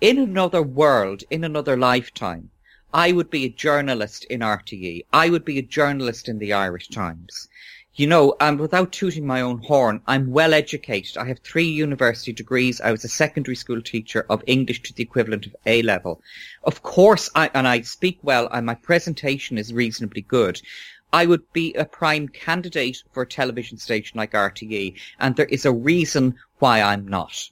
In 0.00 0.18
another 0.18 0.62
world, 0.62 1.22
in 1.30 1.44
another 1.44 1.76
lifetime, 1.76 2.50
I 2.94 3.12
would 3.12 3.30
be 3.30 3.44
a 3.44 3.48
journalist 3.48 4.24
in 4.26 4.40
RTE. 4.40 5.06
I 5.12 5.28
would 5.28 5.44
be 5.44 5.58
a 5.58 5.62
journalist 5.62 6.28
in 6.28 6.38
the 6.38 6.52
Irish 6.52 6.88
Times. 6.88 7.48
You 7.96 8.06
know, 8.06 8.36
and 8.40 8.60
without 8.60 8.92
tooting 8.92 9.26
my 9.26 9.40
own 9.40 9.58
horn, 9.58 10.02
I'm 10.06 10.30
well 10.30 10.54
educated. 10.54 11.16
I 11.16 11.26
have 11.26 11.38
three 11.38 11.66
university 11.66 12.32
degrees. 12.32 12.80
I 12.80 12.92
was 12.92 13.04
a 13.04 13.08
secondary 13.08 13.56
school 13.56 13.82
teacher 13.82 14.26
of 14.28 14.44
English 14.46 14.82
to 14.82 14.92
the 14.92 15.02
equivalent 15.02 15.46
of 15.46 15.56
A 15.66 15.82
level. 15.82 16.22
Of 16.62 16.82
course, 16.82 17.28
I, 17.34 17.50
and 17.54 17.66
I 17.66 17.80
speak 17.80 18.18
well 18.22 18.48
and 18.52 18.66
my 18.66 18.74
presentation 18.74 19.58
is 19.58 19.72
reasonably 19.72 20.22
good. 20.22 20.60
I 21.12 21.26
would 21.26 21.52
be 21.52 21.72
a 21.74 21.86
prime 21.86 22.28
candidate 22.28 23.02
for 23.12 23.22
a 23.22 23.26
television 23.26 23.78
station 23.78 24.18
like 24.18 24.32
RTE, 24.32 24.94
and 25.18 25.34
there 25.34 25.46
is 25.46 25.64
a 25.64 25.72
reason 25.72 26.36
why 26.58 26.82
I'm 26.82 27.08
not. 27.08 27.50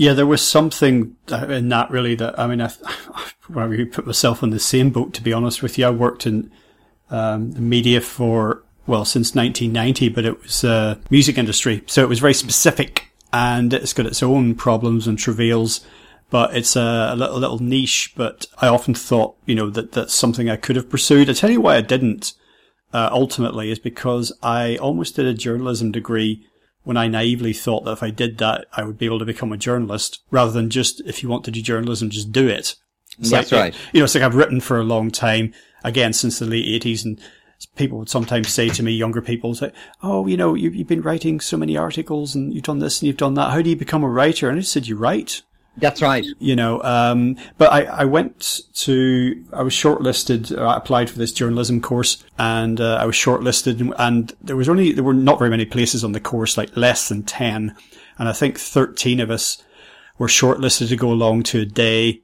Yeah, 0.00 0.14
there 0.14 0.24
was 0.24 0.40
something 0.40 1.14
in 1.28 1.68
that 1.68 1.90
really 1.90 2.14
that, 2.14 2.38
I 2.38 2.46
mean, 2.46 2.62
I, 2.62 2.72
I 3.54 3.64
really 3.64 3.84
put 3.84 4.06
myself 4.06 4.42
on 4.42 4.48
the 4.48 4.58
same 4.58 4.88
boat, 4.88 5.12
to 5.12 5.22
be 5.22 5.34
honest 5.34 5.62
with 5.62 5.76
you. 5.76 5.84
I 5.84 5.90
worked 5.90 6.26
in 6.26 6.50
um, 7.10 7.52
the 7.52 7.60
media 7.60 8.00
for, 8.00 8.62
well, 8.86 9.04
since 9.04 9.34
1990, 9.34 10.08
but 10.08 10.24
it 10.24 10.42
was 10.42 10.64
uh, 10.64 10.98
music 11.10 11.36
industry. 11.36 11.82
So 11.86 12.02
it 12.02 12.08
was 12.08 12.18
very 12.18 12.32
specific 12.32 13.12
and 13.30 13.74
it's 13.74 13.92
got 13.92 14.06
its 14.06 14.22
own 14.22 14.54
problems 14.54 15.06
and 15.06 15.18
travails, 15.18 15.84
but 16.30 16.56
it's 16.56 16.76
a, 16.76 17.10
a 17.12 17.14
little, 17.14 17.38
little 17.38 17.58
niche. 17.58 18.14
But 18.16 18.46
I 18.56 18.68
often 18.68 18.94
thought, 18.94 19.36
you 19.44 19.54
know, 19.54 19.68
that 19.68 19.92
that's 19.92 20.14
something 20.14 20.48
I 20.48 20.56
could 20.56 20.76
have 20.76 20.88
pursued. 20.88 21.28
I 21.28 21.34
tell 21.34 21.50
you 21.50 21.60
why 21.60 21.76
I 21.76 21.82
didn't, 21.82 22.32
uh, 22.94 23.10
ultimately 23.12 23.70
is 23.70 23.78
because 23.78 24.32
I 24.42 24.76
almost 24.76 25.16
did 25.16 25.26
a 25.26 25.34
journalism 25.34 25.92
degree 25.92 26.46
when 26.90 26.96
I 26.96 27.06
naively 27.06 27.52
thought 27.52 27.84
that 27.84 27.92
if 27.92 28.02
I 28.02 28.10
did 28.10 28.38
that, 28.38 28.66
I 28.72 28.82
would 28.82 28.98
be 28.98 29.06
able 29.06 29.20
to 29.20 29.24
become 29.24 29.52
a 29.52 29.56
journalist 29.56 30.24
rather 30.32 30.50
than 30.50 30.70
just, 30.70 31.00
if 31.06 31.22
you 31.22 31.28
want 31.28 31.44
to 31.44 31.52
do 31.52 31.62
journalism, 31.62 32.10
just 32.10 32.32
do 32.32 32.48
it. 32.48 32.74
It's 33.16 33.30
That's 33.30 33.52
like, 33.52 33.60
right. 33.60 33.74
You 33.92 34.00
know, 34.00 34.06
it's 34.06 34.16
like 34.16 34.24
I've 34.24 34.34
written 34.34 34.60
for 34.60 34.76
a 34.76 34.82
long 34.82 35.12
time, 35.12 35.54
again, 35.84 36.12
since 36.12 36.40
the 36.40 36.46
late 36.46 36.82
80s 36.82 37.04
and 37.04 37.20
people 37.76 38.00
would 38.00 38.08
sometimes 38.08 38.48
say 38.48 38.70
to 38.70 38.82
me, 38.82 38.90
younger 38.90 39.22
people, 39.22 39.54
say, 39.54 39.70
"Oh, 40.02 40.26
you 40.26 40.36
know, 40.36 40.54
you, 40.54 40.72
have 40.72 40.88
been 40.88 41.02
writing 41.02 41.38
so 41.38 41.56
many 41.56 41.76
articles 41.76 42.34
and 42.34 42.52
you've 42.52 42.64
done 42.64 42.80
this 42.80 43.00
and 43.00 43.06
you've 43.06 43.16
done 43.16 43.34
that. 43.34 43.52
How 43.52 43.62
do 43.62 43.70
you 43.70 43.76
become 43.76 44.02
a 44.02 44.08
writer?" 44.08 44.50
And 44.50 44.58
I 44.58 44.62
said, 44.62 44.88
"You 44.88 44.96
write." 44.96 45.42
That's 45.76 46.02
right. 46.02 46.26
You 46.38 46.56
know, 46.56 46.82
um, 46.82 47.36
but 47.56 47.72
I, 47.72 47.84
I 47.84 48.04
went 48.04 48.60
to, 48.74 49.44
I 49.52 49.62
was 49.62 49.72
shortlisted, 49.72 50.56
I 50.58 50.76
applied 50.76 51.08
for 51.08 51.18
this 51.18 51.32
journalism 51.32 51.80
course 51.80 52.22
and 52.38 52.80
uh, 52.80 52.96
I 52.96 53.06
was 53.06 53.14
shortlisted 53.14 53.92
and 53.98 54.32
there 54.42 54.56
was 54.56 54.68
only, 54.68 54.92
there 54.92 55.04
were 55.04 55.14
not 55.14 55.38
very 55.38 55.50
many 55.50 55.64
places 55.64 56.04
on 56.04 56.12
the 56.12 56.20
course, 56.20 56.58
like 56.58 56.76
less 56.76 57.08
than 57.08 57.22
10. 57.22 57.74
And 58.18 58.28
I 58.28 58.32
think 58.32 58.58
13 58.58 59.20
of 59.20 59.30
us 59.30 59.62
were 60.18 60.26
shortlisted 60.26 60.88
to 60.88 60.96
go 60.96 61.10
along 61.10 61.44
to 61.44 61.60
a 61.60 61.66
day 61.66 62.22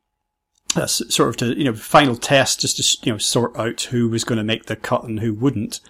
uh, 0.74 0.86
sort 0.86 1.30
of 1.30 1.36
to, 1.38 1.57
you 1.57 1.64
know, 1.64 1.72
final 1.72 2.16
test 2.16 2.61
just 2.61 2.76
to, 2.76 3.07
you 3.07 3.12
know, 3.12 3.18
sort 3.18 3.57
out 3.57 3.80
who 3.82 4.09
was 4.09 4.24
going 4.24 4.38
to 4.38 4.44
make 4.44 4.66
the 4.66 4.76
cut 4.76 5.05
and 5.05 5.20
who 5.20 5.32
wouldn't. 5.32 5.80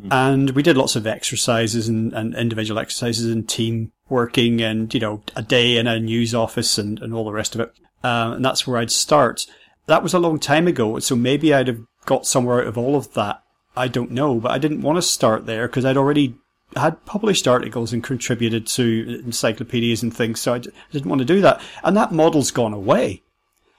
Mm. 0.00 0.08
And 0.10 0.50
we 0.50 0.62
did 0.62 0.76
lots 0.76 0.96
of 0.96 1.06
exercises 1.06 1.88
and, 1.88 2.12
and 2.12 2.34
individual 2.34 2.78
exercises 2.78 3.30
and 3.30 3.48
team 3.48 3.92
working 4.08 4.60
and, 4.60 4.92
you 4.94 5.00
know, 5.00 5.22
a 5.36 5.42
day 5.42 5.76
in 5.76 5.86
a 5.86 5.98
news 5.98 6.34
office 6.34 6.78
and, 6.78 7.00
and 7.00 7.12
all 7.12 7.24
the 7.24 7.32
rest 7.32 7.54
of 7.54 7.60
it. 7.60 7.72
Um, 8.04 8.34
and 8.34 8.44
that's 8.44 8.66
where 8.66 8.78
I'd 8.78 8.90
start. 8.90 9.46
That 9.86 10.02
was 10.02 10.14
a 10.14 10.18
long 10.18 10.38
time 10.38 10.68
ago. 10.68 10.98
So 10.98 11.16
maybe 11.16 11.52
I'd 11.52 11.68
have 11.68 11.80
got 12.06 12.26
somewhere 12.26 12.60
out 12.60 12.68
of 12.68 12.78
all 12.78 12.96
of 12.96 13.12
that. 13.14 13.42
I 13.76 13.88
don't 13.88 14.10
know, 14.10 14.40
but 14.40 14.50
I 14.50 14.58
didn't 14.58 14.82
want 14.82 14.96
to 14.96 15.02
start 15.02 15.46
there 15.46 15.68
because 15.68 15.84
I'd 15.84 15.96
already 15.96 16.36
had 16.76 17.04
published 17.06 17.48
articles 17.48 17.92
and 17.92 18.04
contributed 18.04 18.66
to 18.66 19.22
encyclopedias 19.24 20.02
and 20.02 20.14
things. 20.14 20.40
So 20.40 20.54
I 20.54 20.58
d- 20.58 20.70
I 20.70 20.92
didn't 20.92 21.08
want 21.08 21.20
to 21.20 21.24
do 21.24 21.40
that. 21.40 21.60
And 21.82 21.96
that 21.96 22.12
model's 22.12 22.50
gone 22.50 22.72
away. 22.72 23.22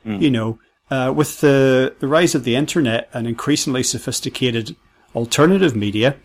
Mm. 0.05 0.21
You 0.21 0.31
know, 0.31 0.59
uh, 0.89 1.13
with 1.15 1.41
the, 1.41 1.95
the 1.99 2.07
rise 2.07 2.33
of 2.33 2.43
the 2.43 2.55
internet 2.55 3.09
and 3.13 3.27
increasingly 3.27 3.83
sophisticated 3.83 4.75
alternative 5.15 5.75
media, 5.75 6.15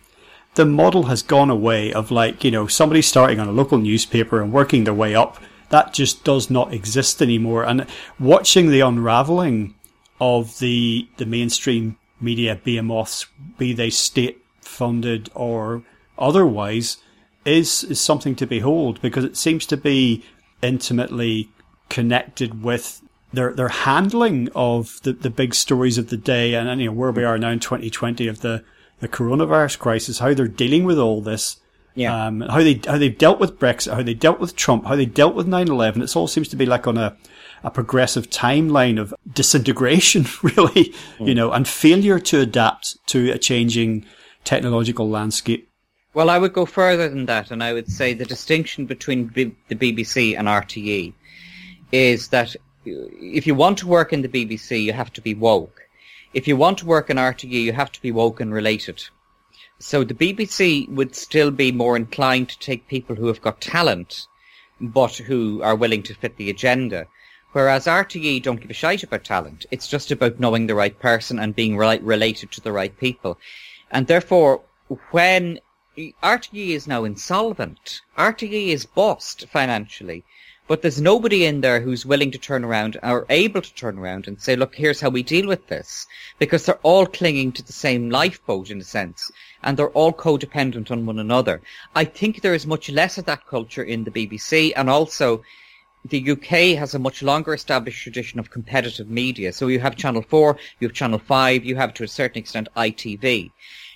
the 0.54 0.64
model 0.64 1.04
has 1.04 1.22
gone 1.22 1.50
away 1.50 1.92
of 1.92 2.10
like, 2.10 2.44
you 2.44 2.50
know, 2.50 2.66
somebody 2.66 3.02
starting 3.02 3.40
on 3.40 3.48
a 3.48 3.52
local 3.52 3.78
newspaper 3.78 4.40
and 4.40 4.52
working 4.52 4.84
their 4.84 4.94
way 4.94 5.14
up. 5.14 5.38
That 5.70 5.92
just 5.92 6.24
does 6.24 6.50
not 6.50 6.72
exist 6.72 7.20
anymore. 7.20 7.64
And 7.64 7.86
watching 8.20 8.70
the 8.70 8.80
unraveling 8.80 9.74
of 10.20 10.58
the, 10.60 11.08
the 11.16 11.26
mainstream 11.26 11.96
media 12.20 12.60
behemoths, 12.62 13.26
be 13.58 13.72
they 13.72 13.90
state 13.90 14.40
funded 14.60 15.30
or 15.34 15.82
otherwise, 16.18 16.98
is, 17.44 17.84
is 17.84 18.00
something 18.00 18.36
to 18.36 18.46
behold 18.46 19.00
because 19.02 19.24
it 19.24 19.36
seems 19.36 19.66
to 19.66 19.76
be 19.76 20.22
intimately 20.62 21.50
connected 21.88 22.62
with 22.62 23.02
their 23.34 23.52
their 23.52 23.68
handling 23.68 24.48
of 24.54 25.00
the, 25.02 25.12
the 25.12 25.30
big 25.30 25.54
stories 25.54 25.98
of 25.98 26.08
the 26.08 26.16
day 26.16 26.54
and, 26.54 26.68
and 26.68 26.80
you 26.80 26.86
know 26.86 26.92
where 26.92 27.10
we 27.10 27.24
are 27.24 27.36
now 27.36 27.50
in 27.50 27.60
2020 27.60 28.26
of 28.26 28.40
the 28.40 28.64
the 29.04 29.08
coronavirus 29.08 29.78
crisis, 29.78 30.18
how 30.18 30.32
they're 30.32 30.48
dealing 30.48 30.84
with 30.84 30.98
all 30.98 31.20
this. 31.20 31.60
Yeah. 31.94 32.26
Um, 32.26 32.40
how 32.40 32.58
they 32.58 32.80
how 32.86 32.98
they've 32.98 33.16
dealt 33.16 33.38
with 33.38 33.58
Brexit, 33.58 33.94
how 33.94 34.02
they 34.02 34.14
dealt 34.14 34.40
with 34.40 34.56
Trump, 34.56 34.86
how 34.86 34.96
they 34.96 35.06
dealt 35.06 35.34
with 35.34 35.46
9/11. 35.46 36.02
It 36.02 36.16
all 36.16 36.26
seems 36.26 36.48
to 36.48 36.56
be 36.56 36.66
like 36.66 36.86
on 36.88 36.96
a 36.96 37.16
a 37.62 37.70
progressive 37.70 38.30
timeline 38.30 38.98
of 39.00 39.14
disintegration, 39.32 40.26
really, 40.42 40.92
mm. 41.18 41.28
you 41.28 41.34
know, 41.34 41.52
and 41.52 41.68
failure 41.68 42.18
to 42.18 42.40
adapt 42.40 42.96
to 43.08 43.30
a 43.30 43.38
changing 43.38 44.04
technological 44.42 45.08
landscape. 45.08 45.68
Well, 46.14 46.30
I 46.30 46.38
would 46.38 46.52
go 46.52 46.66
further 46.66 47.08
than 47.08 47.26
that, 47.26 47.50
and 47.50 47.62
I 47.62 47.72
would 47.72 47.90
say 47.90 48.14
the 48.14 48.24
distinction 48.24 48.86
between 48.86 49.26
B- 49.26 49.54
the 49.68 49.76
BBC 49.76 50.36
and 50.38 50.48
RTE 50.48 51.12
is 51.92 52.28
that 52.28 52.56
if 52.84 53.46
you 53.46 53.54
want 53.54 53.78
to 53.78 53.86
work 53.86 54.12
in 54.12 54.22
the 54.22 54.28
BBC, 54.28 54.82
you 54.82 54.92
have 54.92 55.12
to 55.12 55.20
be 55.20 55.34
woke. 55.34 55.83
If 56.34 56.48
you 56.48 56.56
want 56.56 56.78
to 56.78 56.86
work 56.86 57.10
in 57.10 57.16
RTE, 57.16 57.48
you 57.48 57.72
have 57.72 57.92
to 57.92 58.02
be 58.02 58.10
woke 58.10 58.40
and 58.40 58.52
related. 58.52 59.04
So 59.78 60.02
the 60.02 60.14
BBC 60.14 60.88
would 60.88 61.14
still 61.14 61.52
be 61.52 61.70
more 61.70 61.96
inclined 61.96 62.48
to 62.48 62.58
take 62.58 62.88
people 62.88 63.14
who 63.14 63.28
have 63.28 63.40
got 63.40 63.60
talent, 63.60 64.26
but 64.80 65.16
who 65.16 65.62
are 65.62 65.76
willing 65.76 66.02
to 66.02 66.14
fit 66.14 66.36
the 66.36 66.50
agenda. 66.50 67.06
Whereas 67.52 67.86
RTE 67.86 68.42
don't 68.42 68.60
give 68.60 68.70
a 68.70 68.74
shite 68.74 69.04
about 69.04 69.22
talent. 69.22 69.64
It's 69.70 69.86
just 69.86 70.10
about 70.10 70.40
knowing 70.40 70.66
the 70.66 70.74
right 70.74 70.98
person 70.98 71.38
and 71.38 71.54
being 71.54 71.76
right 71.76 72.02
related 72.02 72.50
to 72.50 72.60
the 72.60 72.72
right 72.72 72.98
people. 72.98 73.38
And 73.92 74.08
therefore, 74.08 74.62
when 75.12 75.60
RTE 75.96 76.70
is 76.70 76.88
now 76.88 77.04
insolvent, 77.04 78.00
RTE 78.18 78.68
is 78.70 78.86
bust 78.86 79.46
financially. 79.52 80.24
But 80.66 80.80
there's 80.80 81.00
nobody 81.00 81.44
in 81.44 81.60
there 81.60 81.82
who's 81.82 82.06
willing 82.06 82.30
to 82.30 82.38
turn 82.38 82.64
around 82.64 82.98
or 83.02 83.26
able 83.28 83.60
to 83.60 83.74
turn 83.74 83.98
around 83.98 84.26
and 84.26 84.40
say, 84.40 84.56
look, 84.56 84.74
here's 84.74 85.00
how 85.00 85.10
we 85.10 85.22
deal 85.22 85.46
with 85.46 85.66
this. 85.66 86.06
Because 86.38 86.64
they're 86.64 86.78
all 86.82 87.04
clinging 87.06 87.52
to 87.52 87.62
the 87.62 87.74
same 87.74 88.08
lifeboat 88.08 88.70
in 88.70 88.80
a 88.80 88.84
sense. 88.84 89.30
And 89.62 89.76
they're 89.76 89.90
all 89.90 90.12
codependent 90.14 90.90
on 90.90 91.04
one 91.04 91.18
another. 91.18 91.60
I 91.94 92.04
think 92.04 92.40
there 92.40 92.54
is 92.54 92.66
much 92.66 92.88
less 92.88 93.18
of 93.18 93.26
that 93.26 93.46
culture 93.46 93.82
in 93.82 94.04
the 94.04 94.10
BBC 94.10 94.72
and 94.74 94.88
also 94.88 95.42
the 96.06 96.30
UK 96.30 96.78
has 96.78 96.94
a 96.94 96.98
much 96.98 97.22
longer 97.22 97.52
established 97.52 98.02
tradition 98.02 98.38
of 98.38 98.50
competitive 98.50 99.10
media. 99.10 99.52
So 99.52 99.66
you 99.66 99.80
have 99.80 99.96
Channel 99.96 100.22
4, 100.22 100.56
you 100.80 100.88
have 100.88 100.94
Channel 100.94 101.18
5, 101.18 101.64
you 101.64 101.76
have 101.76 101.92
to 101.94 102.04
a 102.04 102.08
certain 102.08 102.38
extent 102.38 102.68
ITV 102.74 103.50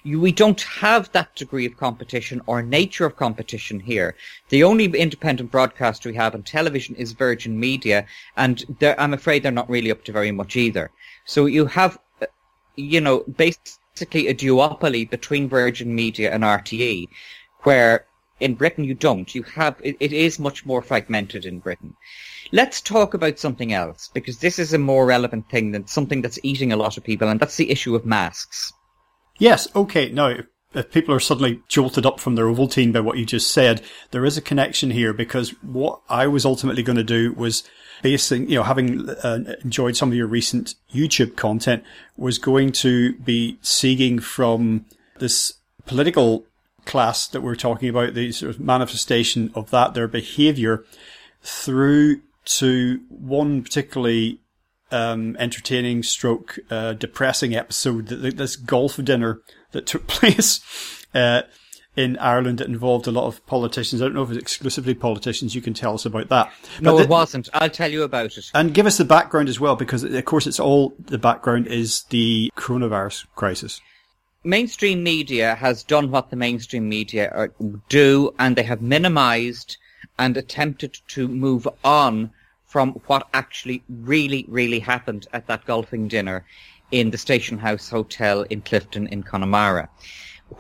you, 0.09 0.19
we 0.21 0.33
don't 0.33 0.63
have 0.63 1.13
that 1.13 1.37
degree 1.37 1.67
of 1.67 1.77
competition 1.77 2.41
or 2.47 2.63
nature 2.63 3.05
of 3.05 3.17
competition 3.17 3.79
here. 3.79 4.17
The 4.49 4.65
only 4.65 4.87
independent 4.87 5.51
broadcaster 5.51 6.09
we 6.09 6.17
have 6.17 6.35
on 6.35 6.43
television 6.43 6.95
is 6.97 7.13
Virgin 7.13 7.61
Media, 7.61 8.07
and 8.37 8.65
I'm 8.99 9.13
afraid 9.13 9.43
they're 9.43 9.53
not 9.53 9.69
really 9.69 9.91
up 9.91 10.05
to 10.05 10.13
very 10.13 10.33
much 10.33 10.57
either. 10.57 10.91
So 11.27 11.45
you 11.45 11.67
have, 11.67 11.99
uh, 12.23 12.27
you 12.77 13.01
know, 13.03 13.25
basically 13.37 14.29
a 14.29 14.35
duopoly 14.35 15.09
between 15.11 15.49
Virgin 15.49 15.95
Media 15.95 16.33
and 16.33 16.43
RTE, 16.43 17.09
where 17.65 18.07
in 18.41 18.55
Britain 18.55 18.85
you 18.85 18.95
don't. 18.95 19.35
You 19.35 19.43
have, 19.43 19.77
it, 19.85 19.97
it 20.01 20.13
is 20.13 20.39
much 20.39 20.65
more 20.65 20.81
fragmented 20.81 21.45
in 21.45 21.59
Britain. 21.59 21.95
Let's 22.51 22.81
talk 22.81 23.13
about 23.13 23.39
something 23.39 23.75
else, 23.75 24.11
because 24.15 24.39
this 24.39 24.59
is 24.59 24.73
a 24.73 24.79
more 24.79 25.05
relevant 25.05 25.51
thing 25.51 25.73
than 25.73 25.87
something 25.87 26.23
that's 26.23 26.39
eating 26.43 26.73
a 26.73 26.77
lot 26.77 26.97
of 26.97 27.05
people, 27.05 27.29
and 27.29 27.39
that's 27.39 27.57
the 27.57 27.71
issue 27.71 27.95
of 27.95 28.07
masks. 28.07 28.73
Yes, 29.39 29.69
okay. 29.75 30.11
Now, 30.11 30.35
if 30.75 30.91
people 30.91 31.15
are 31.15 31.21
suddenly 31.21 31.63
jolted 31.69 32.05
up 32.05 32.21
from 32.21 32.35
their 32.35 32.47
Ovaltine 32.47 32.93
by 32.93 33.01
what 33.01 33.19
you 33.19 33.25
just 33.25 33.51
said, 33.51 33.83
there 34.11 34.25
is 34.25 34.37
a 34.37 34.43
connection 34.43 34.91
here 34.91 35.13
because 35.13 35.51
what 35.63 36.01
I 36.09 36.27
was 36.27 36.45
ultimately 36.45 36.83
going 36.83 36.97
to 36.97 37.05
do 37.05 37.33
was 37.33 37.63
basing, 38.03 38.49
you 38.49 38.57
know, 38.57 38.63
having 38.65 39.09
uh, 39.09 39.55
enjoyed 39.63 39.97
some 39.97 40.11
of 40.11 40.15
your 40.15 40.27
recent 40.27 40.75
YouTube 40.93 41.37
content, 41.37 41.83
was 42.17 42.39
going 42.39 42.73
to 42.73 43.15
be 43.15 43.59
seeing 43.63 44.19
from 44.19 44.85
this 45.19 45.55
political 45.87 46.45
class 46.85 47.27
that 47.29 47.41
we're 47.41 47.57
talking 47.57 47.89
about, 47.89 48.15
the 48.15 48.33
sort 48.33 48.55
of 48.55 48.61
manifestation 48.61 49.51
of 49.55 49.71
that, 49.71 49.95
their 49.95 50.09
behavior 50.09 50.85
through 51.43 52.21
to 52.45 53.01
one 53.09 53.63
particularly 53.63 54.41
um, 54.91 55.37
entertaining 55.39 56.03
stroke 56.03 56.59
uh, 56.71 56.95
depressing 56.95 57.55
episode 57.55 58.09
that 58.09 58.37
this 58.37 58.57
golf 58.57 58.97
dinner 59.03 59.41
that 59.73 59.87
took 59.87 60.07
place 60.09 60.61
uh, 61.15 61.43
in 61.97 62.17
Ireland 62.19 62.59
that 62.59 62.69
involved 62.69 63.09
a 63.09 63.11
lot 63.11 63.27
of 63.27 63.45
politicians. 63.47 64.01
I 64.01 64.05
don't 64.05 64.15
know 64.15 64.23
if 64.23 64.31
it's 64.31 64.39
exclusively 64.39 64.95
politicians. 64.95 65.55
You 65.55 65.61
can 65.61 65.75
tell 65.75 65.95
us 65.95 66.07
about 66.07 66.29
that. 66.29 66.53
No, 66.81 66.97
the, 66.97 67.03
it 67.03 67.09
wasn't. 67.09 67.49
I'll 67.53 67.69
tell 67.69 67.91
you 67.91 68.05
about 68.05 68.39
it. 68.39 68.51
And 68.55 68.73
give 68.73 68.87
us 68.87 68.99
the 68.99 69.05
background 69.05 69.49
as 69.49 69.59
well, 69.59 69.75
because 69.75 70.05
of 70.05 70.25
course 70.25 70.47
it's 70.47 70.61
all 70.61 70.95
the 70.99 71.19
background 71.19 71.67
is 71.67 72.05
the 72.05 72.53
coronavirus 72.57 73.27
crisis. 73.35 73.81
Mainstream 74.45 75.03
media 75.03 75.57
has 75.57 75.83
done 75.83 76.13
what 76.13 76.31
the 76.31 76.37
mainstream 76.37 76.89
media 76.89 77.49
do, 77.89 78.33
and 78.39 78.55
they 78.55 78.63
have 78.63 78.81
minimised 78.81 79.77
and 80.19 80.37
attempted 80.37 80.99
to 81.09 81.27
move 81.27 81.67
on 81.83 82.31
from 82.69 82.93
what 83.07 83.27
actually 83.33 83.83
really, 83.89 84.45
really 84.47 84.79
happened 84.79 85.27
at 85.33 85.47
that 85.47 85.65
golfing 85.65 86.07
dinner 86.07 86.45
in 86.91 87.11
the 87.11 87.19
Station 87.19 87.59
House 87.59 87.89
Hotel 87.89 88.43
in 88.43 88.63
Clifden 88.63 89.09
in 89.09 89.23
Connemara. 89.23 89.89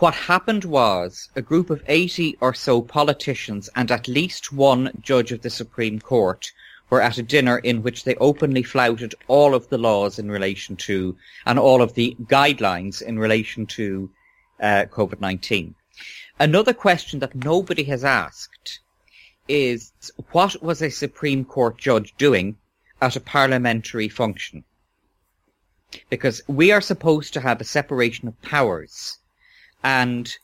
What 0.00 0.14
happened 0.14 0.64
was 0.64 1.28
a 1.36 1.42
group 1.42 1.70
of 1.70 1.82
80 1.86 2.36
or 2.40 2.52
so 2.52 2.82
politicians 2.82 3.70
and 3.76 3.90
at 3.90 4.08
least 4.08 4.52
one 4.52 4.90
judge 5.00 5.32
of 5.32 5.42
the 5.42 5.50
Supreme 5.50 6.00
Court 6.00 6.50
were 6.90 7.02
at 7.02 7.18
a 7.18 7.22
dinner 7.22 7.58
in 7.58 7.82
which 7.82 8.04
they 8.04 8.14
openly 8.16 8.62
flouted 8.62 9.14
all 9.28 9.54
of 9.54 9.68
the 9.68 9.78
laws 9.78 10.18
in 10.18 10.30
relation 10.30 10.76
to 10.76 11.16
and 11.46 11.58
all 11.58 11.82
of 11.82 11.94
the 11.94 12.16
guidelines 12.24 13.02
in 13.02 13.18
relation 13.18 13.66
to 13.66 14.10
uh, 14.60 14.86
COVID-19. 14.90 15.74
Another 16.38 16.72
question 16.72 17.18
that 17.20 17.34
nobody 17.34 17.84
has 17.84 18.04
asked 18.04 18.80
is 19.48 19.92
what 20.32 20.62
was 20.62 20.82
a 20.82 20.90
Supreme 20.90 21.44
Court 21.44 21.78
judge 21.78 22.14
doing 22.18 22.56
at 23.00 23.16
a 23.16 23.20
parliamentary 23.20 24.08
function? 24.08 24.64
Because 26.10 26.42
we 26.46 26.70
are 26.70 26.80
supposed 26.80 27.32
to 27.32 27.40
have 27.40 27.60
a 27.60 27.64
separation 27.64 28.28
of 28.28 28.40
powers. 28.42 29.18
And 29.82 30.36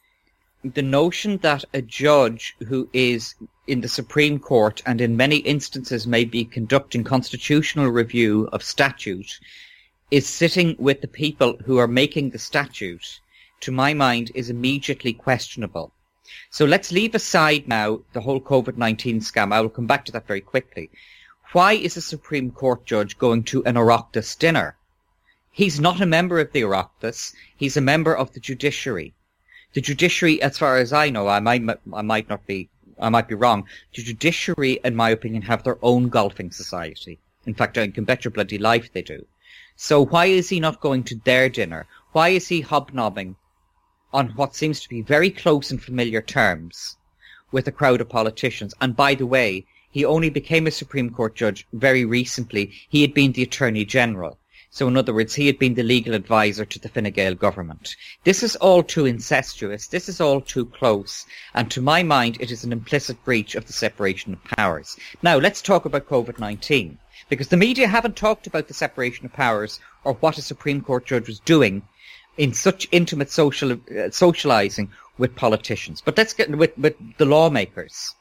the 0.64 0.82
notion 0.82 1.36
that 1.38 1.64
a 1.74 1.82
judge 1.82 2.56
who 2.66 2.88
is 2.92 3.34
in 3.66 3.82
the 3.82 3.88
Supreme 3.88 4.38
Court 4.38 4.82
and 4.86 5.00
in 5.00 5.16
many 5.16 5.36
instances 5.36 6.06
may 6.06 6.24
be 6.24 6.44
conducting 6.44 7.04
constitutional 7.04 7.88
review 7.88 8.48
of 8.52 8.62
statute 8.62 9.38
is 10.10 10.26
sitting 10.26 10.76
with 10.78 11.00
the 11.00 11.08
people 11.08 11.58
who 11.64 11.78
are 11.78 11.88
making 11.88 12.30
the 12.30 12.38
statute, 12.38 13.20
to 13.60 13.72
my 13.72 13.92
mind, 13.92 14.30
is 14.34 14.48
immediately 14.48 15.12
questionable. 15.12 15.92
So 16.50 16.64
let's 16.64 16.92
leave 16.92 17.14
aside 17.14 17.68
now 17.68 18.00
the 18.12 18.20
whole 18.20 18.40
COVID-19 18.40 19.16
scam. 19.16 19.52
I 19.52 19.60
will 19.60 19.68
come 19.68 19.86
back 19.86 20.04
to 20.06 20.12
that 20.12 20.26
very 20.26 20.40
quickly. 20.40 20.90
Why 21.52 21.74
is 21.74 21.96
a 21.96 22.00
Supreme 22.00 22.50
Court 22.50 22.84
judge 22.84 23.18
going 23.18 23.44
to 23.44 23.64
an 23.64 23.76
Oireachtas 23.76 24.38
dinner? 24.38 24.76
He's 25.50 25.78
not 25.78 26.00
a 26.00 26.06
member 26.06 26.40
of 26.40 26.52
the 26.52 26.62
Oireachtas. 26.62 27.34
He's 27.56 27.76
a 27.76 27.80
member 27.80 28.16
of 28.16 28.32
the 28.32 28.40
judiciary. 28.40 29.14
The 29.72 29.80
judiciary, 29.80 30.40
as 30.42 30.58
far 30.58 30.78
as 30.78 30.92
I 30.92 31.10
know, 31.10 31.28
I 31.28 31.40
might, 31.40 31.62
I 31.92 32.02
might 32.02 32.28
not 32.28 32.46
be, 32.46 32.68
I 32.98 33.08
might 33.08 33.28
be 33.28 33.34
wrong. 33.34 33.68
The 33.94 34.02
judiciary, 34.02 34.80
in 34.84 34.96
my 34.96 35.10
opinion, 35.10 35.42
have 35.42 35.62
their 35.62 35.78
own 35.82 36.08
golfing 36.08 36.50
society. 36.50 37.18
In 37.46 37.54
fact, 37.54 37.76
I 37.76 37.88
can 37.88 38.04
bet 38.04 38.24
your 38.24 38.32
bloody 38.32 38.58
life 38.58 38.92
they 38.92 39.02
do. 39.02 39.26
So 39.76 40.04
why 40.04 40.26
is 40.26 40.48
he 40.48 40.60
not 40.60 40.80
going 40.80 41.04
to 41.04 41.20
their 41.24 41.48
dinner? 41.48 41.86
Why 42.12 42.30
is 42.30 42.48
he 42.48 42.60
hobnobbing 42.60 43.36
on 44.14 44.28
what 44.36 44.54
seems 44.54 44.80
to 44.80 44.88
be 44.88 45.02
very 45.02 45.28
close 45.28 45.70
and 45.72 45.82
familiar 45.82 46.22
terms 46.22 46.96
with 47.50 47.68
a 47.68 47.72
crowd 47.72 48.00
of 48.00 48.08
politicians. 48.08 48.72
And 48.80 48.96
by 48.96 49.14
the 49.14 49.26
way, 49.26 49.66
he 49.90 50.04
only 50.04 50.30
became 50.30 50.66
a 50.66 50.70
Supreme 50.70 51.10
Court 51.10 51.34
judge 51.34 51.66
very 51.72 52.04
recently. 52.04 52.72
He 52.88 53.02
had 53.02 53.12
been 53.12 53.32
the 53.32 53.42
Attorney 53.42 53.84
General. 53.84 54.38
So 54.70 54.88
in 54.88 54.96
other 54.96 55.12
words, 55.12 55.34
he 55.34 55.46
had 55.46 55.58
been 55.58 55.74
the 55.74 55.82
legal 55.82 56.14
advisor 56.14 56.64
to 56.64 56.78
the 56.78 56.88
Fine 56.88 57.10
Gael 57.12 57.34
government. 57.34 57.94
This 58.24 58.42
is 58.42 58.56
all 58.56 58.82
too 58.82 59.04
incestuous. 59.06 59.88
This 59.88 60.08
is 60.08 60.20
all 60.20 60.40
too 60.40 60.66
close. 60.66 61.26
And 61.54 61.70
to 61.70 61.80
my 61.80 62.02
mind, 62.02 62.38
it 62.40 62.50
is 62.50 62.64
an 62.64 62.72
implicit 62.72 63.24
breach 63.24 63.54
of 63.54 63.66
the 63.66 63.72
separation 63.72 64.32
of 64.32 64.42
powers. 64.44 64.96
Now, 65.22 65.38
let's 65.38 65.62
talk 65.62 65.84
about 65.84 66.08
COVID-19. 66.08 66.96
Because 67.28 67.48
the 67.48 67.56
media 67.56 67.88
haven't 67.88 68.16
talked 68.16 68.46
about 68.46 68.68
the 68.68 68.74
separation 68.74 69.26
of 69.26 69.32
powers 69.32 69.80
or 70.04 70.14
what 70.14 70.38
a 70.38 70.42
Supreme 70.42 70.82
Court 70.82 71.06
judge 71.06 71.26
was 71.26 71.40
doing 71.40 71.82
in 72.36 72.52
such 72.52 72.88
intimate 72.90 73.30
social 73.30 73.72
uh, 73.72 74.10
socializing 74.10 74.90
with 75.18 75.36
politicians. 75.36 76.02
But 76.04 76.16
let's 76.18 76.32
get 76.32 76.50
with 76.50 76.76
with 76.76 76.96
the 77.18 77.26
lawmakers. 77.26 78.14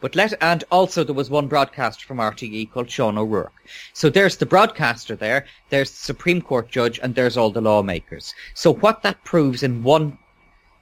But 0.00 0.16
let 0.16 0.32
and 0.42 0.64
also 0.70 1.04
there 1.04 1.14
was 1.14 1.28
one 1.28 1.46
broadcaster 1.46 2.06
from 2.06 2.16
RTE 2.16 2.72
called 2.72 2.90
Sean 2.90 3.18
O'Rourke. 3.18 3.52
So 3.92 4.08
there's 4.08 4.38
the 4.38 4.46
broadcaster 4.46 5.14
there, 5.14 5.44
there's 5.68 5.90
the 5.90 5.98
Supreme 5.98 6.40
Court 6.40 6.70
judge, 6.70 6.98
and 7.02 7.14
there's 7.14 7.36
all 7.36 7.50
the 7.50 7.60
lawmakers. 7.60 8.34
So 8.54 8.72
what 8.72 9.02
that 9.02 9.22
proves 9.24 9.62
in 9.62 9.82
one 9.82 10.16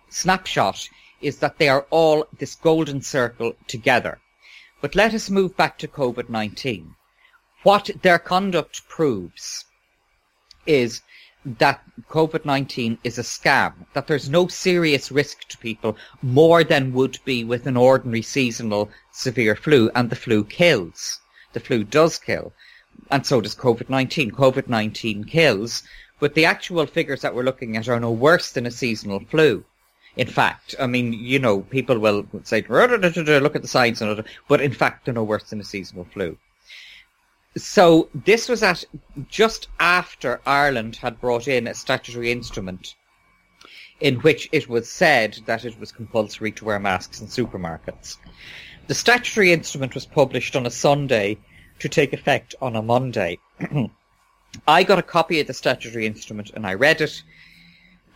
snapshot 0.08 0.88
is 1.20 1.38
that 1.38 1.58
they 1.58 1.68
are 1.68 1.84
all 1.90 2.26
this 2.38 2.54
golden 2.54 3.02
circle 3.02 3.54
together. 3.66 4.20
But 4.80 4.94
let 4.94 5.12
us 5.14 5.28
move 5.28 5.56
back 5.56 5.78
to 5.78 5.88
COVID-19. 5.88 6.94
what 7.64 7.90
their 8.02 8.20
conduct 8.20 8.88
proves 8.88 9.64
is 10.64 11.02
that 11.44 11.82
COVID-19 12.08 12.98
is 13.04 13.18
a 13.18 13.22
scam, 13.22 13.72
that 13.92 14.06
there's 14.06 14.28
no 14.28 14.48
serious 14.48 15.10
risk 15.10 15.48
to 15.48 15.58
people 15.58 15.96
more 16.20 16.64
than 16.64 16.92
would 16.92 17.18
be 17.24 17.44
with 17.44 17.66
an 17.66 17.76
ordinary 17.76 18.22
seasonal 18.22 18.90
severe 19.12 19.54
flu, 19.56 19.90
and 19.94 20.10
the 20.10 20.16
flu 20.16 20.44
kills. 20.44 21.20
The 21.52 21.60
flu 21.60 21.84
does 21.84 22.18
kill. 22.18 22.52
And 23.10 23.24
so 23.24 23.40
does 23.40 23.54
COVID-19. 23.54 24.32
COVID-19 24.32 25.28
kills, 25.28 25.84
but 26.20 26.34
the 26.34 26.44
actual 26.44 26.84
figures 26.86 27.22
that 27.22 27.34
we're 27.34 27.44
looking 27.44 27.76
at 27.76 27.88
are 27.88 28.00
no 28.00 28.10
worse 28.10 28.50
than 28.50 28.66
a 28.66 28.70
seasonal 28.70 29.20
flu. 29.20 29.64
In 30.16 30.26
fact, 30.26 30.74
I 30.80 30.88
mean, 30.88 31.12
you 31.12 31.38
know, 31.38 31.60
people 31.60 31.98
will 32.00 32.26
say, 32.42 32.64
look 32.68 33.56
at 33.56 33.62
the 33.62 33.68
science, 33.68 34.02
but 34.48 34.60
in 34.60 34.72
fact, 34.72 35.04
they're 35.04 35.14
no 35.14 35.22
worse 35.22 35.44
than 35.44 35.60
a 35.60 35.64
seasonal 35.64 36.04
flu. 36.12 36.36
So 37.58 38.08
this 38.14 38.48
was 38.48 38.62
at 38.62 38.84
just 39.28 39.68
after 39.80 40.40
Ireland 40.46 40.96
had 40.96 41.20
brought 41.20 41.48
in 41.48 41.66
a 41.66 41.74
statutory 41.74 42.30
instrument 42.30 42.94
in 44.00 44.16
which 44.20 44.48
it 44.52 44.68
was 44.68 44.88
said 44.88 45.40
that 45.46 45.64
it 45.64 45.78
was 45.78 45.90
compulsory 45.90 46.52
to 46.52 46.64
wear 46.64 46.78
masks 46.78 47.20
in 47.20 47.26
supermarkets. 47.26 48.16
The 48.86 48.94
statutory 48.94 49.52
instrument 49.52 49.94
was 49.94 50.06
published 50.06 50.54
on 50.54 50.66
a 50.66 50.70
Sunday 50.70 51.38
to 51.80 51.88
take 51.88 52.12
effect 52.12 52.54
on 52.60 52.76
a 52.76 52.82
Monday. 52.82 53.38
I 54.66 54.82
got 54.84 54.98
a 54.98 55.02
copy 55.02 55.40
of 55.40 55.46
the 55.46 55.54
statutory 55.54 56.06
instrument 56.06 56.50
and 56.54 56.66
I 56.66 56.74
read 56.74 57.00
it, 57.00 57.22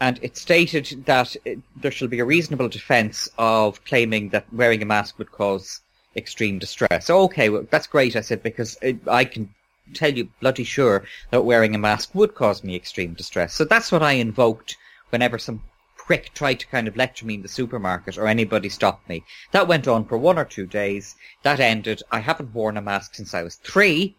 and 0.00 0.18
it 0.22 0.36
stated 0.36 1.04
that 1.06 1.36
it, 1.44 1.58
there 1.76 1.90
shall 1.90 2.08
be 2.08 2.20
a 2.20 2.24
reasonable 2.24 2.68
defence 2.68 3.28
of 3.38 3.84
claiming 3.84 4.30
that 4.30 4.52
wearing 4.52 4.82
a 4.82 4.86
mask 4.86 5.18
would 5.18 5.32
cause 5.32 5.80
extreme 6.16 6.58
distress. 6.58 7.10
Okay, 7.10 7.48
well, 7.48 7.66
that's 7.70 7.86
great, 7.86 8.16
I 8.16 8.20
said, 8.20 8.42
because 8.42 8.76
it, 8.82 8.96
I 9.08 9.24
can 9.24 9.54
tell 9.94 10.12
you 10.12 10.28
bloody 10.40 10.64
sure 10.64 11.04
that 11.30 11.44
wearing 11.44 11.74
a 11.74 11.78
mask 11.78 12.14
would 12.14 12.34
cause 12.34 12.62
me 12.64 12.76
extreme 12.76 13.14
distress. 13.14 13.54
So 13.54 13.64
that's 13.64 13.92
what 13.92 14.02
I 14.02 14.12
invoked 14.12 14.76
whenever 15.10 15.38
some 15.38 15.62
prick 15.96 16.34
tried 16.34 16.58
to 16.60 16.66
kind 16.66 16.88
of 16.88 16.96
lecture 16.96 17.24
me 17.24 17.34
in 17.34 17.42
the 17.42 17.48
supermarket 17.48 18.18
or 18.18 18.26
anybody 18.26 18.68
stopped 18.68 19.08
me. 19.08 19.24
That 19.52 19.68
went 19.68 19.86
on 19.86 20.04
for 20.04 20.18
one 20.18 20.38
or 20.38 20.44
two 20.44 20.66
days. 20.66 21.14
That 21.42 21.60
ended. 21.60 22.02
I 22.10 22.20
haven't 22.20 22.54
worn 22.54 22.76
a 22.76 22.82
mask 22.82 23.14
since 23.14 23.34
I 23.34 23.42
was 23.42 23.56
three. 23.56 24.16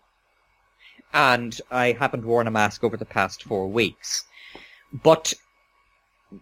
And 1.14 1.60
I 1.70 1.92
haven't 1.92 2.26
worn 2.26 2.48
a 2.48 2.52
mask 2.52 2.84
over 2.84 2.98
the 2.98 3.06
past 3.06 3.44
four 3.44 3.68
weeks. 3.68 4.26
But 4.92 5.34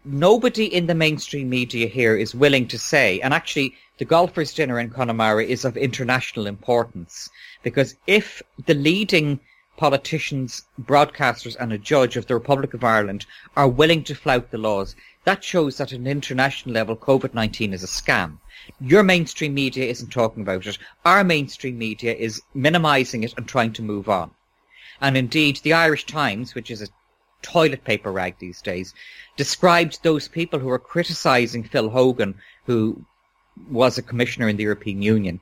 nobody 0.05 0.65
in 0.65 0.87
the 0.87 0.95
mainstream 0.95 1.49
media 1.49 1.87
here 1.87 2.15
is 2.15 2.33
willing 2.33 2.67
to 2.67 2.77
say, 2.77 3.19
and 3.19 3.33
actually 3.33 3.75
the 3.97 4.05
golfers 4.05 4.53
dinner 4.53 4.79
in 4.79 4.89
Connemara 4.89 5.43
is 5.45 5.65
of 5.65 5.77
international 5.77 6.47
importance 6.47 7.29
because 7.63 7.95
if 8.07 8.41
the 8.65 8.73
leading 8.73 9.39
politicians, 9.77 10.63
broadcasters 10.81 11.55
and 11.59 11.73
a 11.73 11.77
judge 11.77 12.15
of 12.15 12.27
the 12.27 12.33
Republic 12.33 12.73
of 12.73 12.83
Ireland 12.83 13.25
are 13.55 13.67
willing 13.67 14.03
to 14.05 14.15
flout 14.15 14.51
the 14.51 14.57
laws, 14.57 14.95
that 15.23 15.43
shows 15.43 15.77
that 15.77 15.91
at 15.91 15.99
an 15.99 16.07
international 16.07 16.73
level 16.73 16.95
COVID-19 16.95 17.73
is 17.73 17.83
a 17.83 17.87
scam. 17.87 18.37
Your 18.79 19.03
mainstream 19.03 19.53
media 19.53 19.85
isn't 19.85 20.11
talking 20.11 20.43
about 20.43 20.67
it. 20.67 20.77
Our 21.03 21.23
mainstream 21.23 21.77
media 21.77 22.13
is 22.13 22.41
minimising 22.53 23.23
it 23.23 23.33
and 23.37 23.47
trying 23.47 23.73
to 23.73 23.81
move 23.81 24.07
on. 24.07 24.31
And 24.99 25.17
indeed, 25.17 25.57
the 25.57 25.73
Irish 25.73 26.05
Times, 26.05 26.53
which 26.53 26.69
is 26.69 26.81
a 26.81 26.87
toilet 27.41 27.83
paper 27.83 28.11
rag 28.11 28.35
these 28.39 28.61
days, 28.61 28.93
described 29.37 30.03
those 30.03 30.27
people 30.27 30.59
who 30.59 30.67
were 30.67 30.79
criticising 30.79 31.63
Phil 31.63 31.89
Hogan, 31.89 32.35
who 32.65 33.05
was 33.69 33.97
a 33.97 34.03
commissioner 34.03 34.47
in 34.49 34.57
the 34.57 34.63
European 34.63 35.01
Union. 35.01 35.39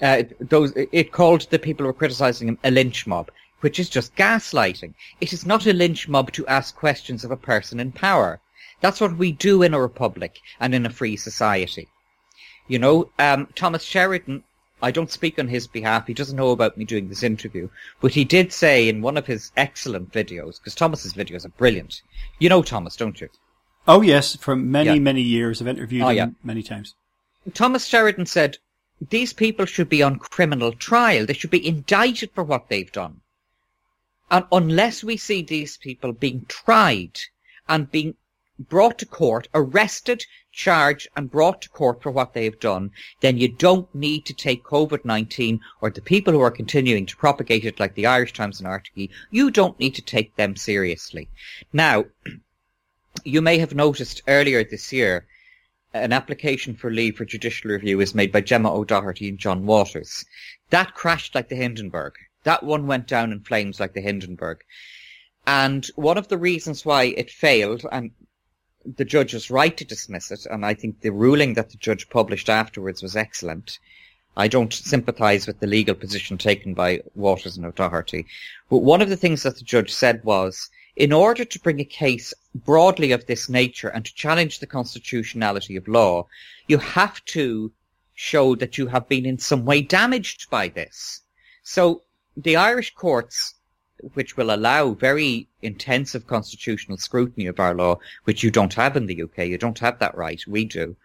Uh, 0.00 0.22
those, 0.40 0.72
it 0.76 1.12
called 1.12 1.42
the 1.50 1.58
people 1.58 1.84
who 1.84 1.88
were 1.88 1.92
criticising 1.92 2.48
him 2.48 2.58
a 2.62 2.70
lynch 2.70 3.06
mob, 3.06 3.30
which 3.60 3.80
is 3.80 3.88
just 3.88 4.14
gaslighting. 4.14 4.94
It 5.20 5.32
is 5.32 5.44
not 5.44 5.66
a 5.66 5.72
lynch 5.72 6.08
mob 6.08 6.32
to 6.32 6.46
ask 6.46 6.76
questions 6.76 7.24
of 7.24 7.30
a 7.30 7.36
person 7.36 7.80
in 7.80 7.92
power. 7.92 8.40
That's 8.80 9.00
what 9.00 9.16
we 9.16 9.32
do 9.32 9.62
in 9.62 9.74
a 9.74 9.80
republic 9.80 10.40
and 10.60 10.74
in 10.74 10.86
a 10.86 10.90
free 10.90 11.16
society. 11.16 11.88
You 12.68 12.78
know, 12.78 13.10
um, 13.18 13.48
Thomas 13.54 13.82
Sheridan, 13.82 14.44
I 14.80 14.90
don't 14.90 15.10
speak 15.10 15.38
on 15.38 15.48
his 15.48 15.66
behalf. 15.66 16.06
He 16.06 16.14
doesn't 16.14 16.36
know 16.36 16.50
about 16.50 16.76
me 16.76 16.84
doing 16.84 17.08
this 17.08 17.22
interview, 17.22 17.68
but 18.00 18.12
he 18.12 18.24
did 18.24 18.52
say 18.52 18.88
in 18.88 19.02
one 19.02 19.16
of 19.16 19.26
his 19.26 19.50
excellent 19.56 20.12
videos, 20.12 20.58
because 20.58 20.74
Thomas's 20.74 21.14
videos 21.14 21.44
are 21.44 21.50
brilliant. 21.50 22.02
You 22.38 22.48
know 22.48 22.62
Thomas, 22.62 22.96
don't 22.96 23.20
you? 23.20 23.28
Oh 23.86 24.02
yes, 24.02 24.36
for 24.36 24.54
many, 24.54 24.94
yeah. 24.94 24.98
many 25.00 25.22
years. 25.22 25.60
I've 25.60 25.68
interviewed 25.68 26.02
oh, 26.02 26.08
him 26.08 26.16
yeah. 26.16 26.28
many 26.44 26.62
times. 26.62 26.94
Thomas 27.54 27.86
Sheridan 27.86 28.26
said, 28.26 28.58
these 29.10 29.32
people 29.32 29.64
should 29.64 29.88
be 29.88 30.02
on 30.02 30.18
criminal 30.18 30.72
trial. 30.72 31.24
They 31.24 31.32
should 31.32 31.50
be 31.50 31.66
indicted 31.66 32.32
for 32.32 32.42
what 32.42 32.68
they've 32.68 32.90
done. 32.90 33.20
And 34.30 34.44
unless 34.52 35.02
we 35.04 35.16
see 35.16 35.40
these 35.40 35.76
people 35.76 36.12
being 36.12 36.44
tried 36.48 37.18
and 37.68 37.90
being 37.90 38.16
brought 38.58 38.98
to 38.98 39.06
court, 39.06 39.48
arrested, 39.54 40.26
charged 40.58 41.06
and 41.16 41.30
brought 41.30 41.62
to 41.62 41.68
court 41.68 42.02
for 42.02 42.10
what 42.10 42.34
they've 42.34 42.58
done, 42.58 42.90
then 43.20 43.38
you 43.38 43.46
don't 43.46 43.94
need 43.94 44.26
to 44.26 44.34
take 44.34 44.64
COVID-19 44.64 45.60
or 45.80 45.88
the 45.88 46.02
people 46.02 46.32
who 46.32 46.40
are 46.40 46.50
continuing 46.50 47.06
to 47.06 47.16
propagate 47.16 47.64
it 47.64 47.78
like 47.78 47.94
the 47.94 48.06
Irish 48.06 48.32
Times 48.32 48.58
and 48.58 48.68
RTE, 48.68 49.08
you 49.30 49.52
don't 49.52 49.78
need 49.78 49.94
to 49.94 50.02
take 50.02 50.34
them 50.34 50.56
seriously. 50.56 51.28
Now, 51.72 52.06
you 53.24 53.40
may 53.40 53.58
have 53.58 53.72
noticed 53.72 54.22
earlier 54.26 54.64
this 54.64 54.92
year 54.92 55.26
an 55.94 56.12
application 56.12 56.74
for 56.74 56.90
leave 56.90 57.16
for 57.16 57.24
judicial 57.24 57.70
review 57.70 58.00
is 58.00 58.14
made 58.14 58.32
by 58.32 58.40
Gemma 58.40 58.74
O'Doherty 58.74 59.28
and 59.28 59.38
John 59.38 59.64
Waters. 59.64 60.24
That 60.70 60.94
crashed 60.94 61.36
like 61.36 61.48
the 61.48 61.56
Hindenburg. 61.56 62.14
That 62.42 62.64
one 62.64 62.88
went 62.88 63.06
down 63.06 63.30
in 63.30 63.40
flames 63.40 63.78
like 63.78 63.94
the 63.94 64.00
Hindenburg. 64.00 64.64
And 65.46 65.86
one 65.94 66.18
of 66.18 66.28
the 66.28 66.36
reasons 66.36 66.84
why 66.84 67.04
it 67.04 67.30
failed, 67.30 67.86
and 67.90 68.10
the 68.96 69.04
judge 69.04 69.34
was 69.34 69.50
right 69.50 69.76
to 69.76 69.84
dismiss 69.84 70.30
it, 70.30 70.46
and 70.46 70.64
I 70.64 70.74
think 70.74 71.00
the 71.00 71.10
ruling 71.10 71.54
that 71.54 71.70
the 71.70 71.76
judge 71.76 72.08
published 72.08 72.48
afterwards 72.48 73.02
was 73.02 73.16
excellent. 73.16 73.78
I 74.36 74.48
don't 74.48 74.72
sympathise 74.72 75.46
with 75.46 75.60
the 75.60 75.66
legal 75.66 75.94
position 75.94 76.38
taken 76.38 76.72
by 76.74 77.02
Waters 77.14 77.56
and 77.56 77.66
O'Doherty. 77.66 78.26
But 78.70 78.78
one 78.78 79.02
of 79.02 79.08
the 79.08 79.16
things 79.16 79.42
that 79.42 79.56
the 79.56 79.64
judge 79.64 79.92
said 79.92 80.22
was 80.24 80.70
in 80.94 81.12
order 81.12 81.44
to 81.44 81.60
bring 81.60 81.80
a 81.80 81.84
case 81.84 82.32
broadly 82.54 83.12
of 83.12 83.26
this 83.26 83.48
nature 83.48 83.88
and 83.88 84.04
to 84.04 84.14
challenge 84.14 84.58
the 84.58 84.66
constitutionality 84.66 85.76
of 85.76 85.88
law, 85.88 86.26
you 86.66 86.78
have 86.78 87.24
to 87.26 87.72
show 88.14 88.54
that 88.56 88.78
you 88.78 88.86
have 88.86 89.08
been 89.08 89.26
in 89.26 89.38
some 89.38 89.64
way 89.64 89.80
damaged 89.80 90.48
by 90.50 90.68
this. 90.68 91.20
So 91.62 92.02
the 92.36 92.56
Irish 92.56 92.94
courts, 92.94 93.54
which 94.14 94.36
will 94.36 94.54
allow 94.54 94.92
very 94.92 95.48
intensive 95.62 96.26
constitutional 96.26 96.98
scrutiny 96.98 97.46
of 97.46 97.58
our 97.58 97.74
law, 97.74 97.98
which 98.24 98.42
you 98.42 98.50
don't 98.50 98.74
have 98.74 98.96
in 98.96 99.06
the 99.06 99.22
UK, 99.22 99.38
you 99.38 99.58
don't 99.58 99.78
have 99.78 99.98
that 99.98 100.16
right, 100.16 100.42
we 100.46 100.64
do. 100.64 100.96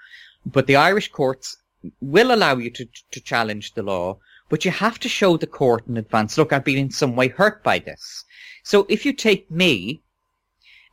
But 0.45 0.67
the 0.67 0.75
Irish 0.75 1.11
courts 1.11 1.57
will 2.01 2.33
allow 2.33 2.57
you 2.57 2.69
to, 2.71 2.87
to 3.11 3.21
challenge 3.21 3.73
the 3.73 3.83
law, 3.83 4.19
but 4.49 4.65
you 4.65 4.71
have 4.71 4.99
to 4.99 5.09
show 5.09 5.37
the 5.37 5.47
court 5.47 5.87
in 5.87 5.97
advance, 5.97 6.37
look, 6.37 6.53
I've 6.53 6.63
been 6.63 6.77
in 6.77 6.91
some 6.91 7.15
way 7.15 7.29
hurt 7.29 7.63
by 7.63 7.79
this. 7.79 8.23
So 8.63 8.85
if 8.89 9.05
you 9.05 9.13
take 9.13 9.49
me 9.49 10.01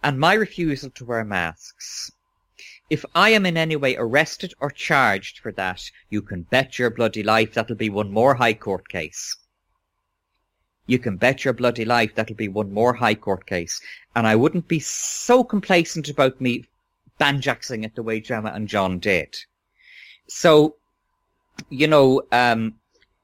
and 0.03 0.19
my 0.19 0.35
refusal 0.35 0.91
to 0.91 1.05
wear 1.05 1.25
masks, 1.25 2.11
if 2.89 3.05
I 3.15 3.31
am 3.31 3.47
in 3.47 3.57
any 3.57 3.77
way 3.77 3.97
arrested 3.97 4.53
or 4.61 4.71
charged 4.71 5.39
for 5.39 5.53
that, 5.53 5.91
you 6.09 6.23
can 6.23 6.43
bet 6.43 6.79
your 6.79 6.91
bloody 6.91 7.23
life 7.23 7.55
that'll 7.55 7.77
be 7.77 7.91
one 7.91 8.11
more 8.11 8.35
High 8.35 8.55
Court 8.55 8.89
case. 8.89 9.37
You 10.91 10.99
can 10.99 11.19
bet 11.19 11.45
your 11.45 11.55
bloody 11.55 11.85
life 11.85 12.17
that'll 12.17 12.35
be 12.35 12.49
one 12.49 12.73
more 12.73 12.93
High 12.93 13.15
Court 13.15 13.47
case. 13.47 13.81
And 14.17 14.27
I 14.27 14.35
wouldn't 14.35 14.67
be 14.67 14.81
so 14.81 15.45
complacent 15.45 16.09
about 16.09 16.41
me 16.41 16.65
banjaxing 17.21 17.85
it 17.85 17.95
the 17.95 18.03
way 18.03 18.19
Gemma 18.19 18.51
and 18.51 18.67
John 18.67 18.99
did. 18.99 19.37
So, 20.27 20.75
you 21.69 21.87
know, 21.87 22.23
um, 22.33 22.75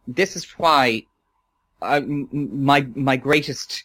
this 0.06 0.36
is 0.36 0.44
why 0.56 1.06
I, 1.82 1.98
my 1.98 2.82
my 2.94 3.16
greatest 3.16 3.82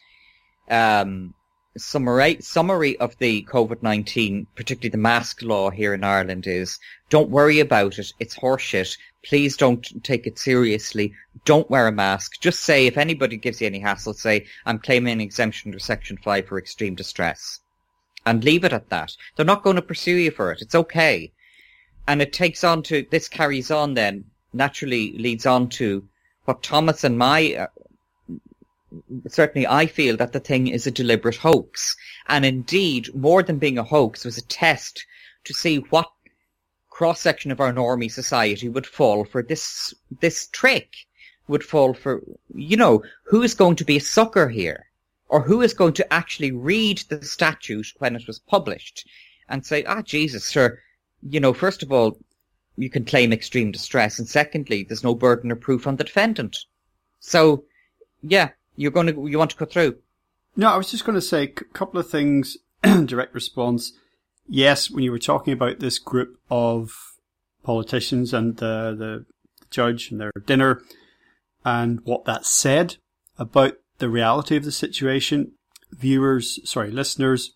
um, 0.69 1.33
summary, 1.75 2.37
summary 2.39 2.99
of 2.99 3.17
the 3.17 3.43
COVID-19, 3.49 4.45
particularly 4.55 4.91
the 4.91 4.97
mask 4.99 5.41
law 5.41 5.71
here 5.71 5.95
in 5.95 6.03
Ireland 6.03 6.45
is 6.45 6.77
don't 7.09 7.31
worry 7.31 7.59
about 7.59 7.97
it. 7.97 8.13
It's 8.19 8.35
horseshit. 8.35 8.95
Please 9.23 9.55
don't 9.55 10.03
take 10.03 10.25
it 10.25 10.39
seriously. 10.39 11.13
Don't 11.45 11.69
wear 11.69 11.87
a 11.87 11.91
mask. 11.91 12.41
Just 12.41 12.61
say 12.61 12.87
if 12.87 12.97
anybody 12.97 13.37
gives 13.37 13.61
you 13.61 13.67
any 13.67 13.79
hassle, 13.79 14.13
say 14.13 14.45
I'm 14.65 14.79
claiming 14.79 15.13
an 15.13 15.21
exemption 15.21 15.69
under 15.69 15.79
Section 15.79 16.17
5 16.17 16.47
for 16.47 16.57
extreme 16.57 16.95
distress. 16.95 17.59
And 18.25 18.43
leave 18.43 18.63
it 18.63 18.73
at 18.73 18.89
that. 18.89 19.15
They're 19.35 19.45
not 19.45 19.63
going 19.63 19.75
to 19.75 19.81
pursue 19.81 20.15
you 20.15 20.31
for 20.31 20.51
it. 20.51 20.61
It's 20.61 20.75
okay. 20.75 21.31
And 22.07 22.21
it 22.21 22.33
takes 22.33 22.63
on 22.63 22.83
to, 22.83 23.05
this 23.11 23.27
carries 23.27 23.71
on 23.71 23.93
then, 23.93 24.25
naturally 24.53 25.13
leads 25.17 25.45
on 25.45 25.69
to 25.69 26.07
what 26.45 26.63
Thomas 26.63 27.03
and 27.03 27.17
my 27.17 27.55
uh, 27.55 27.67
certainly 29.27 29.67
I 29.67 29.85
feel 29.85 30.17
that 30.17 30.33
the 30.33 30.39
thing 30.39 30.67
is 30.67 30.85
a 30.85 30.91
deliberate 30.91 31.37
hoax. 31.37 31.95
And 32.27 32.45
indeed, 32.45 33.13
more 33.15 33.43
than 33.43 33.57
being 33.57 33.77
a 33.77 33.83
hoax, 33.83 34.25
was 34.25 34.37
a 34.37 34.43
test 34.43 35.05
to 35.45 35.53
see 35.53 35.77
what 35.77 36.11
cross 37.01 37.19
section 37.19 37.49
of 37.49 37.59
our 37.59 37.73
normie 37.73 38.11
society 38.11 38.69
would 38.69 38.85
fall 38.85 39.25
for 39.25 39.41
this 39.41 39.91
this 40.19 40.45
trick. 40.45 41.07
would 41.47 41.63
fall 41.63 41.95
for, 41.95 42.21
you 42.53 42.77
know, 42.77 43.03
who 43.23 43.41
is 43.41 43.55
going 43.55 43.75
to 43.75 43.83
be 43.83 43.97
a 43.97 43.99
sucker 44.17 44.49
here? 44.49 44.85
Or 45.27 45.41
who 45.41 45.63
is 45.63 45.73
going 45.73 45.93
to 45.93 46.13
actually 46.13 46.51
read 46.51 46.99
the 47.09 47.25
statute 47.25 47.87
when 47.97 48.15
it 48.15 48.27
was 48.27 48.37
published 48.37 49.09
and 49.49 49.65
say, 49.65 49.83
ah, 49.85 50.03
Jesus, 50.03 50.45
sir, 50.45 50.77
you 51.27 51.39
know, 51.39 51.53
first 51.53 51.81
of 51.81 51.91
all, 51.91 52.19
you 52.77 52.91
can 52.91 53.03
claim 53.03 53.33
extreme 53.33 53.71
distress. 53.71 54.19
And 54.19 54.27
secondly, 54.29 54.83
there's 54.83 55.03
no 55.03 55.15
burden 55.15 55.49
of 55.49 55.59
proof 55.59 55.87
on 55.87 55.95
the 55.95 56.03
defendant. 56.03 56.55
So, 57.19 57.63
yeah, 58.21 58.49
you're 58.75 58.91
going 58.91 59.07
to, 59.07 59.27
you 59.27 59.39
want 59.39 59.49
to 59.49 59.57
go 59.57 59.65
through. 59.65 59.97
No, 60.55 60.69
I 60.69 60.77
was 60.77 60.91
just 60.91 61.05
going 61.05 61.15
to 61.15 61.29
say 61.33 61.43
a 61.45 61.47
couple 61.47 61.99
of 61.99 62.07
things. 62.07 62.57
direct 63.05 63.33
response. 63.33 63.93
Yes, 64.47 64.91
when 64.91 65.03
you 65.03 65.11
were 65.11 65.19
talking 65.19 65.53
about 65.53 65.79
this 65.79 65.99
group 65.99 66.37
of 66.49 66.91
politicians 67.63 68.33
and 68.33 68.61
uh, 68.61 68.91
the 68.91 69.25
judge 69.69 70.11
and 70.11 70.19
their 70.19 70.31
dinner 70.45 70.81
and 71.63 72.01
what 72.03 72.25
that 72.25 72.45
said 72.45 72.97
about 73.37 73.75
the 73.99 74.09
reality 74.09 74.57
of 74.57 74.65
the 74.65 74.71
situation, 74.71 75.53
viewers, 75.91 76.59
sorry, 76.69 76.91
listeners 76.91 77.55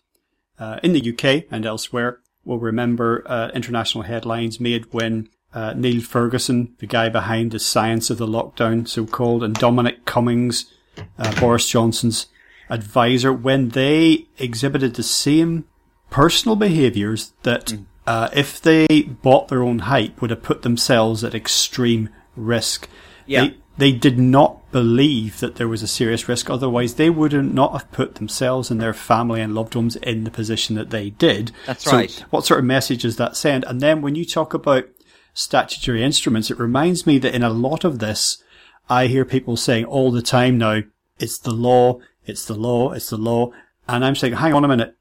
uh, 0.58 0.78
in 0.82 0.92
the 0.92 1.12
UK 1.12 1.44
and 1.50 1.66
elsewhere 1.66 2.20
will 2.44 2.58
remember 2.58 3.24
uh, 3.26 3.50
international 3.52 4.04
headlines 4.04 4.60
made 4.60 4.92
when 4.92 5.28
uh, 5.52 5.72
Neil 5.74 6.00
Ferguson, 6.00 6.74
the 6.78 6.86
guy 6.86 7.08
behind 7.08 7.50
the 7.50 7.58
science 7.58 8.10
of 8.10 8.18
the 8.18 8.26
lockdown, 8.26 8.86
so 8.86 9.06
called, 9.06 9.42
and 9.42 9.54
Dominic 9.54 10.04
Cummings, 10.04 10.70
uh, 11.18 11.40
Boris 11.40 11.68
Johnson's 11.68 12.26
advisor, 12.68 13.32
when 13.32 13.70
they 13.70 14.26
exhibited 14.38 14.94
the 14.94 15.02
same 15.02 15.64
personal 16.10 16.56
behaviours 16.56 17.32
that 17.42 17.66
mm. 17.66 17.84
uh, 18.06 18.28
if 18.34 18.60
they 18.60 19.02
bought 19.02 19.48
their 19.48 19.62
own 19.62 19.80
hype 19.80 20.20
would 20.20 20.30
have 20.30 20.42
put 20.42 20.62
themselves 20.62 21.24
at 21.24 21.34
extreme 21.34 22.08
risk. 22.36 22.88
Yeah. 23.26 23.46
They, 23.46 23.56
they 23.78 23.92
did 23.92 24.18
not 24.18 24.70
believe 24.72 25.40
that 25.40 25.56
there 25.56 25.68
was 25.68 25.82
a 25.82 25.86
serious 25.86 26.28
risk. 26.28 26.48
Otherwise, 26.48 26.94
they 26.94 27.10
would 27.10 27.32
not 27.32 27.72
have 27.72 27.92
put 27.92 28.14
themselves 28.14 28.70
and 28.70 28.80
their 28.80 28.94
family 28.94 29.40
and 29.40 29.54
loved 29.54 29.74
ones 29.74 29.96
in 29.96 30.24
the 30.24 30.30
position 30.30 30.76
that 30.76 30.90
they 30.90 31.10
did. 31.10 31.52
That's 31.66 31.84
so 31.84 31.92
right. 31.92 32.24
What 32.30 32.46
sort 32.46 32.60
of 32.60 32.64
message 32.64 33.02
does 33.02 33.16
that 33.16 33.36
send? 33.36 33.64
And 33.64 33.80
then 33.80 34.00
when 34.00 34.14
you 34.14 34.24
talk 34.24 34.54
about 34.54 34.86
statutory 35.34 36.02
instruments, 36.02 36.50
it 36.50 36.58
reminds 36.58 37.06
me 37.06 37.18
that 37.18 37.34
in 37.34 37.42
a 37.42 37.50
lot 37.50 37.84
of 37.84 37.98
this, 37.98 38.42
I 38.88 39.08
hear 39.08 39.24
people 39.24 39.56
saying 39.56 39.84
all 39.84 40.10
the 40.10 40.22
time 40.22 40.56
now, 40.56 40.80
it's 41.18 41.38
the 41.38 41.52
law, 41.52 42.00
it's 42.24 42.46
the 42.46 42.54
law, 42.54 42.92
it's 42.92 43.10
the 43.10 43.18
law. 43.18 43.50
And 43.88 44.04
I'm 44.04 44.14
saying, 44.14 44.34
hang 44.34 44.54
on 44.54 44.64
a 44.64 44.68
minute, 44.68 44.96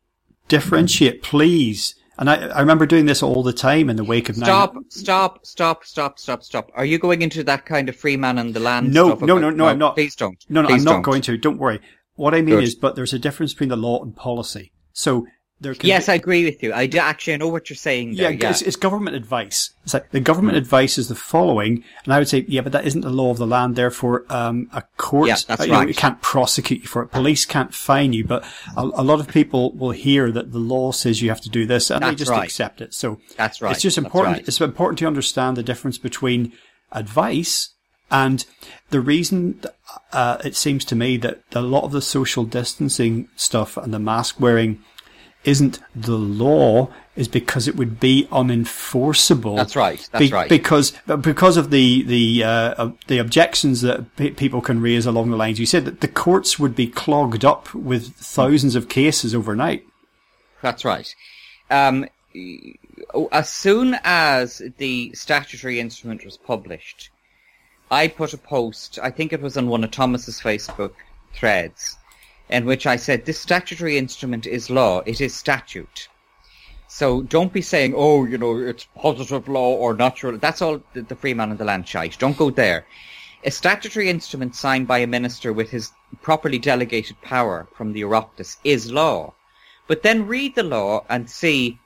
differentiate, 0.47 1.23
please. 1.23 1.95
And 2.17 2.29
I, 2.29 2.47
I 2.47 2.59
remember 2.61 2.85
doing 2.85 3.05
this 3.05 3.21
all 3.21 3.43
the 3.43 3.53
time 3.53 3.89
in 3.89 3.97
the 3.97 4.03
wake 4.03 4.29
of 4.29 4.37
stop, 4.37 4.73
nine. 4.73 4.83
Stop, 4.89 5.45
stop, 5.45 5.85
stop, 5.85 6.17
stop, 6.17 6.43
stop. 6.43 6.71
Are 6.73 6.85
you 6.85 6.97
going 6.97 7.21
into 7.21 7.43
that 7.43 7.65
kind 7.65 7.89
of 7.89 7.95
free 7.95 8.15
man 8.15 8.37
and 8.37 8.53
the 8.53 8.59
land? 8.59 8.93
No, 8.93 9.07
no, 9.07 9.13
about, 9.13 9.27
no, 9.27 9.49
no, 9.49 9.67
I'm 9.67 9.77
not. 9.77 9.95
Please 9.95 10.15
don't. 10.15 10.37
No, 10.47 10.61
no, 10.61 10.67
Please 10.67 10.81
I'm 10.81 10.85
not 10.85 10.91
don't. 10.93 11.01
going 11.01 11.21
to. 11.23 11.37
Don't 11.37 11.57
worry. 11.57 11.81
What 12.15 12.33
I 12.33 12.41
mean 12.41 12.55
Good. 12.55 12.63
is, 12.63 12.75
but 12.75 12.95
there's 12.95 13.13
a 13.13 13.19
difference 13.19 13.53
between 13.53 13.69
the 13.69 13.75
law 13.75 14.01
and 14.01 14.15
policy. 14.15 14.71
So 14.93 15.27
Yes, 15.61 16.09
I 16.09 16.15
agree 16.15 16.43
with 16.43 16.61
you. 16.61 16.73
I 16.73 16.85
do 16.85 16.97
actually 16.97 17.33
I 17.33 17.37
know 17.37 17.47
what 17.47 17.69
you're 17.69 17.77
saying 17.77 18.15
there. 18.15 18.31
yeah, 18.31 18.37
Yeah, 18.41 18.49
It's, 18.49 18.61
it's 18.61 18.75
government 18.75 19.15
advice. 19.15 19.71
It's 19.83 19.93
like 19.93 20.11
the 20.11 20.19
government 20.19 20.57
advice 20.57 20.97
is 20.97 21.07
the 21.07 21.15
following, 21.15 21.83
and 22.03 22.13
I 22.13 22.19
would 22.19 22.27
say, 22.27 22.43
yeah, 22.47 22.61
but 22.61 22.73
that 22.73 22.85
isn't 22.85 23.01
the 23.01 23.09
law 23.09 23.31
of 23.31 23.37
the 23.37 23.47
land. 23.47 23.75
Therefore, 23.75 24.25
um, 24.29 24.69
a 24.73 24.83
court, 24.97 25.29
Yeah, 25.29 25.37
that's 25.47 25.61
uh, 25.61 25.63
you 25.63 25.71
know, 25.71 25.79
right. 25.79 25.89
it 25.89 25.97
can't 25.97 26.21
prosecute 26.21 26.81
you 26.81 26.87
for 26.87 27.03
it. 27.03 27.11
Police 27.11 27.45
can't 27.45 27.73
fine 27.73 28.11
you, 28.11 28.25
but 28.25 28.43
a, 28.75 28.81
a 28.81 29.03
lot 29.03 29.19
of 29.19 29.27
people 29.29 29.71
will 29.71 29.91
hear 29.91 30.31
that 30.31 30.51
the 30.51 30.59
law 30.59 30.91
says 30.91 31.21
you 31.21 31.29
have 31.29 31.41
to 31.41 31.49
do 31.49 31.65
this, 31.65 31.89
and 31.89 32.03
they 32.03 32.15
just 32.15 32.31
right. 32.31 32.43
accept 32.43 32.81
it. 32.81 32.93
So 32.93 33.19
That's 33.37 33.61
right. 33.61 33.71
It's 33.71 33.81
just 33.81 33.97
important. 33.97 34.37
right. 34.37 34.47
It's 34.47 34.59
important 34.59 34.99
to 34.99 35.07
understand 35.07 35.55
the 35.55 35.63
difference 35.63 35.97
between 35.97 36.51
advice 36.91 37.69
and 38.11 38.45
the 38.89 39.01
reason 39.01 39.61
uh, 40.11 40.37
it 40.43 40.55
seems 40.55 40.85
to 40.85 40.95
me 40.95 41.17
that 41.17 41.41
a 41.53 41.61
lot 41.61 41.83
of 41.83 41.91
the 41.91 42.01
social 42.01 42.43
distancing 42.43 43.29
stuff 43.35 43.77
and 43.77 43.93
the 43.93 43.99
mask 43.99 44.39
wearing 44.39 44.83
isn't 45.45 45.79
the 45.95 46.17
law 46.17 46.89
is 47.15 47.27
because 47.27 47.67
it 47.67 47.75
would 47.75 47.99
be 47.99 48.27
unenforceable. 48.31 49.55
That's 49.55 49.75
right. 49.75 50.07
That's 50.11 50.31
right. 50.31 50.49
Because 50.49 50.91
because 51.21 51.57
of 51.57 51.71
the 51.71 52.03
the 52.03 52.43
uh, 52.43 52.91
the 53.07 53.19
objections 53.19 53.81
that 53.81 54.15
pe- 54.15 54.31
people 54.31 54.61
can 54.61 54.81
raise 54.81 55.05
along 55.05 55.31
the 55.31 55.37
lines 55.37 55.59
you 55.59 55.65
said 55.65 55.85
that 55.85 56.01
the 56.01 56.07
courts 56.07 56.59
would 56.59 56.75
be 56.75 56.87
clogged 56.87 57.45
up 57.45 57.73
with 57.73 58.13
thousands 58.15 58.75
of 58.75 58.89
cases 58.89 59.33
overnight. 59.33 59.85
That's 60.61 60.83
right. 60.83 61.13
Um, 61.69 62.07
as 63.31 63.49
soon 63.49 63.97
as 64.03 64.61
the 64.77 65.13
statutory 65.13 65.79
instrument 65.79 66.25
was 66.25 66.37
published, 66.37 67.09
I 67.91 68.07
put 68.07 68.33
a 68.33 68.37
post, 68.37 68.99
I 69.01 69.11
think 69.11 69.31
it 69.31 69.41
was 69.41 69.57
on 69.57 69.67
one 69.67 69.83
of 69.83 69.91
Thomas's 69.91 70.39
Facebook 70.39 70.93
threads, 71.33 71.97
in 72.49 72.65
which 72.65 72.85
I 72.85 72.95
said, 72.95 73.25
this 73.25 73.39
statutory 73.39 73.97
instrument 73.97 74.45
is 74.45 74.69
law, 74.69 75.01
it 75.05 75.19
is 75.21 75.33
statute. 75.33 76.07
So 76.87 77.23
don't 77.23 77.51
be 77.51 77.61
saying, 77.61 77.93
oh, 77.95 78.25
you 78.25 78.37
know, 78.37 78.57
it's 78.57 78.87
positive 78.95 79.47
law 79.47 79.73
or 79.73 79.95
natural. 79.95 80.37
That's 80.37 80.61
all 80.61 80.81
the, 80.93 81.01
the 81.01 81.15
free 81.15 81.33
man 81.33 81.49
and 81.49 81.59
the 81.59 81.65
land 81.65 81.87
shite. 81.87 82.17
Don't 82.19 82.37
go 82.37 82.51
there. 82.51 82.85
A 83.43 83.51
statutory 83.51 84.09
instrument 84.09 84.55
signed 84.55 84.87
by 84.87 84.99
a 84.99 85.07
minister 85.07 85.51
with 85.51 85.71
his 85.71 85.91
properly 86.21 86.57
delegated 86.57 87.21
power 87.21 87.67
from 87.75 87.93
the 87.93 88.01
Oireachtas 88.01 88.57
is 88.63 88.91
law. 88.91 89.33
But 89.87 90.03
then 90.03 90.27
read 90.27 90.55
the 90.55 90.63
law 90.63 91.05
and 91.09 91.29
see 91.29 91.79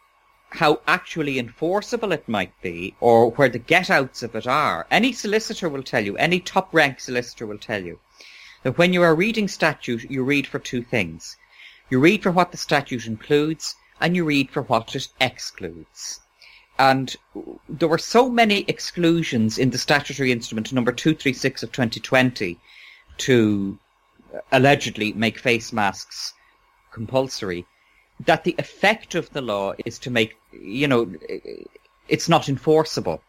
how 0.51 0.81
actually 0.87 1.37
enforceable 1.39 2.11
it 2.11 2.27
might 2.27 2.59
be 2.61 2.95
or 2.99 3.31
where 3.31 3.49
the 3.49 3.59
get-outs 3.59 4.23
of 4.23 4.35
it 4.35 4.47
are. 4.47 4.87
Any 4.89 5.13
solicitor 5.13 5.69
will 5.69 5.83
tell 5.83 6.03
you, 6.03 6.17
any 6.17 6.39
top-rank 6.39 6.99
solicitor 6.99 7.45
will 7.45 7.57
tell 7.57 7.83
you 7.83 7.99
that 8.63 8.77
when 8.77 8.93
you 8.93 9.01
are 9.01 9.15
reading 9.15 9.47
statute, 9.47 10.09
you 10.09 10.23
read 10.23 10.47
for 10.47 10.59
two 10.59 10.83
things. 10.83 11.37
You 11.89 11.99
read 11.99 12.23
for 12.23 12.31
what 12.31 12.51
the 12.51 12.57
statute 12.57 13.07
includes 13.07 13.75
and 13.99 14.15
you 14.15 14.25
read 14.25 14.49
for 14.51 14.61
what 14.61 14.95
it 14.95 15.07
excludes. 15.19 16.21
And 16.77 17.15
there 17.67 17.89
were 17.89 17.97
so 17.97 18.29
many 18.29 18.63
exclusions 18.67 19.57
in 19.57 19.71
the 19.71 19.77
statutory 19.77 20.31
instrument 20.31 20.71
number 20.71 20.91
236 20.91 21.63
of 21.63 21.71
2020 21.71 22.57
to 23.17 23.79
uh, 24.33 24.39
allegedly 24.51 25.11
make 25.13 25.37
face 25.37 25.73
masks 25.73 26.33
compulsory 26.91 27.65
that 28.25 28.43
the 28.43 28.55
effect 28.57 29.15
of 29.15 29.29
the 29.31 29.41
law 29.41 29.73
is 29.85 29.97
to 29.99 30.09
make, 30.09 30.35
you 30.51 30.87
know, 30.87 31.11
it's 32.09 32.27
not 32.27 32.49
enforceable. 32.49 33.21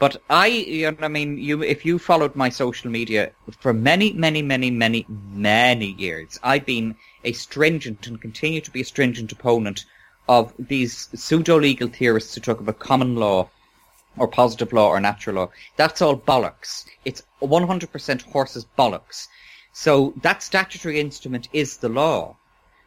But 0.00 0.20
I, 0.28 0.48
you 0.48 0.90
know, 0.90 0.96
I 1.00 1.08
mean, 1.08 1.38
you, 1.38 1.62
if 1.62 1.86
you 1.86 1.98
followed 1.98 2.34
my 2.34 2.48
social 2.48 2.90
media 2.90 3.30
for 3.60 3.72
many, 3.72 4.12
many, 4.12 4.42
many, 4.42 4.70
many, 4.70 5.06
many 5.08 5.92
years, 5.92 6.38
I've 6.42 6.66
been 6.66 6.96
a 7.22 7.32
stringent 7.32 8.06
and 8.06 8.20
continue 8.20 8.60
to 8.60 8.70
be 8.70 8.80
a 8.80 8.84
stringent 8.84 9.30
opponent 9.30 9.84
of 10.28 10.52
these 10.58 11.08
pseudo-legal 11.14 11.88
theorists 11.88 12.34
who 12.34 12.40
talk 12.40 12.60
about 12.60 12.78
common 12.80 13.14
law 13.14 13.48
or 14.16 14.26
positive 14.26 14.72
law 14.72 14.88
or 14.88 15.00
natural 15.00 15.36
law. 15.36 15.50
That's 15.76 16.02
all 16.02 16.16
bollocks. 16.16 16.86
It's 17.04 17.22
100% 17.40 18.22
horses 18.22 18.66
bollocks. 18.78 19.28
So 19.72 20.14
that 20.22 20.42
statutory 20.42 21.00
instrument 21.00 21.48
is 21.52 21.76
the 21.76 21.88
law. 21.88 22.36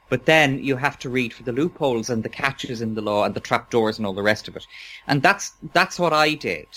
But 0.10 0.26
then 0.26 0.64
you 0.64 0.78
have 0.78 0.98
to 1.00 1.10
read 1.10 1.34
for 1.34 1.44
the 1.44 1.52
loopholes 1.52 2.10
and 2.10 2.24
the 2.24 2.30
catches 2.30 2.82
in 2.82 2.96
the 2.96 3.02
law 3.02 3.26
and 3.26 3.36
the 3.36 3.42
trapdoors 3.42 3.98
and 3.98 4.08
all 4.08 4.14
the 4.14 4.24
rest 4.24 4.48
of 4.48 4.56
it. 4.56 4.66
And 5.06 5.22
that's, 5.22 5.54
that's 5.74 6.00
what 6.00 6.14
I 6.14 6.34
did. 6.34 6.68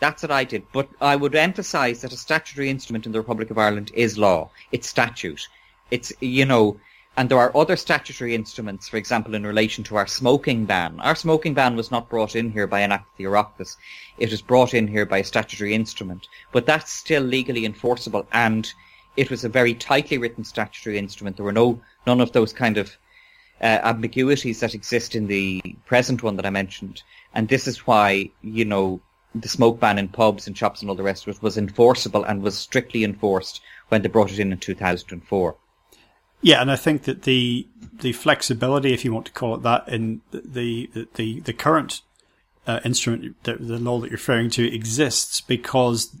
That's 0.00 0.22
what 0.22 0.30
I 0.30 0.44
did. 0.44 0.64
But 0.72 0.88
I 1.00 1.16
would 1.16 1.34
emphasize 1.34 2.00
that 2.00 2.12
a 2.12 2.16
statutory 2.16 2.70
instrument 2.70 3.04
in 3.04 3.12
the 3.12 3.20
Republic 3.20 3.50
of 3.50 3.58
Ireland 3.58 3.90
is 3.94 4.16
law. 4.16 4.50
It's 4.72 4.88
statute. 4.88 5.48
It's, 5.90 6.12
you 6.20 6.46
know, 6.46 6.80
and 7.16 7.28
there 7.28 7.38
are 7.38 7.56
other 7.56 7.76
statutory 7.76 8.34
instruments, 8.34 8.88
for 8.88 8.96
example, 8.96 9.34
in 9.34 9.44
relation 9.44 9.82
to 9.84 9.96
our 9.96 10.06
smoking 10.06 10.66
ban. 10.66 11.00
Our 11.00 11.16
smoking 11.16 11.52
ban 11.52 11.74
was 11.74 11.90
not 11.90 12.08
brought 12.08 12.36
in 12.36 12.52
here 12.52 12.68
by 12.68 12.80
an 12.80 12.92
act 12.92 13.10
of 13.10 13.16
the 13.16 13.24
Oireachtas. 13.24 13.76
It 14.18 14.30
was 14.30 14.40
brought 14.40 14.72
in 14.72 14.86
here 14.86 15.04
by 15.04 15.18
a 15.18 15.24
statutory 15.24 15.74
instrument. 15.74 16.28
But 16.52 16.64
that's 16.64 16.92
still 16.92 17.24
legally 17.24 17.66
enforceable 17.66 18.26
and 18.32 18.72
it 19.18 19.30
was 19.30 19.42
a 19.42 19.48
very 19.48 19.74
tightly 19.74 20.16
written 20.16 20.44
statutory 20.44 20.96
instrument. 20.96 21.36
There 21.36 21.44
were 21.44 21.52
no, 21.52 21.80
none 22.08 22.20
of 22.20 22.32
those 22.32 22.52
kind 22.52 22.76
of 22.78 22.96
uh, 23.60 23.80
ambiguities 23.92 24.60
that 24.60 24.74
exist 24.74 25.14
in 25.14 25.26
the 25.26 25.62
present 25.84 26.22
one 26.22 26.36
that 26.36 26.46
I 26.46 26.50
mentioned. 26.50 27.02
And 27.34 27.48
this 27.48 27.68
is 27.68 27.86
why, 27.86 28.30
you 28.42 28.64
know, 28.64 29.00
the 29.34 29.48
smoke 29.48 29.78
ban 29.78 29.98
in 29.98 30.08
pubs 30.08 30.46
and 30.46 30.56
shops 30.56 30.80
and 30.80 30.88
all 30.88 30.96
the 30.96 31.10
rest 31.10 31.26
of 31.26 31.36
it 31.36 31.42
was 31.42 31.58
enforceable 31.58 32.24
and 32.24 32.42
was 32.42 32.56
strictly 32.56 33.04
enforced 33.04 33.60
when 33.88 34.00
they 34.02 34.08
brought 34.08 34.32
it 34.32 34.38
in 34.38 34.52
in 34.52 34.58
2004. 34.58 35.56
Yeah, 36.40 36.60
and 36.62 36.70
I 36.70 36.76
think 36.76 37.02
that 37.02 37.22
the 37.22 37.66
the 38.00 38.12
flexibility, 38.12 38.94
if 38.94 39.04
you 39.04 39.12
want 39.12 39.26
to 39.26 39.32
call 39.32 39.56
it 39.56 39.62
that, 39.62 39.88
in 39.88 40.20
the 40.30 40.88
the 41.16 41.40
the, 41.40 41.52
current 41.52 42.02
uh, 42.66 42.80
instrument, 42.84 43.42
the, 43.42 43.54
the 43.56 43.78
law 43.78 43.98
that 44.00 44.08
you're 44.08 44.20
referring 44.22 44.50
to, 44.50 44.74
exists 44.80 45.40
because 45.40 46.14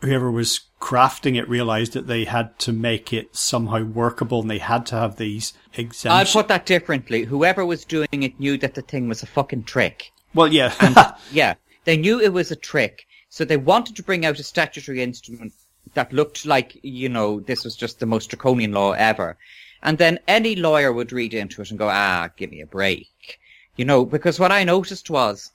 whoever 0.00 0.30
was 0.30 0.60
crafting 0.80 1.36
it 1.36 1.48
realized 1.48 1.94
that 1.94 2.06
they 2.06 2.24
had 2.24 2.58
to 2.60 2.72
make 2.72 3.12
it 3.12 3.34
somehow 3.34 3.82
workable, 3.82 4.40
and 4.40 4.50
they 4.50 4.58
had 4.58 4.86
to 4.86 4.94
have 4.94 5.16
these 5.16 5.52
exemptions. 5.74 6.34
I'll 6.34 6.42
put 6.42 6.48
that 6.48 6.66
differently. 6.66 7.24
Whoever 7.24 7.64
was 7.64 7.84
doing 7.84 8.22
it 8.22 8.38
knew 8.38 8.58
that 8.58 8.74
the 8.74 8.82
thing 8.82 9.08
was 9.08 9.22
a 9.22 9.26
fucking 9.26 9.64
trick. 9.64 10.12
well, 10.34 10.52
yeah, 10.52 11.14
Yeah, 11.32 11.54
they 11.84 11.96
knew 11.96 12.20
it 12.20 12.32
was 12.32 12.50
a 12.50 12.56
trick, 12.56 13.06
so 13.28 13.44
they 13.44 13.56
wanted 13.56 13.96
to 13.96 14.02
bring 14.02 14.24
out 14.26 14.38
a 14.38 14.42
statutory 14.42 15.02
instrument 15.02 15.52
that 15.94 16.12
looked 16.12 16.44
like, 16.44 16.78
you 16.82 17.08
know, 17.08 17.40
this 17.40 17.64
was 17.64 17.76
just 17.76 18.00
the 18.00 18.06
most 18.06 18.28
draconian 18.28 18.72
law 18.72 18.92
ever. 18.92 19.38
And 19.82 19.98
then 19.98 20.18
any 20.26 20.56
lawyer 20.56 20.92
would 20.92 21.12
read 21.12 21.32
into 21.32 21.62
it 21.62 21.70
and 21.70 21.78
go, 21.78 21.88
ah, 21.88 22.28
give 22.36 22.50
me 22.50 22.60
a 22.60 22.66
break. 22.66 23.38
You 23.76 23.84
know, 23.84 24.04
because 24.04 24.40
what 24.40 24.52
I 24.52 24.64
noticed 24.64 25.10
was 25.10 25.52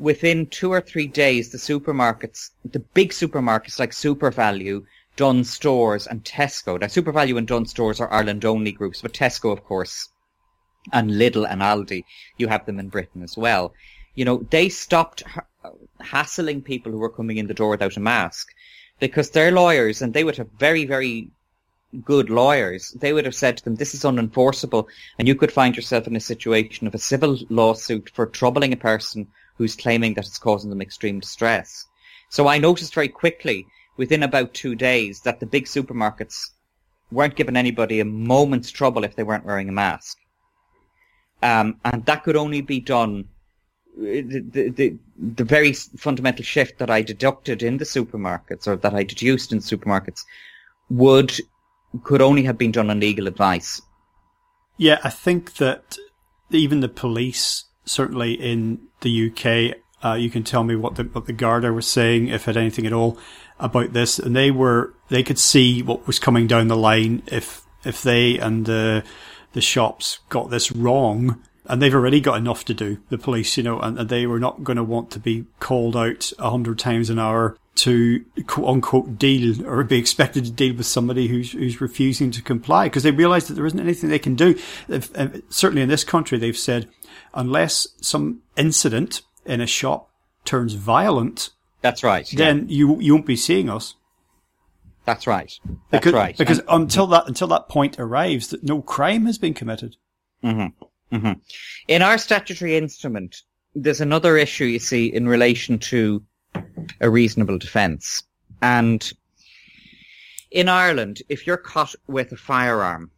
within 0.00 0.46
two 0.46 0.72
or 0.72 0.80
three 0.80 1.06
days, 1.06 1.50
the 1.50 1.58
supermarkets, 1.58 2.50
the 2.64 2.78
big 2.78 3.10
supermarkets 3.10 3.78
like 3.78 3.90
SuperValu, 3.90 4.84
Dunnes 5.16 5.50
Stores 5.50 6.06
and 6.06 6.24
Tesco. 6.24 6.80
Now, 6.80 6.86
SuperValu 6.86 7.36
and 7.36 7.46
Dunnes 7.46 7.70
Stores 7.70 8.00
are 8.00 8.10
Ireland 8.10 8.44
only 8.46 8.72
groups, 8.72 9.02
but 9.02 9.12
Tesco, 9.12 9.52
of 9.52 9.62
course, 9.62 10.08
and 10.90 11.10
Lidl 11.10 11.46
and 11.48 11.60
Aldi, 11.60 12.04
you 12.38 12.48
have 12.48 12.64
them 12.64 12.80
in 12.80 12.88
Britain 12.88 13.22
as 13.22 13.36
well. 13.36 13.74
You 14.14 14.24
know, 14.24 14.38
they 14.50 14.70
stopped 14.70 15.22
hassling 16.00 16.62
people 16.62 16.90
who 16.90 16.98
were 16.98 17.10
coming 17.10 17.36
in 17.36 17.46
the 17.46 17.54
door 17.54 17.68
without 17.68 17.98
a 17.98 18.00
mask 18.00 18.48
because 18.98 19.30
their 19.30 19.52
lawyers, 19.52 20.00
and 20.00 20.14
they 20.14 20.24
would 20.24 20.38
have 20.38 20.48
very, 20.58 20.86
very 20.86 21.28
good 22.04 22.30
lawyers, 22.30 22.92
they 22.92 23.12
would 23.12 23.26
have 23.26 23.34
said 23.34 23.58
to 23.58 23.64
them, 23.64 23.74
this 23.74 23.94
is 23.94 24.04
unenforceable, 24.04 24.86
and 25.18 25.28
you 25.28 25.34
could 25.34 25.52
find 25.52 25.76
yourself 25.76 26.06
in 26.06 26.16
a 26.16 26.20
situation 26.20 26.86
of 26.86 26.94
a 26.94 26.98
civil 26.98 27.38
lawsuit 27.50 28.10
for 28.14 28.26
troubling 28.26 28.72
a 28.72 28.76
person 28.76 29.26
who's 29.60 29.76
claiming 29.76 30.14
that 30.14 30.26
it's 30.26 30.38
causing 30.38 30.70
them 30.70 30.80
extreme 30.80 31.20
distress. 31.20 31.84
So 32.30 32.48
I 32.48 32.56
noticed 32.56 32.94
very 32.94 33.08
quickly, 33.08 33.66
within 33.98 34.22
about 34.22 34.54
two 34.54 34.74
days, 34.74 35.20
that 35.20 35.38
the 35.38 35.44
big 35.44 35.66
supermarkets 35.66 36.52
weren't 37.12 37.36
giving 37.36 37.58
anybody 37.58 38.00
a 38.00 38.06
moment's 38.06 38.70
trouble 38.70 39.04
if 39.04 39.16
they 39.16 39.22
weren't 39.22 39.44
wearing 39.44 39.68
a 39.68 39.72
mask. 39.72 40.16
Um, 41.42 41.78
and 41.84 42.06
that 42.06 42.24
could 42.24 42.36
only 42.36 42.62
be 42.62 42.80
done 42.80 43.28
the, 43.98 44.22
the, 44.22 44.70
the, 44.70 44.96
the 45.18 45.44
very 45.44 45.74
fundamental 45.74 46.42
shift 46.42 46.78
that 46.78 46.88
I 46.88 47.02
deducted 47.02 47.62
in 47.62 47.76
the 47.76 47.84
supermarkets 47.84 48.66
or 48.66 48.76
that 48.76 48.94
I 48.94 49.02
deduced 49.02 49.52
in 49.52 49.58
supermarkets 49.58 50.24
would 50.88 51.38
could 52.02 52.22
only 52.22 52.44
have 52.44 52.56
been 52.56 52.72
done 52.72 52.88
on 52.88 53.00
legal 53.00 53.26
advice. 53.26 53.82
Yeah, 54.78 55.00
I 55.04 55.10
think 55.10 55.56
that 55.56 55.98
even 56.48 56.80
the 56.80 56.88
police, 56.88 57.64
certainly 57.84 58.34
in 58.34 58.80
the 59.00 59.30
UK, 59.30 59.76
uh, 60.02 60.14
you 60.14 60.30
can 60.30 60.42
tell 60.42 60.64
me 60.64 60.74
what 60.74 60.96
the 60.96 61.04
what 61.04 61.26
the 61.26 61.32
Garda 61.32 61.72
was 61.72 61.86
saying, 61.86 62.28
if 62.28 62.44
had 62.44 62.56
anything 62.56 62.86
at 62.86 62.92
all, 62.92 63.18
about 63.58 63.92
this, 63.92 64.18
and 64.18 64.34
they 64.34 64.50
were 64.50 64.94
they 65.08 65.22
could 65.22 65.38
see 65.38 65.82
what 65.82 66.06
was 66.06 66.18
coming 66.18 66.46
down 66.46 66.68
the 66.68 66.76
line 66.76 67.22
if 67.26 67.62
if 67.84 68.02
they 68.02 68.38
and 68.38 68.66
the 68.66 69.04
the 69.52 69.60
shops 69.60 70.20
got 70.28 70.50
this 70.50 70.72
wrong. 70.72 71.42
And 71.66 71.80
they've 71.80 71.94
already 71.94 72.20
got 72.20 72.38
enough 72.38 72.64
to 72.64 72.74
do, 72.74 72.98
the 73.10 73.18
police, 73.18 73.56
you 73.56 73.62
know, 73.62 73.78
and, 73.78 73.96
and 73.96 74.08
they 74.08 74.26
were 74.26 74.40
not 74.40 74.64
going 74.64 74.78
to 74.78 74.82
want 74.82 75.12
to 75.12 75.20
be 75.20 75.44
called 75.60 75.94
out 75.94 76.32
a 76.36 76.50
hundred 76.50 76.80
times 76.80 77.10
an 77.10 77.20
hour 77.20 77.56
to 77.76 78.24
quote 78.46 78.68
unquote 78.68 79.18
deal 79.18 79.66
or 79.66 79.82
be 79.84 79.98
expected 79.98 80.44
to 80.44 80.50
deal 80.50 80.74
with 80.74 80.86
somebody 80.86 81.28
who's 81.28 81.52
who's 81.52 81.80
refusing 81.80 82.30
to 82.32 82.42
comply 82.42 82.86
because 82.86 83.02
they 83.02 83.10
realise 83.10 83.48
that 83.48 83.54
there 83.54 83.66
isn't 83.66 83.80
anything 83.80 84.10
they 84.10 84.18
can 84.18 84.34
do. 84.34 84.58
Uh, 84.90 85.28
certainly 85.48 85.82
in 85.82 85.88
this 85.88 86.04
country, 86.04 86.38
they've 86.38 86.56
said 86.56 86.88
unless 87.34 87.88
some 88.00 88.42
incident 88.56 89.22
in 89.46 89.60
a 89.60 89.66
shop 89.66 90.10
turns 90.44 90.74
violent, 90.74 91.50
that's 91.80 92.02
right. 92.02 92.28
Then 92.34 92.66
yeah. 92.68 92.76
you 92.76 93.00
you 93.00 93.14
won't 93.14 93.26
be 93.26 93.36
seeing 93.36 93.70
us. 93.70 93.94
That's 95.06 95.26
right. 95.26 95.52
That's 95.90 96.04
because, 96.04 96.12
right. 96.12 96.36
Because 96.36 96.58
and, 96.58 96.68
until 96.68 97.06
that 97.08 97.26
until 97.26 97.48
that 97.48 97.68
point 97.68 97.98
arrives, 97.98 98.48
that 98.48 98.62
no 98.62 98.82
crime 98.82 99.26
has 99.26 99.38
been 99.38 99.54
committed. 99.54 99.96
Mm-hmm. 100.44 101.16
Mm-hmm. 101.16 101.32
In 101.88 102.02
our 102.02 102.18
statutory 102.18 102.76
instrument, 102.76 103.42
there's 103.74 104.00
another 104.00 104.36
issue 104.36 104.64
you 104.64 104.78
see 104.78 105.06
in 105.06 105.28
relation 105.28 105.78
to 105.78 106.22
a 107.00 107.10
reasonable 107.10 107.58
defence. 107.58 108.22
And 108.60 109.12
in 110.50 110.68
Ireland, 110.68 111.22
if 111.28 111.46
you're 111.46 111.56
caught 111.56 111.94
with 112.06 112.32
a 112.32 112.36
firearm, 112.36 113.10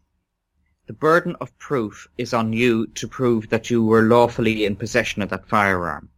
the 0.86 0.92
burden 0.92 1.36
of 1.40 1.56
proof 1.58 2.08
is 2.18 2.34
on 2.34 2.52
you 2.52 2.86
to 2.88 3.08
prove 3.08 3.48
that 3.48 3.70
you 3.70 3.84
were 3.84 4.02
lawfully 4.02 4.64
in 4.64 4.76
possession 4.76 5.22
of 5.22 5.30
that 5.30 5.48
firearm. 5.48 6.10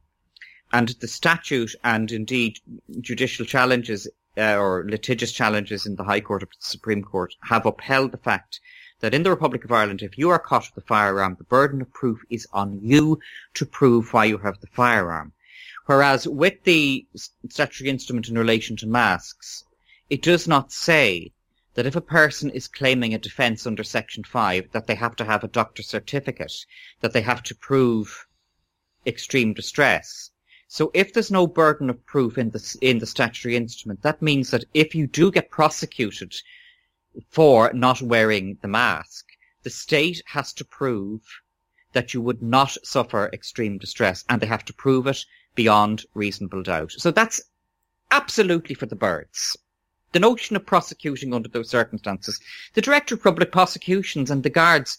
And 0.73 0.89
the 0.89 1.07
statute 1.07 1.75
and 1.85 2.11
indeed 2.11 2.59
judicial 3.01 3.47
challenges 3.47 4.09
uh, 4.37 4.57
or 4.57 4.85
litigious 4.89 5.33
challenges 5.33 5.87
in 5.87 5.95
the 5.95 6.05
High 6.05 6.21
Court 6.21 6.43
or 6.43 6.47
the 6.47 6.53
Supreme 6.59 7.05
Court 7.05 7.35
have 7.45 7.67
upheld 7.67 8.11
the 8.11 8.19
fact 8.19 8.61
that 9.01 9.15
in 9.15 9.23
the 9.23 9.31
Republic 9.31 9.65
of 9.65 9.71
Ireland, 9.71 10.03
if 10.03 10.19
you 10.19 10.31
are 10.31 10.39
caught 10.39 10.69
with 10.75 10.83
a 10.83 10.87
firearm, 10.87 11.37
the 11.39 11.45
burden 11.45 11.81
of 11.83 11.93
proof 11.93 12.21
is 12.31 12.49
on 12.53 12.81
you 12.83 13.21
to 13.55 13.67
prove 13.67 14.12
why 14.12 14.25
you 14.25 14.39
have 14.39 14.59
the 14.61 14.67
firearm. 14.69 15.33
Whereas 15.87 16.26
with 16.26 16.64
the 16.64 17.07
statutory 17.14 17.91
instrument 17.91 18.28
in 18.28 18.39
relation 18.39 18.74
to 18.78 18.87
masks, 18.87 19.64
it 20.09 20.22
does 20.22 20.49
not 20.49 20.72
say 20.72 21.32
that 21.74 21.85
if 21.85 21.95
a 21.95 22.01
person 22.01 22.49
is 22.49 22.68
claiming 22.68 23.12
a 23.12 23.18
defence 23.18 23.66
under 23.66 23.85
Section 23.85 24.24
5, 24.24 24.70
that 24.72 24.87
they 24.87 24.95
have 24.95 25.14
to 25.16 25.26
have 25.26 25.45
a 25.45 25.49
doctor's 25.49 25.89
certificate, 25.89 26.55
that 27.01 27.12
they 27.12 27.20
have 27.20 27.43
to 27.43 27.55
prove 27.55 28.26
extreme 29.07 29.53
distress. 29.53 30.30
So 30.68 30.91
if 30.95 31.12
there's 31.12 31.30
no 31.30 31.47
burden 31.47 31.91
of 31.91 32.07
proof 32.07 32.39
in 32.39 32.51
the, 32.51 32.78
in 32.80 32.99
the 32.99 33.07
statutory 33.07 33.55
instrument, 33.55 34.01
that 34.03 34.22
means 34.22 34.51
that 34.53 34.64
if 34.72 34.95
you 34.95 35.07
do 35.07 35.30
get 35.30 35.51
prosecuted 35.51 36.35
for 37.28 37.70
not 37.74 38.01
wearing 38.01 38.57
the 38.62 38.68
mask, 38.68 39.26
the 39.62 39.70
state 39.70 40.22
has 40.28 40.55
to 40.55 40.64
prove 40.64 41.20
that 41.93 42.14
you 42.14 42.22
would 42.22 42.43
not 42.43 42.76
suffer 42.82 43.28
extreme 43.32 43.76
distress 43.76 44.24
and 44.28 44.41
they 44.41 44.47
have 44.47 44.64
to 44.64 44.72
prove 44.72 45.07
it 45.07 45.24
beyond 45.55 46.05
reasonable 46.15 46.63
doubt. 46.63 46.93
So 46.93 47.11
that's 47.11 47.41
absolutely 48.11 48.75
for 48.75 48.87
the 48.87 48.97
birds. 48.97 49.57
The 50.13 50.21
notion 50.21 50.55
of 50.57 50.67
prosecuting 50.67 51.35
under 51.35 51.49
those 51.49 51.69
circumstances, 51.69 52.41
the 52.75 52.81
director 52.81 53.15
of 53.15 53.23
public 53.23 53.51
prosecutions 53.51 54.31
and 54.31 54.43
the 54.43 54.51
guards, 54.51 54.99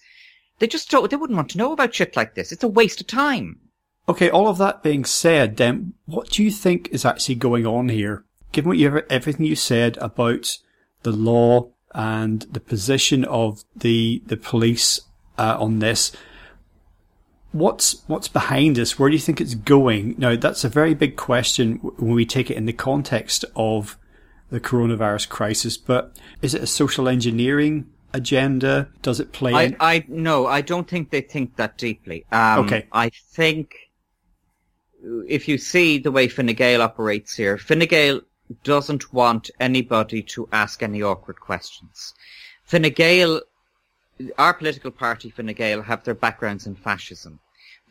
they 0.59 0.67
just 0.67 0.89
don't, 0.89 1.09
they 1.09 1.15
wouldn't 1.15 1.37
want 1.37 1.49
to 1.51 1.57
know 1.57 1.71
about 1.71 1.95
shit 1.95 2.15
like 2.15 2.35
this. 2.35 2.51
It's 2.51 2.63
a 2.63 2.67
waste 2.67 2.99
of 2.99 3.07
time. 3.07 3.59
Okay, 4.07 4.29
all 4.29 4.47
of 4.47 4.57
that 4.59 4.83
being 4.83 5.03
said, 5.03 5.57
then 5.57 5.93
what 6.05 6.29
do 6.29 6.43
you 6.43 6.51
think 6.51 6.89
is 6.91 7.05
actually 7.05 7.35
going 7.35 7.65
on 7.65 7.89
here? 7.89 8.23
Given 8.51 8.69
what 8.69 8.77
you 8.77 9.01
everything 9.09 9.45
you 9.45 9.55
said 9.55 9.97
about 9.97 10.57
the 11.03 11.11
law 11.11 11.71
and 11.93 12.41
the 12.43 12.59
position 12.59 13.25
of 13.25 13.63
the 13.75 14.21
the 14.25 14.37
police 14.37 15.01
uh, 15.37 15.57
on 15.59 15.79
this. 15.79 16.11
What's 17.55 18.03
what's 18.07 18.27
behind 18.27 18.75
this? 18.75 18.99
Where 18.99 19.09
do 19.09 19.15
you 19.15 19.21
think 19.21 19.39
it's 19.39 19.55
going? 19.55 20.15
Now, 20.17 20.35
that's 20.35 20.65
a 20.65 20.69
very 20.69 20.93
big 20.93 21.15
question 21.15 21.75
when 21.77 22.13
we 22.13 22.25
take 22.25 22.51
it 22.51 22.57
in 22.57 22.65
the 22.65 22.73
context 22.73 23.45
of 23.55 23.97
the 24.49 24.59
coronavirus 24.59 25.29
crisis. 25.29 25.77
But 25.77 26.17
is 26.41 26.53
it 26.53 26.61
a 26.61 26.67
social 26.67 27.07
engineering 27.07 27.89
agenda? 28.13 28.89
Does 29.01 29.21
it 29.21 29.31
play? 29.31 29.53
I, 29.53 29.63
in? 29.63 29.77
I 29.79 30.05
no, 30.09 30.47
I 30.47 30.59
don't 30.59 30.85
think 30.85 31.11
they 31.11 31.21
think 31.21 31.55
that 31.55 31.77
deeply. 31.77 32.25
Um, 32.29 32.65
okay, 32.65 32.87
I 32.91 33.09
think 33.09 33.75
if 35.25 35.47
you 35.47 35.57
see 35.57 35.97
the 35.97 36.11
way 36.11 36.27
Fine 36.27 36.47
Gael 36.47 36.81
operates 36.81 37.37
here, 37.37 37.57
Fine 37.57 37.87
Gael 37.87 38.19
doesn't 38.65 39.13
want 39.13 39.49
anybody 39.61 40.21
to 40.23 40.49
ask 40.51 40.83
any 40.83 41.01
awkward 41.01 41.39
questions. 41.39 42.13
Fine 42.65 42.89
Gael, 42.89 43.39
our 44.37 44.53
political 44.53 44.91
party, 44.91 45.29
Fine 45.29 45.53
Gael, 45.53 45.81
have 45.83 46.03
their 46.03 46.15
backgrounds 46.15 46.67
in 46.67 46.75
fascism. 46.75 47.39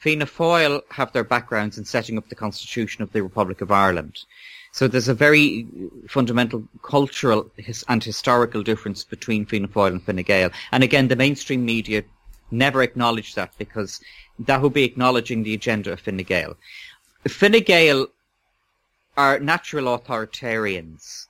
Fianna 0.05 0.27
Fáil 0.27 0.83
have 0.91 1.15
their 1.15 1.25
backgrounds 1.25 1.79
in 1.79 1.87
setting 1.87 2.19
up 2.19 2.29
the 2.29 2.35
constitution 2.35 3.03
of 3.03 3.11
the 3.13 3.23
Republic 3.23 3.63
of 3.63 3.71
Ireland. 3.71 4.19
So 4.71 4.87
there's 4.87 5.09
a 5.09 5.15
very 5.15 5.67
fundamental 6.11 6.69
cultural 6.83 7.51
and 7.89 8.05
historical 8.05 8.63
difference 8.63 9.03
between 9.03 9.47
Fianna 9.47 9.69
Fáil 9.69 9.93
and 9.93 10.03
Fine 10.03 10.23
Gael. 10.25 10.51
And 10.73 10.85
again, 10.85 11.09
the 11.09 11.17
mainstream 11.17 11.65
media 11.65 12.03
never 12.51 12.83
acknowledge 12.83 13.35
that 13.35 13.57
because 13.57 13.99
that 14.39 14.61
would 14.61 14.75
be 14.75 14.85
acknowledging 14.85 15.43
the 15.43 15.55
agenda 15.55 15.93
of 15.93 16.01
Fine 16.01 16.19
Gael. 16.19 16.59
Fine 17.27 17.63
Gael 17.63 18.09
are 19.17 19.39
natural 19.39 19.99
authoritarians. 19.99 21.29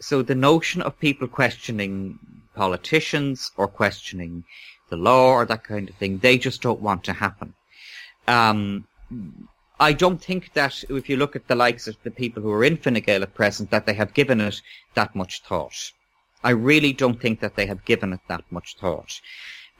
So 0.00 0.22
the 0.22 0.34
notion 0.34 0.82
of 0.82 0.98
people 0.98 1.28
questioning 1.28 2.18
politicians 2.56 3.52
or 3.56 3.68
questioning 3.68 4.42
the 4.88 4.96
law 4.96 5.34
or 5.34 5.44
that 5.44 5.62
kind 5.62 5.88
of 5.88 5.94
thing, 5.94 6.18
they 6.18 6.36
just 6.36 6.62
don't 6.62 6.80
want 6.80 7.04
to 7.04 7.12
happen. 7.12 7.54
Um, 8.28 8.86
I 9.80 9.92
don't 9.92 10.22
think 10.22 10.52
that 10.52 10.84
if 10.90 11.08
you 11.08 11.16
look 11.16 11.34
at 11.34 11.48
the 11.48 11.54
likes 11.54 11.86
of 11.88 11.96
the 12.02 12.10
people 12.10 12.42
who 12.42 12.50
are 12.50 12.64
in 12.64 12.76
Fine 12.76 13.00
Gael 13.00 13.22
at 13.22 13.34
present, 13.34 13.70
that 13.70 13.86
they 13.86 13.94
have 13.94 14.12
given 14.12 14.40
it 14.40 14.60
that 14.94 15.14
much 15.14 15.42
thought. 15.42 15.92
I 16.44 16.50
really 16.50 16.92
don't 16.92 17.20
think 17.20 17.40
that 17.40 17.56
they 17.56 17.66
have 17.66 17.84
given 17.84 18.12
it 18.12 18.20
that 18.28 18.44
much 18.50 18.76
thought. 18.76 19.20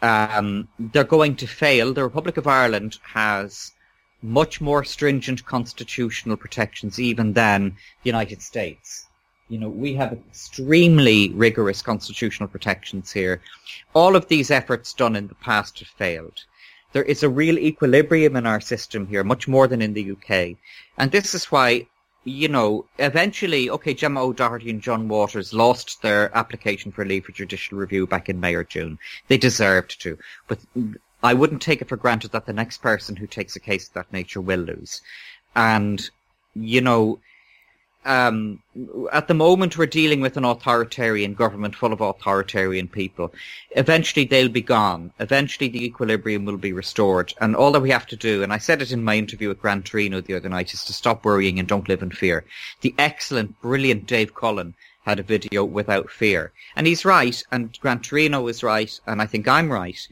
Um, 0.00 0.68
they're 0.78 1.04
going 1.04 1.36
to 1.36 1.46
fail. 1.46 1.92
The 1.92 2.04
Republic 2.04 2.36
of 2.36 2.46
Ireland 2.46 2.98
has 3.02 3.72
much 4.22 4.60
more 4.60 4.84
stringent 4.84 5.44
constitutional 5.44 6.36
protections 6.36 6.98
even 6.98 7.32
than 7.32 7.76
the 8.02 8.08
United 8.08 8.40
States. 8.42 9.06
You 9.48 9.58
know, 9.58 9.68
we 9.68 9.94
have 9.94 10.12
extremely 10.12 11.30
rigorous 11.30 11.82
constitutional 11.82 12.48
protections 12.48 13.10
here. 13.10 13.40
All 13.94 14.14
of 14.14 14.28
these 14.28 14.50
efforts 14.50 14.92
done 14.92 15.16
in 15.16 15.26
the 15.26 15.34
past 15.36 15.78
have 15.78 15.88
failed. 15.88 16.44
There 16.92 17.02
is 17.02 17.22
a 17.22 17.28
real 17.28 17.58
equilibrium 17.58 18.36
in 18.36 18.46
our 18.46 18.60
system 18.60 19.06
here, 19.06 19.22
much 19.22 19.46
more 19.46 19.66
than 19.66 19.82
in 19.82 19.94
the 19.94 20.12
UK. 20.12 20.56
And 20.96 21.10
this 21.10 21.34
is 21.34 21.46
why, 21.46 21.86
you 22.24 22.48
know, 22.48 22.86
eventually, 22.98 23.68
okay, 23.70 23.94
Gemma 23.94 24.22
O'Doherty 24.22 24.70
and 24.70 24.82
John 24.82 25.08
Waters 25.08 25.52
lost 25.52 26.00
their 26.02 26.36
application 26.36 26.90
for 26.90 27.04
leave 27.04 27.26
for 27.26 27.32
judicial 27.32 27.78
review 27.78 28.06
back 28.06 28.28
in 28.28 28.40
May 28.40 28.54
or 28.54 28.64
June. 28.64 28.98
They 29.28 29.38
deserved 29.38 30.00
to, 30.02 30.18
but 30.46 30.58
I 31.22 31.34
wouldn't 31.34 31.62
take 31.62 31.82
it 31.82 31.88
for 31.88 31.96
granted 31.96 32.32
that 32.32 32.46
the 32.46 32.52
next 32.52 32.78
person 32.78 33.16
who 33.16 33.26
takes 33.26 33.56
a 33.56 33.60
case 33.60 33.88
of 33.88 33.94
that 33.94 34.12
nature 34.12 34.40
will 34.40 34.60
lose. 34.60 35.02
And, 35.54 36.08
you 36.54 36.80
know, 36.80 37.20
um, 38.08 38.62
at 39.12 39.28
the 39.28 39.34
moment 39.34 39.76
we're 39.76 39.86
dealing 39.86 40.22
with 40.22 40.38
an 40.38 40.44
authoritarian 40.44 41.34
government 41.34 41.76
full 41.76 41.92
of 41.92 42.00
authoritarian 42.00 42.88
people. 42.88 43.32
Eventually 43.72 44.24
they'll 44.24 44.48
be 44.48 44.62
gone. 44.62 45.12
Eventually 45.20 45.68
the 45.68 45.84
equilibrium 45.84 46.46
will 46.46 46.56
be 46.56 46.72
restored. 46.72 47.34
And 47.38 47.54
all 47.54 47.70
that 47.72 47.82
we 47.82 47.90
have 47.90 48.06
to 48.06 48.16
do, 48.16 48.42
and 48.42 48.50
I 48.50 48.56
said 48.58 48.80
it 48.80 48.92
in 48.92 49.04
my 49.04 49.16
interview 49.16 49.48
with 49.48 49.60
Grant 49.60 49.84
Torino 49.84 50.22
the 50.22 50.34
other 50.34 50.48
night, 50.48 50.72
is 50.72 50.86
to 50.86 50.94
stop 50.94 51.24
worrying 51.24 51.58
and 51.58 51.68
don't 51.68 51.88
live 51.88 52.02
in 52.02 52.10
fear. 52.10 52.46
The 52.80 52.94
excellent, 52.98 53.60
brilliant 53.60 54.06
Dave 54.06 54.34
Cullen 54.34 54.74
had 55.04 55.20
a 55.20 55.22
video 55.34 55.62
without 55.62 56.10
fear. 56.10 56.52
And 56.76 56.86
he's 56.86 57.04
right, 57.04 57.42
and 57.52 57.78
Grant 57.78 58.04
Torino 58.04 58.48
is 58.48 58.62
right, 58.62 58.98
and 59.06 59.20
I 59.20 59.26
think 59.26 59.46
I'm 59.46 59.70
right. 59.70 60.08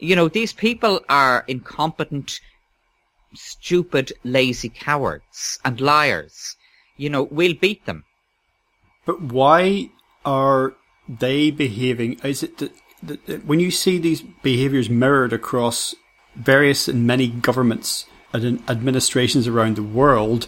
You 0.00 0.16
know, 0.16 0.28
these 0.28 0.52
people 0.52 1.00
are 1.08 1.44
incompetent, 1.46 2.40
stupid, 3.34 4.12
lazy 4.24 4.68
cowards 4.68 5.60
and 5.64 5.80
liars 5.80 6.56
you 7.00 7.08
know, 7.08 7.22
we'll 7.22 7.54
beat 7.54 7.86
them. 7.86 8.04
But 9.06 9.22
why 9.22 9.90
are 10.24 10.74
they 11.08 11.50
behaving? 11.50 12.20
Is 12.22 12.42
it 12.42 12.58
that, 12.58 12.72
that, 13.02 13.26
that 13.26 13.46
when 13.46 13.58
you 13.58 13.70
see 13.70 13.98
these 13.98 14.20
behaviours 14.20 14.90
mirrored 14.90 15.32
across 15.32 15.94
various 16.36 16.88
and 16.88 17.06
many 17.06 17.28
governments 17.28 18.06
and 18.32 18.62
administrations 18.68 19.48
around 19.48 19.76
the 19.76 19.82
world? 19.82 20.46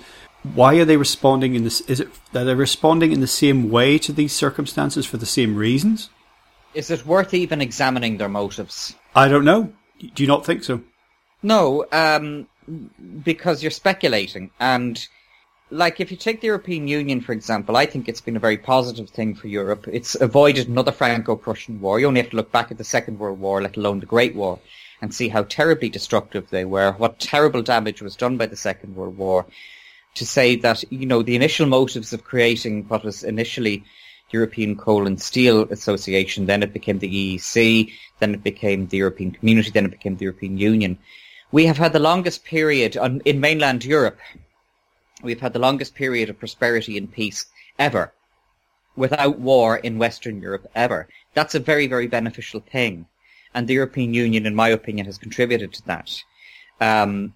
Why 0.54 0.74
are 0.76 0.84
they 0.84 0.96
responding 0.96 1.54
in 1.54 1.64
this? 1.64 1.80
Is 1.82 2.00
it 2.00 2.08
that 2.32 2.44
they're 2.44 2.56
responding 2.56 3.12
in 3.12 3.20
the 3.20 3.26
same 3.26 3.70
way 3.70 3.96
to 3.98 4.12
these 4.12 4.32
circumstances 4.32 5.06
for 5.06 5.16
the 5.16 5.26
same 5.26 5.56
reasons? 5.56 6.10
Is 6.74 6.90
it 6.90 7.06
worth 7.06 7.32
even 7.32 7.60
examining 7.60 8.18
their 8.18 8.28
motives? 8.28 8.94
I 9.14 9.28
don't 9.28 9.44
know. 9.44 9.72
Do 10.14 10.22
you 10.22 10.26
not 10.26 10.44
think 10.44 10.64
so? 10.64 10.82
No, 11.42 11.86
um, 11.92 12.48
because 13.22 13.62
you're 13.62 13.70
speculating, 13.70 14.50
and 14.58 15.06
like 15.72 16.00
if 16.00 16.10
you 16.10 16.18
take 16.18 16.42
the 16.42 16.48
European 16.48 16.86
Union, 16.86 17.20
for 17.22 17.32
example, 17.32 17.76
I 17.76 17.86
think 17.86 18.06
it's 18.06 18.20
been 18.20 18.36
a 18.36 18.46
very 18.46 18.58
positive 18.58 19.08
thing 19.08 19.34
for 19.34 19.48
Europe. 19.48 19.88
It's 19.90 20.14
avoided 20.14 20.68
another 20.68 20.92
Franco-Prussian 20.92 21.80
war. 21.80 21.98
You 21.98 22.08
only 22.08 22.20
have 22.20 22.30
to 22.30 22.36
look 22.36 22.52
back 22.52 22.70
at 22.70 22.76
the 22.76 22.84
Second 22.84 23.18
World 23.18 23.40
War, 23.40 23.62
let 23.62 23.78
alone 23.78 24.00
the 24.00 24.06
Great 24.06 24.34
War, 24.34 24.58
and 25.00 25.14
see 25.14 25.28
how 25.28 25.44
terribly 25.44 25.88
destructive 25.88 26.50
they 26.50 26.66
were, 26.66 26.92
what 26.92 27.18
terrible 27.18 27.62
damage 27.62 28.02
was 28.02 28.16
done 28.16 28.36
by 28.36 28.46
the 28.46 28.56
Second 28.56 28.94
World 28.94 29.16
War. 29.16 29.46
To 30.16 30.26
say 30.26 30.56
that, 30.56 30.84
you 30.92 31.06
know, 31.06 31.22
the 31.22 31.36
initial 31.36 31.66
motives 31.66 32.12
of 32.12 32.22
creating 32.22 32.84
what 32.88 33.02
was 33.02 33.24
initially 33.24 33.82
European 34.30 34.76
Coal 34.76 35.06
and 35.06 35.20
Steel 35.20 35.62
Association, 35.70 36.44
then 36.44 36.62
it 36.62 36.74
became 36.74 36.98
the 36.98 37.38
EEC, 37.38 37.90
then 38.18 38.34
it 38.34 38.42
became 38.42 38.88
the 38.88 38.98
European 38.98 39.30
Community, 39.30 39.70
then 39.70 39.86
it 39.86 39.90
became 39.90 40.16
the 40.16 40.26
European 40.26 40.58
Union. 40.58 40.98
We 41.50 41.64
have 41.64 41.78
had 41.78 41.94
the 41.94 41.98
longest 41.98 42.44
period 42.44 42.98
on, 42.98 43.22
in 43.24 43.40
mainland 43.40 43.86
Europe 43.86 44.18
We've 45.22 45.40
had 45.40 45.52
the 45.52 45.58
longest 45.58 45.94
period 45.94 46.28
of 46.28 46.38
prosperity 46.38 46.98
and 46.98 47.10
peace 47.10 47.46
ever 47.78 48.12
without 48.96 49.38
war 49.38 49.76
in 49.76 49.98
Western 49.98 50.42
Europe 50.42 50.70
ever. 50.74 51.08
That's 51.34 51.54
a 51.54 51.60
very, 51.60 51.86
very 51.86 52.06
beneficial 52.06 52.60
thing. 52.60 53.06
And 53.54 53.66
the 53.66 53.74
European 53.74 54.14
Union, 54.14 54.46
in 54.46 54.54
my 54.54 54.68
opinion, 54.68 55.06
has 55.06 55.18
contributed 55.18 55.72
to 55.74 55.86
that. 55.86 56.22
Um, 56.80 57.34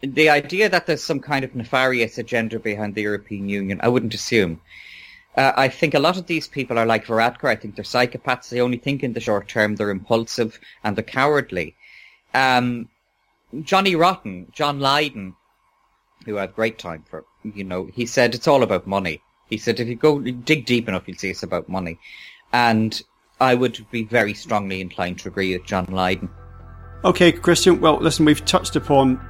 the 0.00 0.30
idea 0.30 0.68
that 0.68 0.86
there's 0.86 1.02
some 1.02 1.20
kind 1.20 1.44
of 1.44 1.54
nefarious 1.54 2.18
agenda 2.18 2.58
behind 2.58 2.94
the 2.94 3.02
European 3.02 3.48
Union, 3.48 3.80
I 3.82 3.88
wouldn't 3.88 4.14
assume. 4.14 4.60
Uh, 5.36 5.52
I 5.56 5.68
think 5.68 5.94
a 5.94 5.98
lot 5.98 6.16
of 6.16 6.26
these 6.26 6.48
people 6.48 6.78
are 6.78 6.86
like 6.86 7.06
Varadkar. 7.06 7.48
I 7.48 7.56
think 7.56 7.76
they're 7.76 7.84
psychopaths. 7.84 8.48
They 8.48 8.60
only 8.60 8.78
think 8.78 9.02
in 9.02 9.12
the 9.12 9.20
short 9.20 9.48
term. 9.48 9.76
They're 9.76 9.90
impulsive 9.90 10.58
and 10.82 10.96
they're 10.96 11.04
cowardly. 11.04 11.76
Um, 12.34 12.88
Johnny 13.62 13.94
Rotten, 13.94 14.48
John 14.52 14.80
Lydon, 14.80 15.34
who 16.24 16.36
had 16.36 16.54
great 16.54 16.78
time 16.78 17.04
for, 17.08 17.24
you 17.42 17.64
know, 17.64 17.88
he 17.94 18.06
said 18.06 18.34
it's 18.34 18.48
all 18.48 18.62
about 18.62 18.86
money. 18.86 19.22
He 19.48 19.58
said 19.58 19.80
if 19.80 19.88
you 19.88 19.94
go 19.94 20.20
dig 20.20 20.66
deep 20.66 20.88
enough, 20.88 21.04
you'll 21.06 21.16
see 21.16 21.30
it's 21.30 21.42
about 21.42 21.68
money. 21.68 21.98
And 22.52 23.00
I 23.40 23.54
would 23.54 23.86
be 23.90 24.04
very 24.04 24.34
strongly 24.34 24.80
inclined 24.80 25.20
to 25.20 25.28
agree 25.28 25.56
with 25.56 25.66
John 25.66 25.86
Lydon. 25.86 26.28
Okay, 27.04 27.30
Christian. 27.30 27.80
Well, 27.80 27.98
listen, 27.98 28.24
we've 28.24 28.44
touched 28.44 28.74
upon 28.76 29.20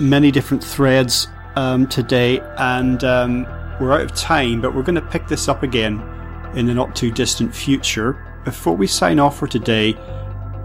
many 0.00 0.30
different 0.30 0.64
threads 0.64 1.28
um, 1.56 1.86
today, 1.86 2.40
and 2.56 3.04
um, 3.04 3.42
we're 3.80 3.92
out 3.92 4.00
of 4.00 4.14
time, 4.14 4.60
but 4.60 4.74
we're 4.74 4.82
going 4.82 4.94
to 4.94 5.02
pick 5.02 5.26
this 5.28 5.48
up 5.48 5.62
again 5.62 6.02
in 6.54 6.66
the 6.66 6.74
not 6.74 6.96
too 6.96 7.10
distant 7.12 7.54
future. 7.54 8.24
Before 8.44 8.74
we 8.74 8.86
sign 8.86 9.18
off 9.18 9.38
for 9.38 9.46
today, 9.46 9.94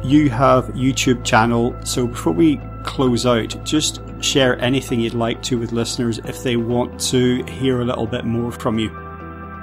you 0.04 0.30
have 0.30 0.68
YouTube 0.68 1.26
channel. 1.26 1.76
So 1.84 2.08
before 2.08 2.34
we 2.34 2.62
close 2.84 3.26
out, 3.26 3.56
just 3.64 4.02
share 4.22 4.60
anything 4.60 5.00
you'd 5.00 5.14
like 5.14 5.42
to 5.44 5.58
with 5.58 5.72
listeners 5.72 6.20
if 6.20 6.44
they 6.44 6.56
want 6.56 7.00
to 7.00 7.44
hear 7.44 7.82
a 7.82 7.86
little 7.86 8.08
bit 8.08 8.26
more 8.26 8.52
from 8.52 8.80
you. 8.80 8.90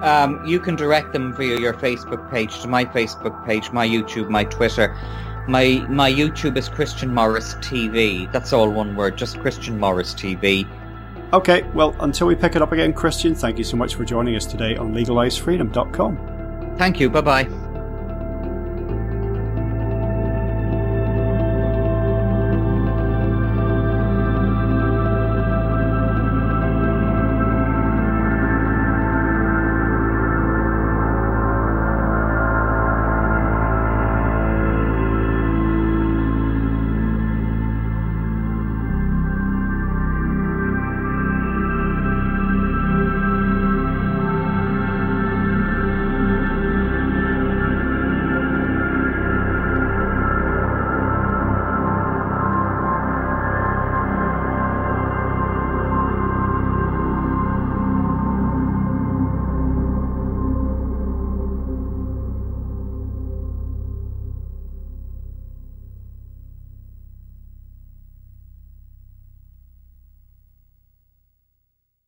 Um, 0.02 0.44
you 0.46 0.60
can 0.60 0.76
direct 0.76 1.12
them 1.12 1.34
via 1.34 1.58
your 1.58 1.74
Facebook 1.74 2.30
page 2.30 2.60
to 2.60 2.68
my 2.68 2.84
Facebook 2.84 3.46
page, 3.46 3.70
my 3.70 3.86
YouTube, 3.86 4.30
my 4.30 4.44
Twitter. 4.44 4.96
My 5.48 5.84
my 5.88 6.10
YouTube 6.10 6.56
is 6.56 6.68
Christian 6.68 7.12
Morris 7.12 7.54
TV. 7.56 8.30
That's 8.32 8.52
all 8.52 8.70
one 8.70 8.96
word, 8.96 9.16
just 9.18 9.38
Christian 9.40 9.78
Morris 9.78 10.14
TV. 10.14 10.66
Okay, 11.32 11.62
well, 11.74 11.94
until 12.00 12.26
we 12.26 12.34
pick 12.34 12.56
it 12.56 12.62
up 12.62 12.72
again, 12.72 12.92
Christian, 12.92 13.34
thank 13.34 13.56
you 13.58 13.64
so 13.64 13.76
much 13.76 13.94
for 13.94 14.04
joining 14.04 14.36
us 14.36 14.46
today 14.46 14.76
on 14.76 14.92
LegaliseFreedom.com. 14.92 16.76
Thank 16.76 16.98
you. 16.98 17.08
Bye 17.10 17.20
bye. 17.20 17.69